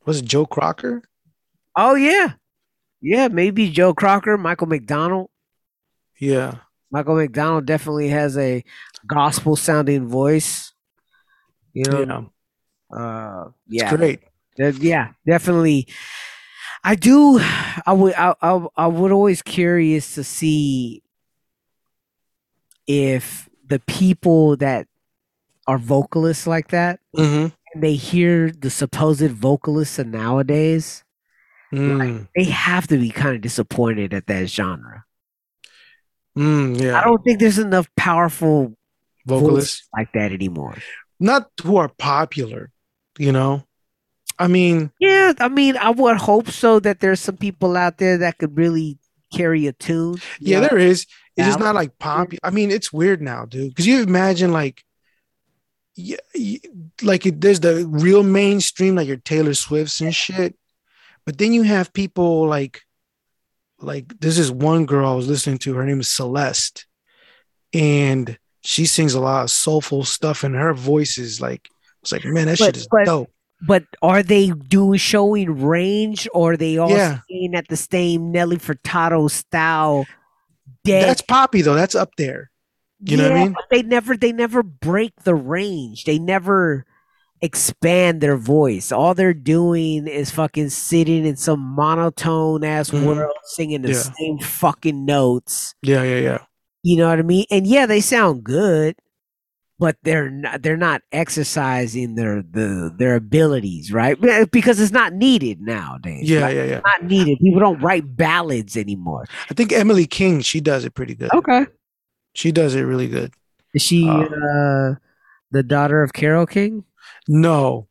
[0.06, 1.02] was it Joe Crocker?
[1.76, 2.34] Oh yeah,
[3.02, 3.28] yeah.
[3.28, 5.32] Maybe Joe Crocker, Michael McDonald.
[6.20, 6.60] Yeah.
[6.92, 8.64] Michael McDonald definitely has a
[9.06, 10.74] gospel sounding voice.
[11.74, 12.32] You know,
[12.92, 12.98] Yeah.
[12.98, 14.22] uh, It's great.
[14.58, 15.88] that- yeah, definitely.
[16.84, 17.40] I do.
[17.86, 18.14] I would.
[18.14, 18.66] I, I.
[18.78, 21.04] I would always curious to see
[22.88, 24.88] if the people that
[25.68, 27.48] are vocalists like that Mm-hmm.
[27.74, 31.04] and they hear the supposed vocalists of nowadays,
[31.74, 32.30] Mm.
[32.34, 35.04] they have to be kind of disappointed at that genre.
[36.38, 37.00] Mm, yeah.
[37.00, 38.74] I don't think there's enough powerful
[39.26, 39.88] Vocalists.
[39.96, 40.76] like that anymore.
[41.20, 42.72] Not who are popular,
[43.18, 43.64] you know.
[44.40, 48.20] I mean, Yeah, I mean, I would hope so that there's some people out there
[48.20, 49.00] that could really
[49.34, 50.18] carry a tune.
[50.40, 50.68] yeah, know?
[50.68, 51.08] there is.
[51.36, 52.32] It's just not like pop.
[52.44, 53.70] I mean, it's weird now, dude.
[53.70, 54.84] Because you imagine like,
[55.96, 56.18] yeah,
[57.04, 60.56] like it, there's the real mainstream, like your Taylor Swifts and shit.
[61.26, 62.82] But then you have people like,
[63.80, 65.74] like this is one girl I was listening to.
[65.76, 66.86] Her name is Celeste,
[67.74, 71.70] and she sings a lot of soulful stuff, and her voice is like,
[72.02, 73.32] it's like, man, that But- shit is but- dope.
[73.60, 77.22] But are they doing showing range, or are they all Yeah.
[77.24, 80.06] staying at the same Nelly Furtado style?
[80.84, 81.08] Dead.
[81.10, 81.74] That's poppy though.
[81.74, 82.52] That's up there.
[83.00, 83.56] you know what I mean?
[83.72, 86.04] They never, they never break the range.
[86.06, 86.86] They never
[87.42, 88.92] expand their voice.
[88.92, 93.04] All they're doing is fucking sitting in some monotone ass Mhm.
[93.04, 94.04] world, singing the Yeah.
[94.18, 95.76] same fucking notes.
[95.82, 96.38] Yeah, yeah, yeah.
[96.84, 97.46] You know what I mean?
[97.52, 98.96] And yeah, they sound good.
[99.80, 104.18] but they're not they're not exercising their the their abilities, right?
[104.52, 106.28] Because it's not needed nowadays.
[106.28, 106.56] Yeah, right?
[106.56, 106.82] yeah, yeah.
[106.84, 107.38] Not needed.
[107.38, 109.26] People don't write ballads anymore.
[109.52, 111.30] I think Emily King, she does it pretty good.
[111.32, 111.68] Okay.
[112.34, 113.36] She does it really good.
[113.76, 114.96] Is she Uh, uh
[115.52, 116.84] the daughter of Carole King?
[117.28, 117.88] No,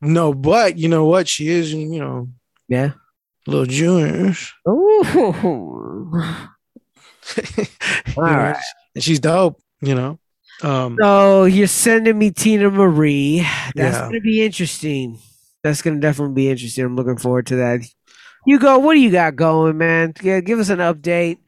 [0.00, 1.28] no, but you know what?
[1.28, 2.28] She is, you know,
[2.68, 2.92] Yeah.
[3.46, 4.54] little Jewish.
[4.68, 5.04] Ooh.
[8.16, 8.54] All know,
[8.94, 9.60] and she's dope.
[9.80, 10.18] You know,
[10.62, 13.46] um, So you're sending me Teena Marie.
[13.76, 14.02] That's Yeah.
[14.06, 15.18] gonna be interesting.
[15.62, 16.84] That's gonna definitely be interesting.
[16.84, 17.80] I'm looking forward to that.
[18.46, 18.78] You go.
[18.78, 20.14] What do you got going, man?
[20.22, 21.38] Yeah, give us an update.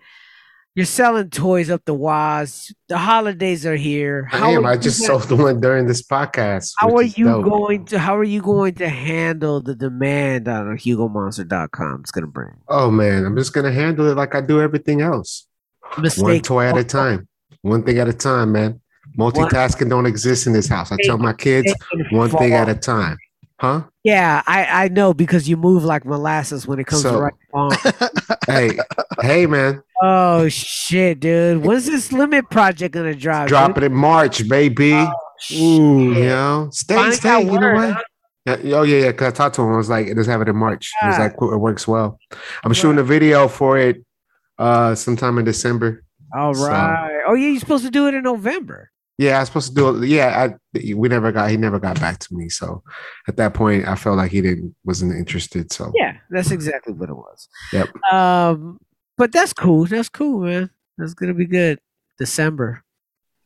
[0.77, 2.73] You're selling toys up the waz.
[2.89, 4.29] The holidays are here.
[4.33, 4.65] I am.
[4.65, 6.73] are I just gonna- sold the one during this podcast.
[6.79, 7.45] How are you dope.
[7.45, 7.99] going to?
[7.99, 12.01] How are you going to handle the demand on HugoMonster.com?
[12.03, 15.47] It's gonna bring Oh man, I'm just gonna handle it like I do everything else.
[16.19, 17.27] One toy at a time.
[17.63, 18.81] One thing at a time, man.
[19.19, 20.93] Multitasking don't exist in this house.
[20.93, 21.75] I tell my kids
[22.13, 23.19] one thing at a time.
[23.61, 23.83] Huh?
[24.05, 27.35] Yeah, I I know because you move like molasses when it comes So- to right.
[27.53, 27.73] on.
[28.47, 28.79] Hey,
[29.21, 29.83] hey man.
[30.03, 31.63] Oh shit, dude!
[31.65, 33.49] When's this limit project gonna drop?
[33.49, 33.85] Drop dude?
[33.85, 34.93] it in March, baby.
[35.53, 37.43] Ooh, You know, stay, Finally stay.
[37.45, 38.05] You know what?
[38.47, 39.13] Yeah, oh yeah, yeah.
[39.13, 39.75] Cause I talked to him.
[39.75, 41.23] I was like, "Let's have it in March." He was Ah.
[41.23, 42.19] like, "It works well."
[42.65, 44.03] I'm shooting a video for it,
[44.59, 46.03] uh, sometime in December.
[46.35, 46.73] All So-
[47.29, 48.91] Oh yeah, you're supposed to do it in November.
[49.21, 50.09] Yeah, I was supposed to do it.
[50.09, 50.29] Yeah,
[50.75, 51.51] I, we never got.
[51.51, 52.49] He never got back to me.
[52.49, 52.83] So
[53.29, 55.71] at that point, I felt like he didn't wasn't interested.
[55.71, 57.49] So Yeah, that's exactly what it was.
[57.75, 57.89] Yep.
[58.13, 58.79] Um,
[59.19, 59.85] but that's cool.
[59.85, 60.71] That's cool, man.
[60.97, 61.79] That's gonna be good.
[62.19, 62.83] December.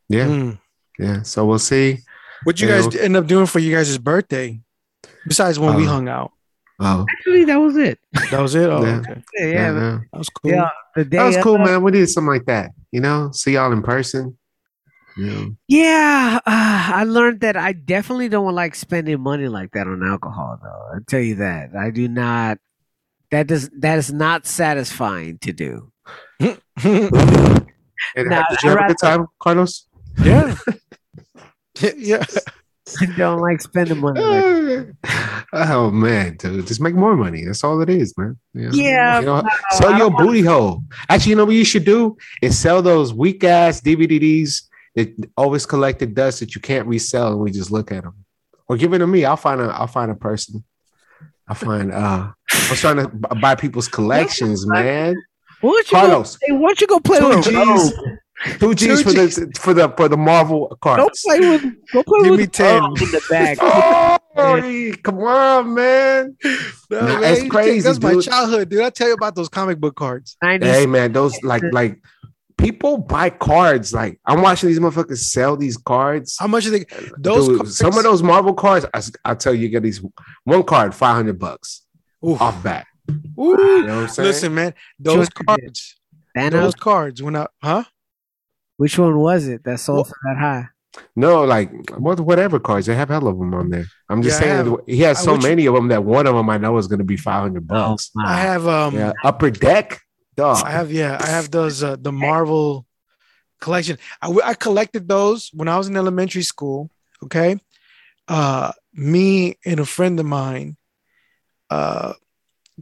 [0.08, 0.58] yeah, mm.
[0.98, 1.22] yeah.
[1.22, 1.98] So we'll see.
[2.44, 4.60] what you You guys end up doing for you guys' birthday?
[5.26, 6.30] Besides when we Uh, hung out,
[6.80, 7.98] Oh, Actually, that was it.
[8.30, 8.68] that was it.
[8.70, 8.98] Oh, Yeah.
[8.98, 10.08] okay, Yeah, yeah, yeah, man.
[10.12, 10.50] that was cool.
[10.52, 11.82] Yeah, the day that was of- cool, man.
[11.82, 12.70] We did something like that.
[12.92, 14.36] You know, see y'all in person.
[15.16, 19.86] You know, Yeah, uh, I learned that I definitely don't like spending money like that
[19.86, 20.58] on alcohol.
[20.62, 22.58] Though I tell you that I do not.
[23.30, 25.90] That does that is not satisfying to do.
[26.40, 29.86] and Nah, did you have a good time, Carlos?
[30.22, 30.54] yeah,
[31.96, 32.24] yeah.
[33.00, 34.20] I don't like spending money.
[34.20, 34.86] Like
[35.54, 37.44] oh man, dude, just make more money.
[37.44, 38.36] That's all it is, man.
[38.52, 38.74] You know?
[38.74, 40.82] Yeah, You know, no, sell your don't wanna- booty hole.
[41.08, 44.62] Actually, you know what you should do is sell those weak ass DVDs
[44.94, 48.14] that always collected dust that you can't resell, and we just look at them.
[48.68, 49.24] Or give it to me.
[49.24, 49.64] I'll find a.
[49.64, 50.64] I'll find a person.
[51.46, 51.92] I'll find.
[51.92, 52.30] uh
[52.70, 55.14] I'm trying to buy people's collections, man.
[55.60, 56.46] Why don't you Carlos, go?
[56.46, 57.92] Hey, why don't you go play two with G's, Rogue?
[58.60, 61.02] two G's for the for the for the Marvel cards.
[61.02, 61.62] Don't play with.
[61.92, 62.82] don't play Give with me 10.
[62.82, 64.20] Rogue in the back.
[64.36, 66.36] Oh, come on, man.
[66.42, 66.50] No,
[67.00, 68.80] Nah, man, that's crazy, can't- That's my childhood, dude.
[68.82, 70.36] I tell you about those comic book cards.
[70.42, 70.62] 90s.
[70.64, 72.02] Hey man, those like like
[72.64, 73.92] people buy cards.
[73.92, 76.36] Like I'm watching these motherfuckers sell these cards.
[76.38, 76.84] How much are they?
[77.18, 80.02] Those Dude, cards, some of those Marvel cards, I, will tell you, you get these
[80.44, 81.82] one card, five hundred bucks
[82.26, 82.40] Oof.
[82.40, 82.86] off bat.
[83.10, 83.50] Ooh.
[83.50, 84.26] You know what I'm saying?
[84.26, 85.96] Listen, man, those cards,
[86.36, 86.50] Thanos?
[86.50, 87.84] those cards when I, huh?
[88.76, 90.66] Which one was it that sold for that high?
[91.16, 93.84] no, like what, whatever cards they have, hell of them on there.
[94.08, 96.34] I'm just Yeah, saying, have- he has so wish- many of them that one of
[96.34, 98.10] them I know is going to be five hundred bucks.
[98.24, 100.00] I have um, yeah, upper deck,
[100.36, 100.64] dog.
[100.64, 102.86] I have yeah, I have those uh, the Marvel
[103.60, 103.98] collection.
[104.20, 106.90] I collected those when I was in elementary school.
[107.22, 107.58] Okay,
[108.28, 110.76] uh, me and a friend of mine,
[111.70, 112.14] uh,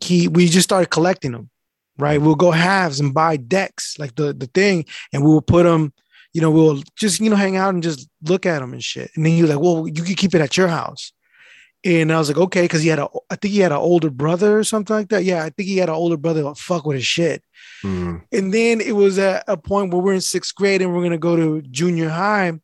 [0.02, 1.50] he we just started collecting them.
[1.98, 5.64] Right, we'll go halves and buy decks like the the thing, and we will put
[5.64, 5.92] them.
[6.32, 9.10] You know, we'll just you know hang out and just look at them and shit.
[9.14, 11.12] And then he was like, "Well, you can keep it at your house."
[11.84, 14.10] And I was like, "Okay," because he had a, I think he had an older
[14.10, 15.24] brother or something like that.
[15.24, 16.42] Yeah, I think he had an older brother.
[16.44, 17.42] that fuck with his shit.
[17.82, 18.22] Mm.
[18.30, 21.18] And then it was at a point where we're in sixth grade and we're gonna
[21.18, 22.46] go to junior high.
[22.46, 22.60] And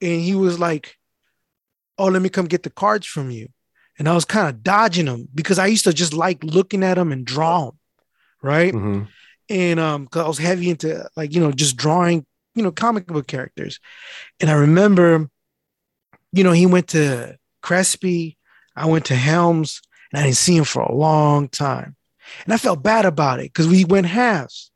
[0.00, 0.96] he was like,
[1.96, 3.48] Oh, let me come get the cards from you.
[3.98, 6.94] And I was kind of dodging them because I used to just like looking at
[6.94, 7.78] them and draw them.
[8.42, 8.72] Right.
[8.72, 9.06] Mhm.
[9.48, 12.24] And um, cause I was heavy into like, you know, just drawing,
[12.54, 13.78] you know, comic book characters.
[14.40, 15.28] And I remember,
[16.32, 18.38] you know, he went to Crespi,
[18.80, 19.80] I went to Helms,
[20.12, 21.96] and I didn't see him for a long time.
[22.44, 24.70] And I felt bad about it because we went halves,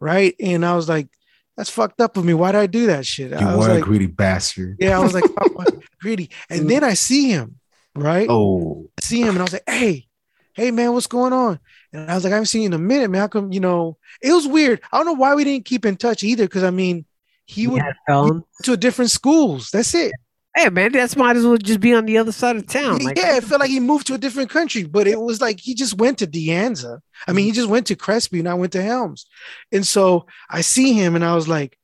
[0.00, 0.34] right?
[0.40, 1.08] And I was like,
[1.56, 2.32] that's fucked up of me.
[2.34, 3.30] Why did I do that shit?
[3.32, 4.76] You I was were a like, greedy bastard.
[4.80, 5.74] yeah, I was like, "Fuck, what?
[6.00, 6.30] greedy.
[6.48, 7.56] And then I see him,
[7.94, 8.26] right?
[8.30, 10.06] Oh, I see him and I was like, hey,
[10.54, 11.58] hey man, what's going on?
[11.92, 13.20] And I was like, I haven't seen you in a minute, man.
[13.20, 14.80] How come, you know, it was weird.
[14.92, 16.46] I don't know why we didn't keep in touch either.
[16.48, 17.04] Cause I mean,
[17.46, 18.44] he You would had phone?
[18.62, 19.70] to different schools.
[19.70, 20.12] That's it.
[20.56, 22.98] Hey man, that's might as well just be on the other side of town.
[22.98, 25.60] Like, yeah, it felt like he moved to a different country, but it was like
[25.60, 27.00] he just went to De Anza.
[27.28, 29.26] I mean, he just went to Crespi and I went to Helms.
[29.70, 31.78] And so I see him and I was like,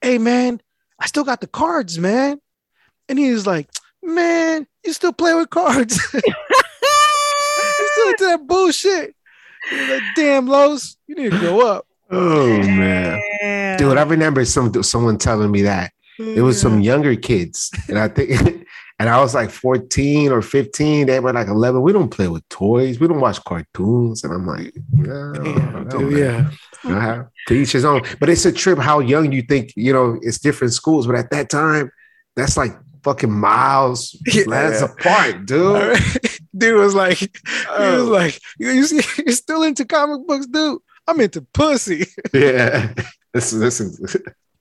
[0.00, 0.60] hey man,
[0.98, 2.40] I still got the cards, man.
[3.08, 3.68] And he was like,
[4.02, 5.96] man, you still play with cards.
[6.14, 6.20] you
[7.92, 9.14] still into that bullshit.
[9.70, 11.86] He was like, damn, Los, you need to grow up.
[12.10, 16.84] Oh man, dude, I remember some someone telling me that it was some mm.
[16.84, 18.66] younger kids, and I think,
[18.98, 21.06] and I was like 14 or 15.
[21.06, 21.80] They were like 11.
[21.82, 23.00] We don't play with toys.
[23.00, 26.50] We don't watch cartoons, and I'm like, yeah, Damn, dude,
[26.84, 27.24] yeah.
[27.48, 28.02] To each his own.
[28.20, 29.72] But it's a trip how young you think.
[29.76, 31.90] You know, it's different schools, but at that time,
[32.36, 32.72] that's like
[33.02, 34.44] fucking miles Yeah.
[34.46, 35.98] lands apart, dude.
[36.56, 37.30] dude was like, he
[37.68, 37.92] oh.
[37.92, 38.12] was Oh.
[38.12, 40.78] like, you, you see, you're still into comic books, dude.
[41.06, 42.06] I'm into pussy.
[42.32, 42.94] Yeah,
[43.34, 44.16] this is this is.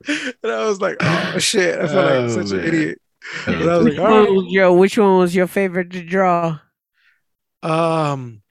[0.07, 1.79] And I was like, oh shit.
[1.79, 3.01] I felt Oh, like such an idiot.
[3.45, 6.03] But I was Which like, all one was your Which one was your favorite to
[6.03, 6.59] draw?
[7.63, 8.41] Um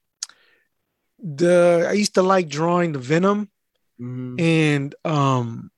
[1.19, 3.51] the I used to like drawing the Venom
[4.01, 4.41] Mhm.
[4.41, 5.71] and um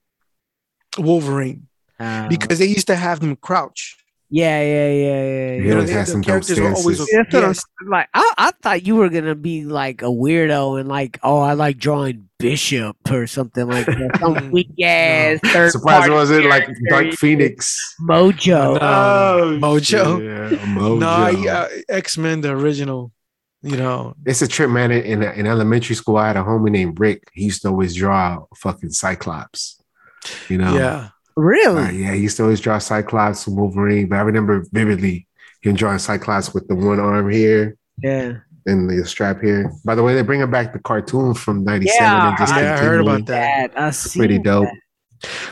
[0.98, 1.68] Wolverine
[1.98, 3.96] Uh, because they used to have them crouch.
[4.32, 5.60] Yeah, yeah, yeah, yeah.
[5.60, 5.74] He yeah.
[5.74, 7.08] always they- has the some dope characters were always stances.
[7.12, 7.64] That's Yes.
[7.86, 8.08] like.
[8.14, 11.76] I, I thought you were gonna be like a weirdo and like, oh, I like
[11.76, 14.16] drawing Bishop or something like that.
[14.20, 16.68] Some weak ass third Surprised party it like.
[16.88, 17.78] Dark Phoenix.
[18.00, 18.74] Mojo.
[18.74, 18.78] No.
[18.80, 20.50] Oh, Mojo?
[20.50, 20.96] Yeah, Mojo.
[20.96, 23.12] Uh, no, yeah, X Men, the original.
[23.64, 24.90] You know, It's a trip, man.
[24.90, 27.28] In, in elementary school, I had a homie named Rick.
[27.32, 29.80] He used to always draw fucking Cyclops.
[30.48, 30.74] You know?
[30.76, 31.10] yeah.
[31.36, 31.82] Really?
[31.84, 34.08] Uh, yeah, he used to always draw Cyclops and Wolverine.
[34.08, 35.26] But I remember vividly
[35.62, 38.34] him drawing Cyclops with the one arm here yeah.
[38.66, 39.72] and the strap here.
[39.84, 42.76] By the way, they're bringing back the cartoon from 97 Yeah, and just yeah, I
[42.78, 43.72] heard about that.
[43.74, 44.18] That I see.
[44.18, 44.68] Pretty dope.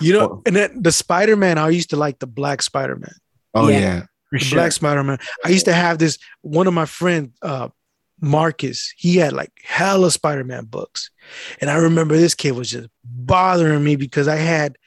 [0.00, 0.42] You know, Oh.
[0.46, 3.14] and then the Spider Man, I used to like the Black Spider Man.
[3.54, 3.78] Oh, Yeah.
[3.78, 4.02] yeah.
[4.32, 4.56] The sure.
[4.58, 5.18] Black Spider Man.
[5.44, 6.18] I used to have this.
[6.42, 7.68] One of my friend, uh,
[8.20, 11.10] Marcus, he had like hella Spider Man books,
[11.60, 14.78] and I remember this kid was just bothering me because I had s-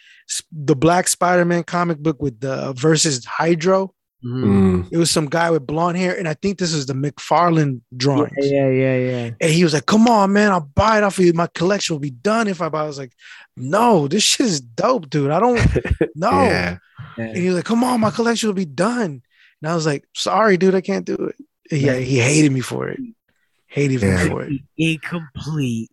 [0.52, 3.94] the Black Spider Man comic book with the versus Hydro.
[4.26, 4.44] Mhm.
[4.46, 4.88] Mm.
[4.90, 8.32] It was some guy with blonde hair, and I think this is the McFarlane drawings.
[8.38, 9.32] Yeah, yeah, yeah, yeah.
[9.42, 11.34] And he was like, "Come on, man, I'll buy it off of you.
[11.34, 13.12] My collection will be done if I buy." I was like,
[13.58, 15.30] "No, this shit is dope, dude.
[15.32, 15.60] I don't
[16.16, 16.78] know." Yeah.
[17.18, 19.22] And he was like, "Come on, my collection will be done."
[19.62, 21.36] And I was like, "Sorry, dude, I can't do it."
[21.70, 23.00] Yeah, he hated me for it.
[23.68, 24.24] Hated Yeah.
[24.24, 24.54] me for it.
[24.78, 25.92] Incomplete.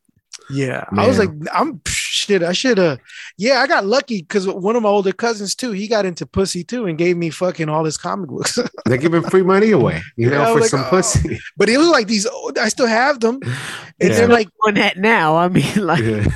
[0.49, 2.43] Yeah, I was like, "I'm shit.
[2.43, 2.99] I should have."
[3.37, 5.73] Yeah, I got lucky because one of my older cousins too.
[5.73, 8.59] He got into pussy too and gave me fucking all his comic books.
[8.87, 10.91] They're giving free money away, you know, was for like, some oh.
[10.91, 11.39] pussy.
[11.57, 12.27] but it was like these.
[12.27, 13.53] old- I still have them, and
[14.01, 14.09] Yeah.
[14.17, 16.27] they're like, On that now, I mean, like Yeah.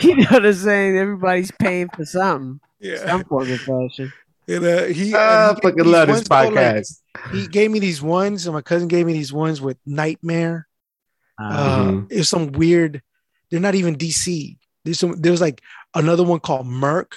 [0.00, 0.96] you know what I'm saying.
[0.98, 3.04] Everybody's paying for something, yeah.
[3.06, 4.12] some form of fashion.
[4.46, 7.00] And, uh, he, Ah, and he fucking me love this ones, though, like, podcast.
[7.32, 10.66] he gave me these ones, and my cousin gave me these ones with Nightmare.
[11.40, 12.06] Uh, Uh, Mhm.
[12.10, 13.02] It's some weird.
[13.50, 14.58] They're not even DC.
[14.84, 15.20] There's some.
[15.20, 15.60] There's like
[15.94, 17.16] another one called Merc.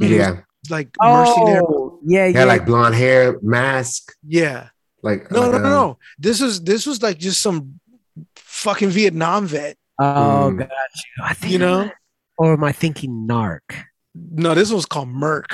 [0.00, 0.40] yeah.
[0.62, 1.60] It's like Mercenary.
[1.66, 2.44] oh, yeah, He yeah.
[2.44, 4.68] like blonde hair, mask, Yeah.
[5.02, 5.98] like No, like, no, no, um, no.
[6.18, 7.80] This was this was like just some
[8.36, 9.76] fucking Vietnam vet.
[10.00, 10.58] oh, Mm.
[10.58, 11.22] got you.
[11.24, 11.90] I think You know?
[12.38, 13.60] or am I thinking Narc?
[14.14, 15.50] No, this was called Merc.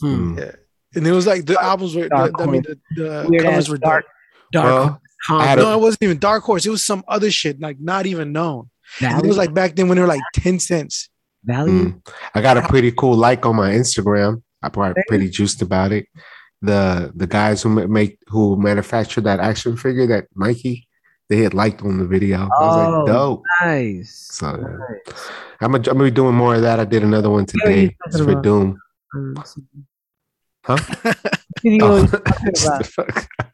[0.00, 0.34] Hmm.
[0.36, 0.38] Mm.
[0.38, 0.52] Yeah.
[0.94, 2.08] And it was like the albums were.
[2.08, 2.78] The, I mean, the,
[3.30, 4.04] the covers were dark,
[4.52, 4.64] dark.
[4.66, 4.66] dark.
[4.66, 6.66] Well, comic I had No, it wasn't even Dark Horse.
[6.66, 8.70] It was some other shit, like not even known.
[9.00, 11.08] It was like back then when they were like ten cents.
[11.44, 11.72] value.
[11.92, 12.06] Mm.
[12.34, 14.42] I got a pretty cool like on my Instagram.
[14.62, 16.06] I'm probably pretty juiced about it.
[16.60, 20.86] The the guys who make who manufactured that action figure, that Mikey,
[21.28, 22.38] they had liked on the video.
[22.38, 22.98] I was Oh.
[22.98, 23.42] like, dope.
[23.62, 24.28] Nice.
[24.30, 24.76] So yeah.
[24.76, 25.30] Nice.
[25.60, 26.78] I'm gonna, I'm gonna be doing more of that.
[26.78, 27.96] I did another one What are you today.
[28.06, 28.42] It's for about?
[28.44, 28.78] Doom.
[30.64, 30.76] Huh?
[31.62, 32.80] Video Oh.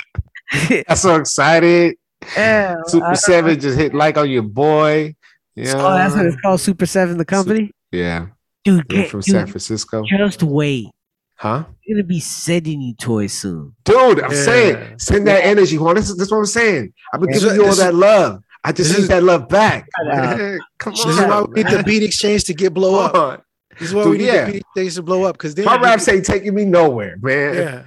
[0.52, 0.90] you talking about?
[0.90, 1.96] I'm so excited.
[2.36, 3.60] Yeah, Super Seven know.
[3.60, 5.14] just hit like on your boy.
[5.54, 5.72] Yeah.
[5.76, 6.60] Oh, that's what it's called.
[6.60, 7.70] Super Seven, the company.
[7.92, 8.26] Yeah.
[8.64, 10.04] Dude, They're get, from dude San Francisco.
[10.08, 10.88] just wait.
[11.36, 11.64] Huh?
[11.86, 13.74] They're gonna be sending you toys soon.
[13.84, 14.42] Dude, I'm Yeah.
[14.44, 15.94] saying, send that energy, Juan.
[15.94, 16.92] This is, this is what I'm saying.
[17.14, 18.42] I've been giving you all that love.
[18.64, 19.88] I just need that love back.
[20.04, 20.38] Shut up.
[20.38, 20.58] man.
[20.78, 21.50] Come This is why on.
[21.52, 23.44] we need the beat exchange to get blow up.
[23.78, 24.44] This is why Dude, we need yeah.
[24.46, 27.54] the beat exchange to blow up because then My rap say taking me nowhere, man.
[27.54, 27.82] yeah.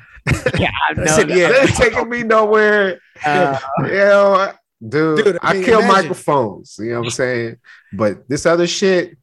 [0.60, 1.50] Yeah, I I said, yeah.
[1.50, 3.00] They're taking me nowhere.
[3.26, 4.54] Uh, You know,
[4.88, 5.88] dude, Dude, I I, kill imagine.
[5.88, 6.76] microphones.
[6.80, 7.58] You know what I'm saying?
[7.94, 9.18] But this other shit,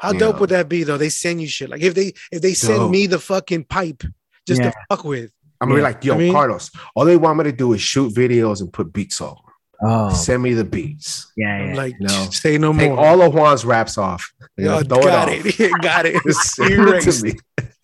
[0.00, 0.40] How dope know.
[0.40, 0.98] would that be though?
[0.98, 1.70] They send you shit.
[1.70, 2.90] Like if they if they send Dope.
[2.90, 4.02] me the fucking pipe
[4.46, 4.70] just Yeah.
[4.70, 5.30] to fuck with.
[5.60, 5.88] I'm gonna Yeah.
[5.88, 8.60] be like, yo, I mean- Carlos, all they want me to do is shoot videos
[8.60, 9.36] and put beats on.
[9.82, 11.32] oh, Send me the beats.
[11.36, 11.76] yeah, I'm yeah.
[11.76, 12.28] like, No.
[12.30, 12.98] say no Take more.
[13.06, 14.30] all of Juan's raps off.
[14.58, 15.72] You know, throw got it, it.
[15.74, 15.80] off.
[15.80, 16.20] got it.
[16.26, 17.24] Just send it to Erased.
[17.24, 17.32] me.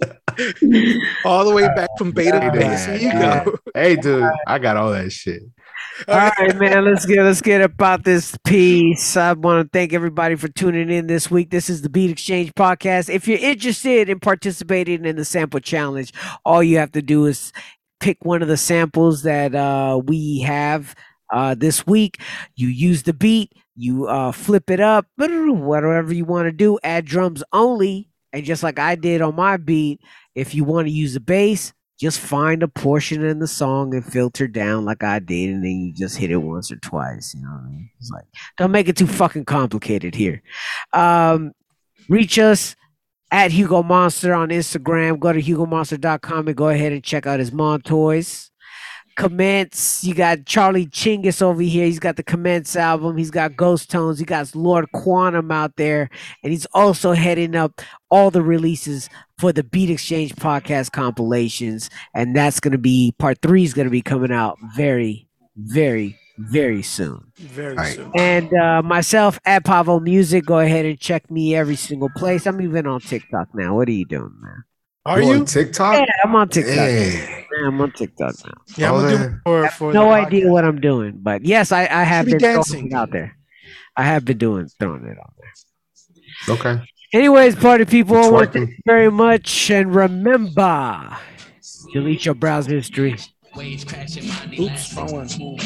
[1.25, 2.87] all the way back from beta Yeah, base.
[2.87, 3.45] Here you yeah.
[3.45, 3.59] go.
[3.75, 5.43] Hey, dude, I got all that shit.
[6.09, 6.85] All right, man.
[6.85, 9.17] Let's get let's get about this piece.
[9.17, 11.51] I want to thank everybody for tuning in this week.
[11.51, 13.11] This is the Beat Exchange podcast.
[13.13, 16.13] If you're interested in participating in the sample challenge,
[16.45, 17.53] all you have to do is
[18.01, 20.95] pick one of the samples that uh, we have
[21.33, 22.21] uh, this week.
[22.57, 26.79] You use the beat, you uh, flip it up, whatever you want to do.
[26.83, 30.01] Add drums only, and just like I did on my beat,
[30.35, 34.05] if you want to use the bass, just find a portion in the song and
[34.05, 37.35] filter down like I did, and then you just hit it once or twice.
[37.35, 37.91] You know what I mean?
[37.99, 38.25] It's like
[38.57, 40.43] don't make it too fucking complicated here.
[40.93, 41.53] Um,
[42.09, 42.77] reach us
[43.31, 45.19] at Hugo Monster on Instagram.
[45.19, 48.52] Go to hugomonster.com and go ahead and check out his Montoys.
[49.17, 50.03] Commence.
[50.05, 51.87] You got Charlie Chingus over here.
[51.87, 53.17] He's got the Commence album.
[53.17, 54.19] He's got Ghost Tones.
[54.19, 56.09] He got Lord Quantum out there.
[56.43, 57.81] And he's also heading up
[58.11, 59.09] all the releases
[59.39, 61.91] for the Beat Exchange podcast compilations.
[62.15, 66.19] And that's going to be part three is going to be coming out very, very,
[66.39, 67.33] very soon.
[67.37, 67.95] Very Right.
[67.97, 68.11] soon.
[68.15, 70.45] And uh, myself at Pavo Music.
[70.47, 72.47] Go ahead and check me every single place.
[72.47, 73.75] I'm even on TikTok now.
[73.77, 74.65] What are you doing, man?
[75.05, 75.45] Are You on you?
[75.47, 75.95] TikTok?
[75.99, 76.75] Yeah, I'm on TikTok.
[76.75, 77.47] Hey.
[77.61, 78.53] Yeah, I'm on TikTok now.
[78.77, 79.33] Yeah, I'm Oh, gonna do man.
[79.35, 80.51] it for, for No the idea podcast.
[80.51, 82.87] what I'm doing, but yes, I, I have Should be been dancing.
[82.87, 83.37] it out there.
[83.97, 86.55] I have been doing throwing it out there.
[86.57, 86.83] Okay.
[87.13, 91.17] Anyways, party people, I want to thank you very much, and remember,
[91.93, 93.17] delete your browser history.
[93.59, 93.85] Oops,
[94.97, 95.29] wrong one.
[95.29, 95.57] You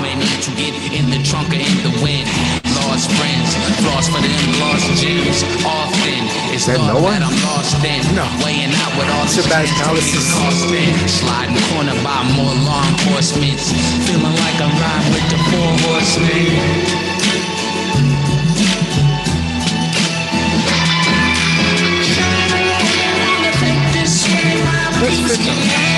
[0.00, 2.59] may need to get in the trunk or in the wind.
[2.90, 3.54] Lost friends,
[3.86, 5.44] lost for them lost gems.
[5.62, 7.14] Often it's that thought Noah?
[7.14, 8.02] that I'm lost in.
[8.18, 8.26] No.
[8.42, 10.26] Weighing out what all It's a bad analysis.
[10.34, 10.90] costing.
[11.06, 13.62] Sliding corner by more law enforcement.
[14.10, 16.50] Feeling like I'm riding with the four horsemen.
[24.98, 25.89] Let's fit them.